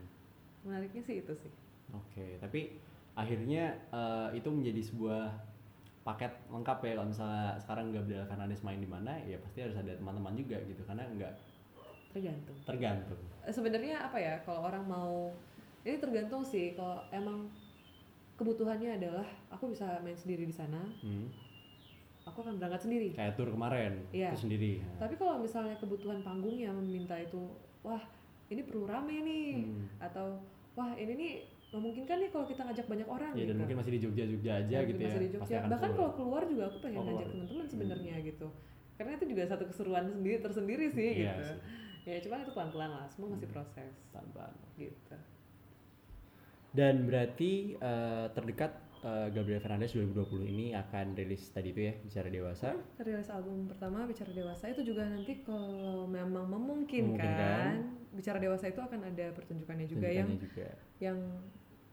menariknya 0.64 1.02
sih 1.02 1.22
itu 1.22 1.34
sih 1.34 1.54
Oke, 1.90 2.36
tapi 2.38 2.76
akhirnya 3.14 3.64
eh, 3.90 4.30
itu 4.34 4.50
menjadi 4.50 4.82
sebuah 4.84 5.24
paket 6.04 6.30
lengkap 6.48 6.78
ya 6.82 6.92
kalau 6.94 7.08
misalnya 7.08 7.46
sekarang 7.58 7.86
Gabriel 7.90 8.26
Fernandes 8.26 8.62
main 8.62 8.78
di 8.78 8.88
mana 8.88 9.16
ya 9.22 9.38
pasti 9.38 9.60
harus 9.60 9.76
ada 9.76 9.92
teman-teman 9.92 10.34
juga 10.34 10.58
gitu 10.64 10.82
karena 10.84 11.04
nggak 11.06 11.34
tergantung 12.10 12.58
tergantung. 12.64 13.22
Eh, 13.42 13.52
sebenarnya 13.52 14.02
apa 14.02 14.18
ya 14.18 14.36
kalau 14.42 14.64
orang 14.64 14.84
mau 14.84 15.30
ini 15.84 15.98
tergantung 15.98 16.42
sih 16.42 16.74
kalau 16.74 17.00
emang 17.10 17.48
kebutuhannya 18.36 18.96
adalah 18.96 19.26
aku 19.48 19.70
bisa 19.70 19.98
main 20.00 20.16
sendiri 20.16 20.44
di 20.44 20.52
sana 20.52 20.80
Hmm. 21.00 21.28
Aku 22.28 22.38
akan 22.42 22.54
berangkat 22.58 22.82
sendiri 22.84 23.10
Kayak 23.12 23.34
tour 23.34 23.50
kemarin 23.50 24.04
Iya. 24.12 24.30
itu 24.30 24.40
sendiri. 24.44 24.72
Tapi 24.96 25.16
kalau 25.16 25.40
misalnya 25.40 25.76
kebutuhan 25.76 26.20
panggungnya 26.22 26.70
meminta 26.72 27.16
itu 27.16 27.40
wah 27.82 28.04
ini 28.48 28.62
perlu 28.62 28.84
rame 28.84 29.16
nih 29.20 29.48
Hmm. 29.58 29.88
atau 29.98 30.38
wah 30.74 30.92
ini 30.94 31.14
nih 31.14 31.32
memungkinkan 31.68 32.18
nih 32.18 32.30
kalau 32.30 32.46
kita 32.46 32.62
ngajak 32.62 32.86
banyak 32.86 33.04
orang 33.06 33.32
Ya, 33.32 33.40
gitu 33.42 33.50
dan 33.50 33.58
mungkin 33.58 33.76
masih 33.78 33.92
di 33.92 34.00
Jogja 34.00 34.24
Jogja 34.24 34.52
aja 34.58 34.76
Mungkin 34.78 34.88
gitu 34.90 35.00
ya. 35.00 35.06
masih 35.06 35.20
di 35.20 35.28
pasti 35.30 35.54
Jogja. 35.54 35.68
Bahkan 35.68 35.90
kalau 35.94 36.12
keluar 36.14 36.44
juga 36.44 36.64
aku 36.66 36.78
pengen 36.80 36.98
Oh, 36.98 37.06
ngajak 37.06 37.28
teman-teman 37.30 37.60
Hmm. 37.60 37.72
sebenarnya 37.72 38.16
gitu. 38.22 38.48
Karena 38.94 39.12
itu 39.14 39.26
juga 39.28 39.42
satu 39.46 39.64
keseruan 39.66 40.06
sendiri 40.10 40.38
tersendiri 40.40 40.86
sih 40.90 41.10
Iya 41.18 41.32
gitu. 41.34 41.44
sih. 41.46 41.60
Ya 42.08 42.24
cuma 42.24 42.40
itu 42.40 42.52
pelan-pelan 42.52 42.88
lah, 42.90 43.06
semua 43.08 43.28
masih 43.30 43.46
Hmm. 43.46 43.56
proses 43.58 43.94
Pelan-pelan. 44.10 44.54
gitu. 44.76 45.16
Dan 46.70 46.96
berarti 47.04 47.52
eh, 47.76 48.26
terdekat 48.32 48.72
eh, 49.00 49.28
Gabriel 49.30 49.60
Fernandez 49.60 49.92
2020 49.92 50.46
ini 50.46 50.66
akan 50.72 51.14
rilis 51.14 51.48
tadi 51.48 51.70
itu 51.70 51.82
ya 51.82 51.94
bicara 51.98 52.28
dewasa. 52.28 52.70
rilis 52.98 53.28
album 53.28 53.66
pertama 53.66 54.04
bicara 54.04 54.32
dewasa 54.32 54.68
itu 54.68 54.82
juga 54.84 55.04
nanti 55.04 55.42
kalau 55.42 56.06
memang 56.06 56.46
memungkinkan, 56.48 57.14
Memungkinkan. 57.14 57.74
bicara 58.12 58.38
dewasa 58.38 58.66
itu 58.66 58.80
akan 58.80 59.00
ada 59.06 59.26
pertunjukannya 59.32 59.86
juga 59.86 60.08
yang 60.08 60.30
juga. 60.34 60.70
yang 60.98 61.18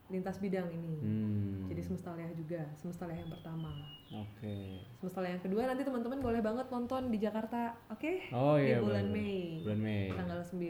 lintas 0.06 0.36
bidang 0.36 0.68
ini 0.68 1.00
Hmm. 1.00 1.64
jadi 1.66 1.80
semesta 1.80 2.12
Leah 2.12 2.28
juga 2.30 2.60
semesta 2.74 3.04
Leah 3.04 3.18
yang 3.18 3.32
pertama 3.32 3.72
Oke. 4.10 4.84
semesta 4.94 5.18
Leah 5.18 5.32
yang 5.32 5.42
kedua 5.42 5.62
nanti 5.64 5.80
teman-teman 5.80 6.20
boleh 6.20 6.40
banget 6.40 6.68
nonton 6.68 7.08
di 7.08 7.16
Jakarta 7.18 7.72
oke 7.88 8.28
Oh 8.30 8.54
di 8.54 8.68
iya 8.68 8.78
bulan 8.78 9.08
boleh. 9.08 9.16
Mei 9.16 9.64
Bulan 9.64 9.80
Mei. 9.80 10.08
tanggal 10.10 10.40
9 10.44 10.60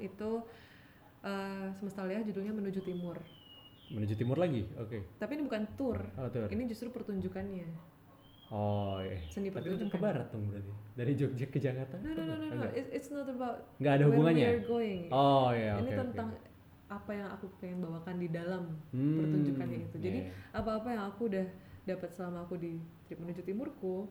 itu 0.00 0.30
eh, 1.22 1.66
semesta 1.74 2.02
Leah 2.02 2.22
judulnya 2.22 2.52
menuju 2.52 2.80
timur 2.82 3.18
Menuju 3.86 4.14
timur 4.14 4.36
lagi. 4.36 4.64
Oke. 4.74 5.04
tapi 5.14 5.34
ini 5.34 5.44
bukan 5.44 5.62
tour 5.74 5.98
Oh, 6.14 6.26
tuh. 6.26 6.48
ini 6.48 6.64
justru 6.64 6.88
pertunjukannya 6.88 7.68
Oh 8.46 9.00
iya. 9.00 9.18
Seni 9.26 9.48
Tapi 9.48 9.66
pertunjukan. 9.66 9.88
ke 9.88 9.98
barat 9.98 10.26
dong 10.28 10.46
berarti. 10.46 10.70
Dari 10.94 11.12
Jogja 11.12 11.46
ke 11.46 11.58
Jakarta. 11.58 11.96
no 11.98 12.10
no 12.10 12.22
no 12.22 12.34
no, 12.38 12.46
no. 12.54 12.66
It- 12.70 12.92
it's 12.92 13.08
not 13.08 13.26
about 13.26 13.64
Nggak 13.76 13.92
ada 13.92 14.02
where 14.02 14.10
hubungannya. 14.10 14.46
we're 14.52 14.68
going 14.68 15.00
Oh 15.10 15.48
iya 15.50 15.74
oke. 15.74 15.82
ini 15.82 15.90
tentang 15.92 16.28
apa 16.86 17.10
yang 17.10 17.28
aku 17.28 17.46
pengen 17.58 17.78
bawakan 17.80 18.14
di 18.16 18.28
dalam 18.28 18.62
Hmm, 18.90 19.16
pertunjukannya 19.18 19.78
itu. 19.82 19.96
Jadi 19.98 20.18
iya. 20.22 20.32
apa-apa 20.52 20.88
yang 20.88 21.04
aku 21.06 21.26
udah 21.26 21.46
dapat 21.82 22.08
selama 22.08 22.38
aku 22.42 22.54
di 22.56 22.76
trip 23.02 23.18
menuju 23.18 23.42
timurku, 23.42 24.06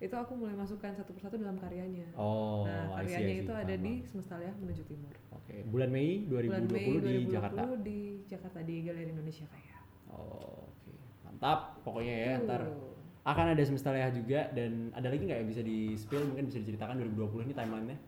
itu 0.00 0.14
aku 0.14 0.32
mulai 0.32 0.52
masukkan 0.54 0.90
satu 0.90 1.12
persatu 1.12 1.36
dalam 1.36 1.54
karyanya. 1.54 2.08
Oh, 2.14 2.64
nah, 2.64 2.96
I 2.96 3.04
see, 3.04 3.12
I 3.12 3.20
karyanya 3.20 3.34
see. 3.34 3.42
itu 3.42 3.52
ada 3.54 3.74
di. 3.76 3.92
Semesta 4.02 4.34
Leah 4.36 4.54
menuju 4.56 4.82
timur. 4.84 5.12
Oke, 5.30 5.60
bulan 5.66 5.88
Mei 5.88 6.24
2020 6.24 6.40
Bulan 6.48 6.64
Mei 6.66 6.84
di 6.98 7.28
2020 7.28 7.30
Jakarta. 7.30 7.62
di 7.78 7.98
Jakarta 8.24 8.58
di 8.60 8.74
Galeri 8.80 9.10
Indonesia 9.10 9.44
Kaya. 9.46 9.76
Oh, 10.08 10.66
oke. 10.66 10.92
Mantap. 11.22 11.58
Pokoknya 11.80 12.14
ya 12.16 12.32
ntar 12.40 12.62
akan 13.20 13.46
ada 13.52 13.62
semesta 13.62 13.92
leha 13.92 14.08
juga 14.08 14.48
dan 14.50 14.88
ada 14.90 15.06
lagi 15.06 15.20
nggak 15.20 15.38
yang 15.38 15.48
bisa 15.48 15.60
di 15.60 15.92
spill 15.94 16.24
mungkin 16.24 16.48
bisa 16.48 16.56
diceritakan 16.58 16.96
2020 16.98 17.44
ini 17.44 17.52
timelinenya 17.52 17.98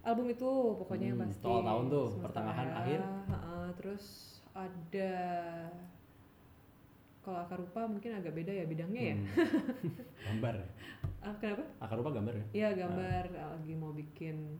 Album 0.00 0.26
itu 0.28 0.50
pokoknya 0.78 1.06
yang 1.08 1.18
Hmm, 1.18 1.26
pasti. 1.26 1.42
awal 1.44 1.62
tahun 1.62 1.84
tuh, 1.88 2.06
Semesta 2.08 2.24
pertengahan, 2.24 2.68
akhir. 2.72 3.00
ha-ha, 3.24 3.54
terus 3.72 4.04
ada 4.52 5.12
kalau 7.22 7.38
akar 7.38 7.54
rupa 7.56 7.86
mungkin 7.86 8.12
agak 8.12 8.32
beda 8.32 8.50
ya 8.52 8.64
bidangnya 8.64 9.02
ya. 9.04 9.16
Hmm. 9.16 9.26
gambar 10.26 10.54
Ah, 11.20 11.34
kenapa? 11.36 11.62
akar 11.78 11.96
rupa 11.96 12.10
gambar 12.12 12.34
ya 12.34 12.44
Iya 12.52 12.68
gambar 12.76 13.24
lagi 13.30 13.74
mau 13.74 13.90
bikin 13.90 14.58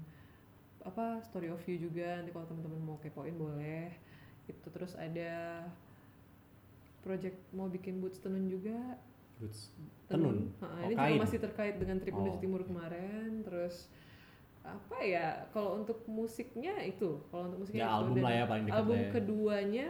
apa 0.81 1.19
story 1.23 1.47
of 1.47 1.63
you 1.65 1.79
juga 1.81 2.17
nanti 2.17 2.31
kalau 2.31 2.43
teman-teman 2.45 2.81
mau 2.81 2.99
kepoin 2.99 3.35
boleh 3.35 3.91
itu 4.45 4.67
terus 4.69 4.95
ada 4.95 5.63
project 7.01 7.35
mau 7.51 7.67
bikin 7.67 7.99
boots 7.99 8.19
tenun 8.19 8.47
juga 8.47 8.79
Boots. 9.37 9.75
tenun 10.07 10.55
Ha, 10.57 10.67
Oh, 10.69 10.79
ini 10.85 10.95
kain. 10.95 11.15
juga 11.15 11.23
masih 11.23 11.39
terkait 11.41 11.75
dengan 11.77 11.99
trip 11.99 12.11
menuju 12.13 12.31
Oh, 12.33 12.41
timur 12.41 12.63
kemarin 12.63 13.43
terus 13.43 13.91
apa 14.63 15.03
ya 15.03 15.27
kalau 15.51 15.75
untuk 15.77 16.07
musiknya 16.07 16.79
itu 16.81 17.19
kalau 17.29 17.51
untuk 17.51 17.59
musiknya 17.61 17.83
ya 17.83 17.89
itu. 17.89 17.99
album 18.01 18.15
lah 18.17 18.33
ya 18.33 18.45
paling 18.47 18.65
album 18.69 18.97
ya. 18.97 19.11
keduanya 19.13 19.87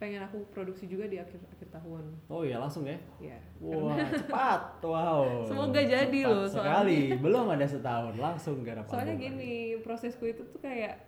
pengen 0.00 0.24
aku 0.24 0.48
produksi 0.48 0.88
juga 0.88 1.04
di 1.04 1.20
akhir 1.20 1.36
akhir 1.44 1.68
tahun. 1.76 2.04
Oh 2.32 2.40
iya 2.40 2.56
langsung 2.56 2.88
ya? 2.88 2.96
Ya 3.20 3.36
wah 3.60 4.00
cepat. 4.24 4.80
Wow. 4.80 5.44
Semoga 5.44 5.80
jadi 5.84 6.08
Cepat 6.08 6.32
loh, 6.32 6.48
sekali. 6.48 7.12
Belum 7.20 7.46
ada 7.52 7.68
setahun 7.68 8.16
langsung 8.16 8.64
garap 8.64 8.88
soalnya 8.88 9.20
gini 9.20 9.76
prosesku 9.84 10.24
itu 10.24 10.40
tuh 10.48 10.60
kayak 10.64 11.04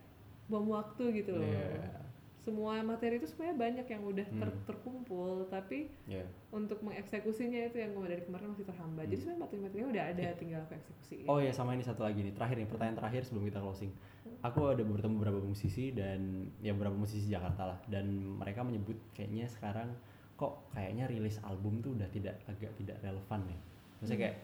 bom 0.53 0.69
waktu 0.69 1.25
gitu 1.25 1.41
loh. 1.41 1.49
Iya. 1.49 2.02
Semua 2.43 2.83
materi 2.83 3.17
itu 3.17 3.25
sebenarnya 3.25 3.55
banyak 3.57 3.87
yang 3.87 4.03
udah 4.03 4.27
ter- 4.29 4.51
Hmm. 4.51 4.67
terkumpul 4.67 5.47
tapi 5.47 5.87
Iya. 6.05 6.27
untuk 6.51 6.83
mengeksekusinya 6.83 7.71
itu 7.71 7.79
yang 7.79 7.95
kemarin 7.95 8.11
dari 8.13 8.25
kemarin 8.25 8.47
masih 8.51 8.67
terhambat 8.67 9.05
jadi 9.05 9.17
sebenarnya 9.17 9.41
materi-materinya 9.41 9.89
udah 9.89 10.05
ada 10.09 10.27
tinggal 10.35 10.61
aku 10.61 10.73
eksekusi 10.75 11.17
Hmm. 11.19 11.31
Oh 11.31 11.39
ya 11.39 11.51
sama 11.51 11.71
ini 11.73 11.81
satu 11.81 12.03
lagi 12.03 12.19
nih 12.21 12.33
terakhir 12.33 12.57
nih 12.57 12.67
pertanyaan 12.67 12.99
terakhir 12.99 13.23
sebelum 13.23 13.47
kita 13.47 13.59
closing. 13.59 13.93
Aku 14.41 14.61
ada 14.67 14.83
bertemu 14.83 15.15
beberapa 15.17 15.39
musisi 15.41 15.91
dan 15.91 16.19
ya 16.59 16.73
beberapa 16.73 16.95
musisi 16.95 17.27
Jakarta 17.27 17.63
lah 17.65 17.79
dan 17.87 18.11
mereka 18.35 18.61
menyebut 18.61 18.99
kayaknya 19.13 19.47
sekarang 19.47 19.95
kok 20.35 20.67
kayaknya 20.69 21.07
rilis 21.07 21.39
album 21.41 21.79
tuh 21.79 21.95
udah 21.95 22.09
tidak 22.09 22.43
agak 22.45 22.75
tidak 22.75 22.99
relevan 23.01 23.41
nih. 23.47 23.59
Maksudnya 23.97 24.19
Hmm. 24.19 24.25
kayak 24.25 24.37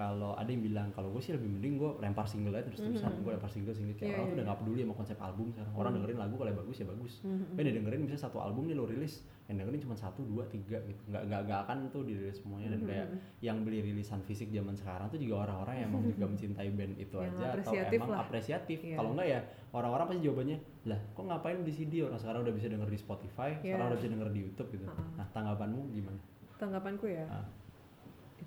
kalau 0.00 0.32
ada 0.32 0.48
yang 0.48 0.62
bilang 0.62 0.88
kalau 0.90 1.12
gue 1.12 1.20
sih 1.20 1.36
lebih 1.36 1.44
mending 1.46 1.76
gue 1.76 1.90
lempar 1.98 2.24
single 2.24 2.56
aja 2.56 2.64
terus 2.64 2.80
terusan 2.80 3.12
Mhm. 3.12 3.20
gue 3.20 3.32
lempar 3.32 3.50
single 3.50 3.74
single 3.74 3.92
kayak 3.92 4.06
Iya, 4.06 4.16
orang 4.16 4.24
tuh 4.24 4.24
iya, 4.24 4.32
udah 4.32 4.40
iya. 4.40 4.48
nggak 4.48 4.58
peduli 4.58 4.80
sama 4.80 4.94
konsep 4.96 5.18
album 5.20 5.46
sekarang 5.50 5.72
orang 5.74 5.84
Hmm. 5.84 5.96
dengerin 6.00 6.18
lagu 6.18 6.34
kalau 6.34 6.52
bagus 6.56 6.76
ya 6.76 6.86
bagus 6.88 7.12
Mhm. 7.20 7.44
tapi 7.50 7.60
dengerin 7.70 8.00
bisa 8.02 8.16
satu 8.18 8.38
album 8.38 8.62
nih 8.64 8.74
lo 8.74 8.84
rilis 8.86 9.14
yang 9.44 9.56
dengerin 9.58 9.80
cuma 9.82 9.94
satu 9.94 10.20
dua 10.22 10.44
tiga 10.46 10.78
gitu 10.80 11.00
nggak 11.06 11.22
nggak 11.22 11.40
nggak 11.44 11.60
akan 11.60 11.76
tuh 11.86 12.02
dirilis 12.02 12.36
semuanya 12.38 12.68
dan 12.70 12.80
Mhm. 12.80 12.88
kayak 12.88 13.06
yang 13.40 13.56
beli 13.60 13.78
rilisan 13.82 14.20
fisik 14.22 14.48
zaman 14.48 14.72
sekarang 14.72 15.06
tuh 15.06 15.18
juga 15.18 15.34
orang-orang 15.44 15.74
yang 15.76 15.88
emang 15.90 16.02
juga 16.06 16.24
mencintai 16.32 16.68
band 16.70 16.94
itu 16.96 17.14
Yang 17.14 17.34
aja 17.34 17.46
atau 17.60 17.72
emang 17.92 18.08
lah. 18.08 18.18
apresiatif 18.24 18.78
Iya. 18.80 18.96
kalau 18.96 19.10
enggak 19.12 19.28
ya 19.28 19.40
orang-orang 19.70 20.06
pasti 20.08 20.22
jawabannya 20.22 20.56
lah 20.86 21.00
kok 21.12 21.24
ngapain 21.24 21.58
di 21.60 21.72
CD 21.72 21.92
orang 22.00 22.16
sekarang 22.16 22.40
udah 22.40 22.54
bisa 22.54 22.66
denger 22.66 22.88
di 22.88 22.96
Spotify 22.96 23.50
Iya. 23.54 23.76
sekarang 23.76 23.86
udah 23.86 23.98
bisa 23.98 24.08
denger 24.08 24.28
di 24.30 24.40
YouTube 24.40 24.68
gitu 24.72 24.86
Ha-ha. 24.86 25.04
nah 25.14 25.26
tanggapanmu 25.28 25.92
gimana 25.92 26.20
tanggapanku 26.56 27.04
ya 27.06 27.24
Ah. 27.26 27.44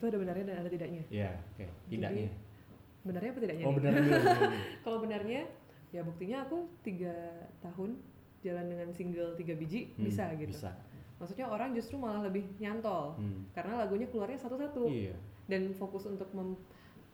Itu 0.04 0.12
ada 0.12 0.20
benarnya 0.20 0.46
dan 0.52 0.58
ada 0.60 0.68
tidaknya. 0.68 1.04
Iya 1.08 1.32
oke. 1.56 1.64
Tidaknya. 1.88 2.28
benarnya 3.04 3.30
apa 3.32 3.40
tidaknya? 3.40 3.64
Oh 3.64 3.72
nih? 3.72 3.78
benar 3.80 3.92
benar 3.96 4.52
kalau 4.84 4.98
benarnya 5.00 5.42
ya 5.92 6.02
buktinya 6.04 6.38
aku 6.44 6.58
tiga 6.84 7.16
tahun 7.60 7.96
jalan 8.40 8.66
dengan 8.68 8.90
single 8.92 9.32
tiga 9.36 9.56
biji 9.56 9.96
Hmm, 9.96 10.04
bisa 10.04 10.28
gitu. 10.36 10.52
bisa. 10.52 10.72
Maksudnya 11.16 11.48
orang 11.48 11.72
justru 11.72 11.96
malah 11.96 12.20
lebih 12.22 12.44
nyantol 12.60 13.16
Hmm. 13.16 13.48
karena 13.52 13.80
lagunya 13.80 14.08
keluarnya 14.08 14.36
satu-satu. 14.38 14.92
Iya. 14.92 15.16
Dan 15.48 15.72
fokus 15.72 16.04
untuk 16.04 16.28
mem 16.32 16.60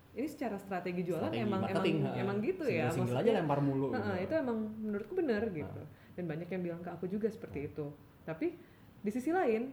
ini 0.09 0.25
secara 0.25 0.57
strategi 0.57 1.05
jualan 1.05 1.29
Strategi 1.29 1.45
emang 1.45 1.61
emang 1.63 1.85
ha. 2.01 2.11
emang 2.17 2.37
gitu 2.41 2.65
ya. 2.65 2.89
Single, 2.89 3.13
aja 3.13 3.21
maksudnya 3.21 3.33
lempar 3.45 3.59
mulu 3.61 3.87
Heeh, 3.89 4.01
gitu. 4.01 4.25
itu 4.25 4.33
emang 4.41 4.57
menurutku 4.81 5.13
benar 5.13 5.41
gitu. 5.47 5.81
Dan 6.17 6.23
banyak 6.25 6.49
yang 6.49 6.61
bilang 6.65 6.81
ke 6.81 6.89
aku 6.89 7.05
juga 7.05 7.29
seperti 7.29 7.69
itu. 7.69 7.85
Tapi 8.25 8.57
di 8.99 9.09
sisi 9.09 9.29
lain 9.29 9.69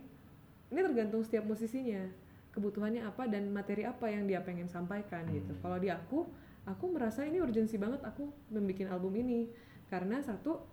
ini 0.66 0.80
tergantung 0.82 1.20
setiap 1.20 1.44
musisinya 1.44 2.04
kebutuhannya 2.56 3.04
apa 3.04 3.28
dan 3.28 3.52
materi 3.52 3.84
apa 3.84 4.08
yang 4.08 4.24
dia 4.24 4.40
pengen 4.40 4.64
sampaikan 4.66 5.28
gitu 5.28 5.52
Hmm. 5.52 5.60
kalau 5.60 5.76
di 5.76 5.92
aku 5.92 6.24
aku 6.64 6.84
merasa 6.88 7.22
ini 7.22 7.38
urgensi 7.38 7.76
banget 7.76 8.00
aku 8.02 8.24
membuat 8.48 8.88
album 8.90 9.12
ini 9.14 9.52
karena 9.86 10.18
satu 10.18 10.64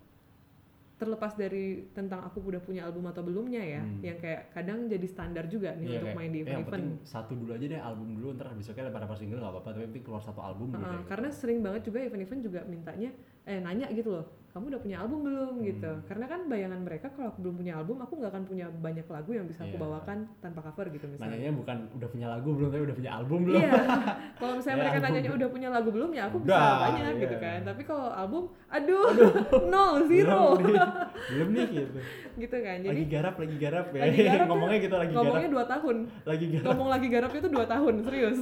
terlepas 0.94 1.36
dari 1.36 1.92
tentang 1.92 2.24
aku 2.24 2.40
udah 2.40 2.64
punya 2.64 2.88
album 2.88 3.04
atau 3.06 3.20
belumnya 3.20 3.60
ya 3.60 3.82
Hmm. 3.84 4.00
yang 4.00 4.16
kayak 4.16 4.50
kadang 4.50 4.88
jadi 4.88 5.04
standar 5.04 5.46
juga 5.46 5.76
nih 5.76 5.84
Iya, 5.84 5.92
untuk 5.92 6.08
kayak, 6.08 6.18
main 6.18 6.32
di 6.32 6.40
"Eh, 6.40 6.46
yang 6.48 6.64
event-event 6.64 6.86
penting 6.96 7.06
satu 7.06 7.32
dulu 7.36 7.52
aja 7.52 7.66
deh 7.68 7.82
album 7.82 8.08
dulu 8.16 8.28
ntar 8.34 8.48
besoknya 8.54 8.84
lempar 8.88 9.02
lempar 9.04 9.18
single 9.20 9.38
nggak 9.38 9.52
apa-apa 9.52 9.70
tapi 9.70 9.84
penting 9.92 10.04
keluar 10.04 10.22
satu 10.24 10.40
album 10.40 10.72
dulu 10.72 10.80
Heeh, 10.80 10.96
deh. 10.96 11.04
karena 11.06 11.30
sering 11.30 11.60
banget 11.60 11.82
juga 11.84 12.00
event-event 12.00 12.42
juga 12.42 12.60
mintanya 12.64 13.10
eh 13.44 13.60
nanya 13.60 13.88
gitu 13.92 14.10
loh 14.14 14.26
kamu 14.54 14.70
udah 14.70 14.82
punya 14.82 14.98
album 15.02 15.20
belum? 15.24 15.54
Gitu. 15.60 15.90
Hmm. 15.90 16.06
karena 16.06 16.26
kan 16.28 16.40
bayangan 16.46 16.80
mereka 16.80 17.10
kalau 17.10 17.28
aku 17.28 17.42
belum 17.42 17.56
punya 17.58 17.74
album 17.74 17.98
aku 18.00 18.14
nggak 18.16 18.32
akan 18.32 18.44
punya 18.46 18.66
banyak 18.70 19.08
lagu 19.08 19.32
yang 19.32 19.46
bisa 19.46 19.66
aku 19.66 19.74
Iya. 19.74 19.82
bawakan 19.82 20.18
tanpa 20.40 20.60
cover 20.62 20.86
gitu 20.90 21.06
misalnya. 21.08 21.34
Nanyanya 21.34 21.54
bukan 21.54 21.78
udah 21.92 22.08
punya 22.08 22.28
lagu 22.30 22.50
belum 22.54 22.70
tapi 22.70 22.84
udah 22.84 22.96
punya 22.96 23.12
album 23.12 23.40
belum. 23.44 23.58
Iya. 23.58 23.72
Kalau 24.40 24.54
misalnya 24.54 24.74
Ya, 24.74 24.82
mereka 24.82 24.94
album. 24.96 25.08
nanyanya 25.10 25.32
udah 25.34 25.50
punya 25.50 25.70
lagu 25.70 25.90
belum 25.90 26.10
ya 26.12 26.24
aku 26.24 26.38
bisa 26.38 26.54
Udah, 26.54 26.70
banyak 26.80 27.14
gitu 27.18 27.36
iya. 27.36 27.44
kan. 27.44 27.60
Tapi 27.66 27.82
kalau 27.84 28.08
album 28.10 28.44
aduh, 28.70 29.08
nol 29.74 29.94
zero. 30.06 30.42
belum 30.54 30.70
nih, 30.70 30.78
belum 31.34 31.48
nih 31.50 31.66
gitu. 31.74 32.00
Gitu 32.38 32.58
kan. 32.60 32.78
Jadi 32.80 32.90
lagi 32.94 33.06
garap 33.10 33.36
lagi 33.36 33.56
garap 33.58 33.86
ya. 33.90 34.02
Lagi 34.06 34.20
garap 34.22 34.46
ngomongnya 34.48 34.80
gitu 34.80 34.96
lagi 34.96 35.12
ngomongnya 35.12 35.42
garap. 35.42 35.56
dua 35.56 35.66
tahun. 35.68 35.96
Lagi 36.24 36.46
garap. 36.48 36.66
Ngomong 36.70 36.90
lagi 36.90 37.08
garapnya 37.10 37.40
itu 37.40 37.50
dua 37.50 37.66
tahun 37.66 37.94
serius. 38.04 38.40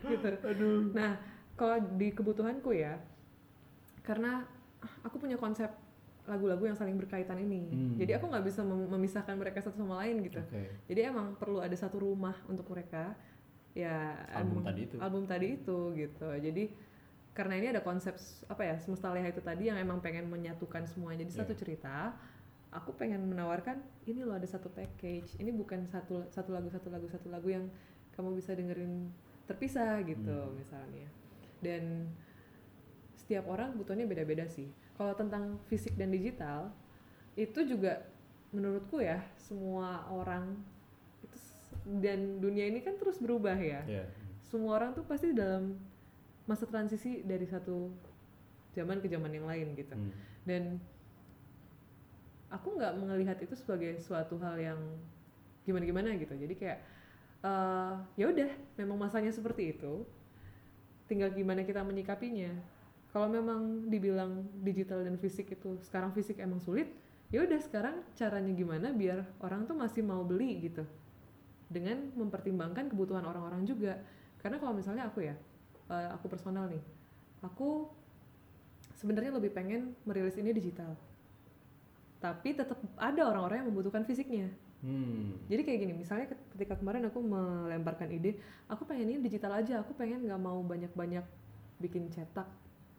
Gitu. 0.00 0.28
Aduh. 0.44 0.80
Nah, 0.94 1.10
kalau 1.54 1.76
di 1.94 2.08
kebutuhanku 2.10 2.70
ya, 2.70 3.02
karena 4.00 4.46
aku 5.02 5.18
punya 5.18 5.34
konsep 5.34 5.68
lagu-lagu 6.24 6.60
yang 6.62 6.76
saling 6.76 6.94
berkaitan 6.94 7.40
ini. 7.40 7.64
Hmm. 7.66 7.96
Jadi 7.96 8.12
aku 8.12 8.28
nggak 8.28 8.44
bisa 8.44 8.60
mem- 8.60 8.84
memisahkan 8.86 9.32
mereka 9.32 9.64
satu 9.64 9.80
sama 9.80 10.04
lain 10.04 10.20
gitu. 10.20 10.38
oke 10.38 10.84
Jadi 10.84 11.00
emang 11.02 11.32
perlu 11.34 11.58
ada 11.58 11.72
satu 11.72 11.96
rumah 11.98 12.36
untuk 12.44 12.68
mereka. 12.68 13.16
Ya 13.72 14.12
Album 14.36 14.60
emang- 14.60 14.66
tadi 14.68 14.80
itu. 14.84 14.96
Album 15.00 15.24
tadi 15.24 15.46
itu 15.56 15.78
gitu. 15.96 16.28
Jadi 16.28 16.64
karena 17.32 17.54
ini 17.56 17.66
ada 17.70 17.80
konsep 17.80 18.18
apa 18.44 18.62
ya 18.62 18.76
semesta 18.76 19.08
leha 19.08 19.30
itu 19.30 19.40
tadi 19.40 19.70
yang 19.70 19.78
emang 19.78 20.04
pengen 20.04 20.28
menyatukan 20.28 20.84
semuanya. 20.84 21.24
Jadi 21.24 21.32
satu 21.32 21.52
Iya. 21.56 21.60
cerita. 21.64 21.96
Aku 22.68 22.92
pengen 22.92 23.24
menawarkan 23.24 23.80
ini 24.04 24.20
loh 24.20 24.36
ada 24.36 24.44
satu 24.44 24.68
package. 24.68 25.40
Ini 25.40 25.48
bukan 25.56 25.88
satu 25.88 26.28
satu 26.28 26.52
lagu 26.52 26.68
satu 26.68 26.92
lagu 26.92 27.08
satu 27.08 27.32
lagu 27.32 27.48
yang 27.48 27.64
kamu 28.12 28.36
bisa 28.36 28.52
dengerin 28.52 29.08
terpisah 29.48 30.04
gitu 30.04 30.28
Hmm. 30.28 30.52
misalnya. 30.60 31.08
Dan 31.64 32.12
setiap 33.28 33.44
orang 33.52 33.76
kebutuhannya 33.76 34.08
beda-beda 34.08 34.48
sih. 34.48 34.72
Kalau 34.96 35.12
tentang 35.12 35.60
fisik 35.68 35.92
dan 36.00 36.08
digital 36.08 36.72
itu 37.36 37.60
juga 37.68 38.08
menurutku 38.56 39.04
ya 39.04 39.20
semua 39.36 40.08
orang 40.08 40.56
itu 41.20 41.36
dan 42.00 42.40
dunia 42.40 42.72
ini 42.72 42.80
kan 42.80 42.96
terus 42.96 43.20
berubah 43.20 43.60
ya. 43.60 43.84
ya 43.84 44.08
Semua 44.48 44.80
orang 44.80 44.96
tuh 44.96 45.04
pasti 45.04 45.36
dalam 45.36 45.76
masa 46.48 46.64
transisi 46.64 47.20
dari 47.20 47.44
satu 47.44 47.92
zaman 48.72 49.04
ke 49.04 49.12
zaman 49.12 49.28
yang 49.28 49.44
lain 49.44 49.76
gitu. 49.76 49.92
Hmm. 49.92 50.12
Dan 50.48 50.80
aku 52.48 52.80
nggak 52.80 52.96
melihat 52.96 53.36
itu 53.44 53.52
sebagai 53.60 54.00
suatu 54.00 54.40
hal 54.40 54.56
yang 54.56 54.80
gimana 55.68 55.84
gimana 55.84 56.08
gitu 56.16 56.32
jadi 56.32 56.54
kayak 56.56 56.78
eh 57.44 57.94
ya 58.16 58.32
udah 58.32 58.50
memang 58.80 58.96
masanya 58.96 59.28
seperti 59.28 59.76
itu 59.76 60.08
tinggal 61.12 61.28
gimana 61.36 61.60
kita 61.60 61.84
menyikapinya 61.84 62.56
kalau 63.08 63.28
memang 63.32 63.88
dibilang 63.88 64.44
digital 64.60 65.00
dan 65.00 65.16
fisik 65.16 65.48
itu 65.48 65.80
sekarang 65.88 66.12
fisik 66.12 66.38
emang 66.44 66.60
sulit 66.60 66.92
ya 67.32 67.44
udah 67.44 67.60
sekarang 67.60 68.04
caranya 68.16 68.52
gimana 68.52 68.88
biar 68.92 69.24
orang 69.40 69.64
tuh 69.64 69.76
masih 69.76 70.04
mau 70.04 70.24
beli 70.24 70.68
gitu. 70.68 70.84
Dengan 71.68 72.08
mempertimbangkan 72.16 72.88
kebutuhan 72.88 73.20
orang-orang 73.28 73.68
juga. 73.68 74.00
Karena 74.40 74.56
kalau 74.56 74.72
misalnya 74.72 75.08
aku 75.08 75.24
ya 75.24 75.36
eh, 75.88 76.08
aku 76.12 76.28
personal 76.28 76.68
nih 76.68 76.80
aku 77.38 77.86
sebenarnya 78.98 79.30
lebih 79.36 79.54
pengen 79.54 79.94
merilis 80.04 80.36
ini 80.36 80.52
digital. 80.52 80.92
Tapi 82.18 82.50
tetap 82.56 82.82
ada 82.98 83.22
orang-orang 83.30 83.62
yang 83.64 83.68
membutuhkan 83.72 84.04
fisiknya. 84.04 84.50
Hmm. 84.78 85.34
jadi 85.50 85.66
kayak 85.66 85.78
gini 85.82 85.94
misalnya 86.06 86.30
ketika 86.54 86.78
kemarin 86.78 87.02
aku 87.10 87.18
melemparkan 87.18 88.14
ide 88.14 88.38
aku 88.70 88.86
pengen 88.86 89.10
ini 89.10 89.18
digital 89.26 89.58
aja 89.58 89.82
aku 89.82 89.90
pengen 89.98 90.22
nggak 90.22 90.38
mau 90.38 90.62
banyak-banyak 90.62 91.26
bikin 91.82 92.06
cetak 92.14 92.46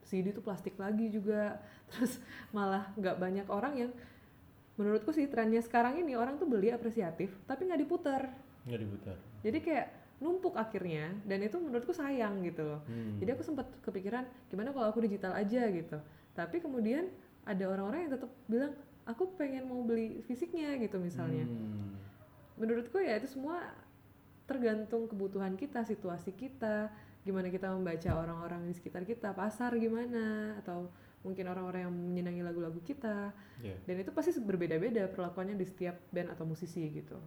CD 0.10 0.34
itu 0.34 0.41
plastik 0.41 0.74
lagi 0.76 1.14
juga. 1.14 1.62
Terus 1.93 2.18
malah 2.49 2.89
nggak 2.97 3.16
banyak 3.22 3.47
orang 3.47 3.74
yang 3.78 3.91
menurutku 4.76 5.12
sih 5.12 5.28
trennya 5.28 5.60
sekarang 5.60 5.99
ini 5.99 6.16
orang 6.16 6.39
tuh 6.39 6.47
beli 6.47 6.72
apresiatif 6.72 7.36
tapi 7.43 7.68
nggak 7.68 7.84
diputar 7.84 8.32
Nggak 8.64 8.80
diputar. 8.80 9.16
jadi 9.43 9.57
kayak 9.60 9.88
numpuk 10.24 10.55
akhirnya 10.55 11.12
dan 11.28 11.43
itu 11.43 11.60
menurutku 11.60 11.91
sayang 11.91 12.39
gitu 12.47 12.64
loh. 12.64 12.80
Hmm. 12.88 13.20
jadi 13.20 13.36
aku 13.36 13.43
sempat 13.43 13.68
kepikiran 13.84 14.24
gimana 14.47 14.72
kalau 14.72 14.88
aku 14.88 15.03
digital 15.03 15.36
aja? 15.36 15.68
gitu. 15.68 15.99
Tapi 16.32 16.64
kemudian 16.64 17.12
ada 17.43 17.68
orang-orang 17.68 18.07
yang 18.07 18.14
tetap 18.16 18.32
bilang 18.47 18.72
aku 19.03 19.28
pengen 19.36 19.68
mau 19.68 19.84
beli 19.84 20.24
fisiknya 20.24 20.80
gitu 20.80 20.95
misalnya. 20.95 21.43
Hmm. 21.43 21.99
menurutku 22.55 22.99
ya 22.99 23.20
itu 23.20 23.28
semua 23.28 23.60
tergantung 24.47 25.07
kebutuhan 25.07 25.55
kita 25.55 25.84
situasi 25.84 26.32
kita 26.34 26.88
gimana 27.30 27.48
kita 27.48 27.70
membaca 27.70 28.10
orang-orang 28.12 28.66
di 28.66 28.74
sekitar 28.74 29.02
kita 29.04 29.30
pasar 29.32 29.72
gimana 29.76 30.24
atau 30.58 30.90
mungkin 31.20 31.46
orang-orang 31.46 31.82
yang 31.84 31.94
menyenangi 31.94 32.42
lagu-lagu 32.42 32.80
kita 32.82 33.30
Iya. 33.60 33.76
dan 33.84 33.96
itu 33.98 34.10
pasti 34.10 34.34
berbeda-beda 34.40 35.06
perlakuannya 35.08 35.54
di 35.54 35.64
setiap 35.64 36.00
band 36.10 36.32
atau 36.32 36.44
musisi 36.44 36.90
gitu 36.90 37.20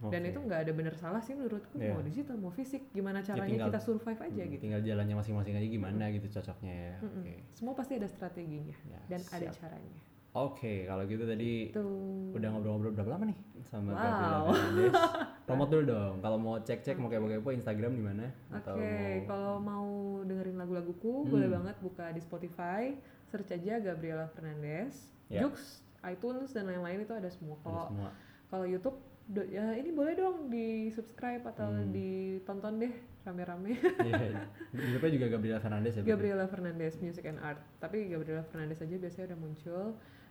dan 0.00 0.20
Oke. 0.20 0.30
itu 0.30 0.38
nggak 0.38 0.60
ada 0.62 0.72
bener 0.72 0.94
salah 0.94 1.18
sih 1.18 1.32
menurutku 1.32 1.74
Iya. 1.74 1.90
mau 1.90 2.00
digital 2.00 2.36
mau 2.36 2.52
fisik 2.52 2.86
gimana 2.92 3.18
caranya 3.20 3.48
tinggal- 3.48 3.68
kita 3.68 3.80
survive 3.80 4.20
aja 4.22 4.42
Hmm, 4.42 4.52
gitu 4.52 4.62
Tinggal 4.62 4.82
jalannya 4.84 5.16
masing-masing 5.16 5.54
aja 5.54 5.66
gimana 5.68 6.04
gitu 6.08 6.26
cocoknya 6.30 6.74
ya. 6.76 6.94
Mm-mm. 7.00 7.18
Oke. 7.18 7.34
semua 7.50 7.74
pasti 7.74 7.92
ada 7.94 8.06
strateginya 8.06 8.76
Ya, 8.86 9.00
dan 9.08 9.20
ada 9.26 9.48
siap. 9.48 9.58
caranya 9.58 9.98
Oke, 10.40 10.84
kalau 10.84 11.02
gitu 11.04 11.24
tadi 11.24 11.70
tuh 11.70 12.30
udah 12.30 12.48
ngobrol-ngobrol 12.48 12.92
berapa 12.92 13.10
lama 13.10 13.24
nih 13.26 13.38
sama 13.64 13.90
Wow. 13.90 13.98
Gabriela 13.98 14.38
Fernandez? 14.44 14.92
Promote 15.46 15.70
dulu 15.70 15.84
dong. 15.86 16.14
Kalau 16.18 16.36
mau 16.36 16.54
cek-cek 16.58 16.96
mau 16.96 17.08
kepo-kepo 17.08 17.50
Instagram 17.50 17.92
di 17.92 18.02
mana? 18.02 18.26
Oke, 18.48 18.54
Atau 18.54 18.74
mau- 18.76 19.24
kalau 19.26 19.54
mau 19.58 19.86
dengerin 20.22 20.56
lagu-laguku 20.56 21.12
Hmm. 21.18 21.28
boleh 21.28 21.48
banget 21.48 21.76
buka 21.78 22.06
di 22.08 22.20
Spotify, 22.20 22.94
search 23.24 23.50
aja 23.50 23.80
Gabriela 23.80 24.28
Fernandez, 24.28 24.94
Ya. 25.26 25.42
Jux, 25.42 25.80
iTunes 26.02 26.50
dan 26.50 26.64
lain-lain 26.64 27.02
itu 27.02 27.12
ada 27.12 27.28
semua. 27.28 27.56
Kalau 27.58 27.84
semua. 27.86 28.10
kalau 28.46 28.64
YouTube 28.64 28.96
do- 29.26 29.44
ya 29.44 29.72
ini 29.72 29.90
boleh 29.90 30.14
dong 30.14 30.48
di 30.48 30.88
subscribe 30.88 31.44
atau 31.46 31.66
Hmm. 31.66 31.90
ditonton 31.90 32.78
deh 32.78 32.92
rame-rame. 33.22 33.76
Iya. 34.08 34.48
Di 34.68 34.82
YouTube 34.86 35.10
juga 35.10 35.26
Gabriela 35.28 35.58
Fernandez 35.58 35.92
ya. 35.94 36.02
Gabriela 36.02 36.44
Fernandez 36.44 36.96
Music 36.98 37.24
and 37.24 37.36
Art. 37.38 37.60
Tapi 37.76 38.08
Gabriela 38.08 38.40
Fernandez 38.42 38.78
aja 38.78 38.96
biasanya 38.96 39.26
udah 39.26 39.38
muncul. 39.38 39.84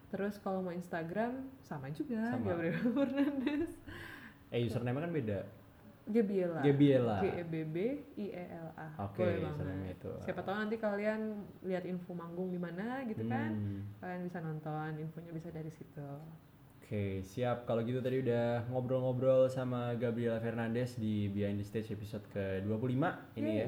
Terus 0.07 0.39
kalau 0.39 0.63
mau 0.63 0.71
Instagram 0.71 1.51
sama 1.59 1.91
juga 1.91 2.31
Sama. 2.31 2.55
Gabriela 2.55 2.87
Fernandez. 2.95 3.71
Eh 4.51 4.63
username 4.63 5.03
kan 5.03 5.11
beda. 5.11 5.39
Gabriela. 6.07 6.63
Gabriela. 6.63 7.17
G 7.19 7.25
E 7.35 7.43
B 7.43 7.53
B 7.67 7.77
I 8.15 8.27
E 8.31 8.45
L 8.47 8.69
A. 8.79 8.87
Oke, 9.03 9.27
Boleh 9.27 9.43
username 9.43 9.87
itu. 9.91 10.11
Siapa 10.23 10.39
tahu 10.39 10.55
nanti 10.55 10.75
kalian 10.79 11.43
lihat 11.67 11.83
info 11.83 12.15
manggung 12.15 12.47
di 12.47 12.55
mana 12.55 13.03
gitu 13.03 13.27
kan. 13.27 13.51
Hmm. 13.51 13.81
Kalian 13.99 14.21
bisa 14.23 14.39
nonton, 14.39 14.89
infonya 15.03 15.31
bisa 15.35 15.51
dari 15.51 15.67
situ. 15.75 16.07
Oke, 16.79 17.19
siap. 17.27 17.67
Kalau 17.67 17.83
gitu 17.83 17.99
tadi 17.99 18.23
udah 18.23 18.63
ngobrol-ngobrol 18.71 19.51
sama 19.51 19.91
Gabriela 19.99 20.39
Fernandez 20.39 20.95
di 20.95 21.27
Behind 21.27 21.59
the 21.59 21.67
Stage 21.67 21.91
episode 21.91 22.23
ke-25 22.31 23.03
ini 23.35 23.51
ya. 23.59 23.67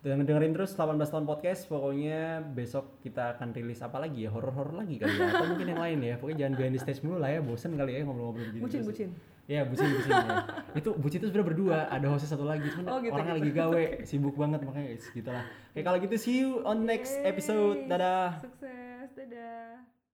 Dan 0.00 0.24
dengerin 0.24 0.56
terus 0.56 0.72
18 0.72 0.96
tahun 1.04 1.28
podcast, 1.28 1.68
pokoknya 1.68 2.40
besok 2.40 3.04
kita 3.04 3.36
akan 3.36 3.52
rilis 3.52 3.84
apa 3.84 4.00
lagi 4.00 4.24
ya? 4.24 4.32
Horor-horor 4.32 4.72
lagi 4.72 4.96
kali 4.96 5.12
ya? 5.12 5.28
Atau 5.28 5.52
mungkin 5.52 5.68
yang 5.68 5.82
lain 5.84 5.98
ya? 6.00 6.14
Pokoknya 6.16 6.38
jangan 6.40 6.54
Behind 6.56 6.72
the 6.72 6.80
Stage 6.80 7.00
mulu 7.04 7.20
lah 7.20 7.28
ya, 7.28 7.40
bosen 7.44 7.76
kali 7.76 7.92
ya 7.92 8.08
ngobrol-ngobrol 8.08 8.48
begini 8.48 8.64
Bucin, 8.64 8.80
terus. 8.80 8.88
bucin. 8.88 9.10
Iya, 9.44 9.62
bucin, 9.68 9.88
bucin. 9.92 10.12
ya. 10.14 10.24
Itu 10.72 10.90
bucin 10.96 11.18
itu 11.20 11.26
sebenarnya 11.28 11.48
berdua, 11.52 11.78
ada 11.92 12.06
hostnya 12.08 12.30
satu 12.32 12.48
lagi, 12.48 12.64
cuman 12.72 12.84
Oh, 12.88 12.98
gitu, 13.04 13.12
orangnya 13.12 13.34
gitu. 13.34 13.44
lagi 13.44 13.52
gawe, 13.52 13.82
sibuk 14.08 14.36
banget 14.40 14.60
makanya 14.64 14.88
gitu 14.96 15.28
lah. 15.28 15.44
Oke, 15.44 15.80
kalau 15.84 15.98
gitu 16.00 16.14
see 16.16 16.36
you 16.40 16.64
on 16.64 16.88
next 16.88 17.20
episode. 17.20 17.84
Dadah. 17.84 18.40
Sukses, 18.40 19.10
dadah. 19.12 19.69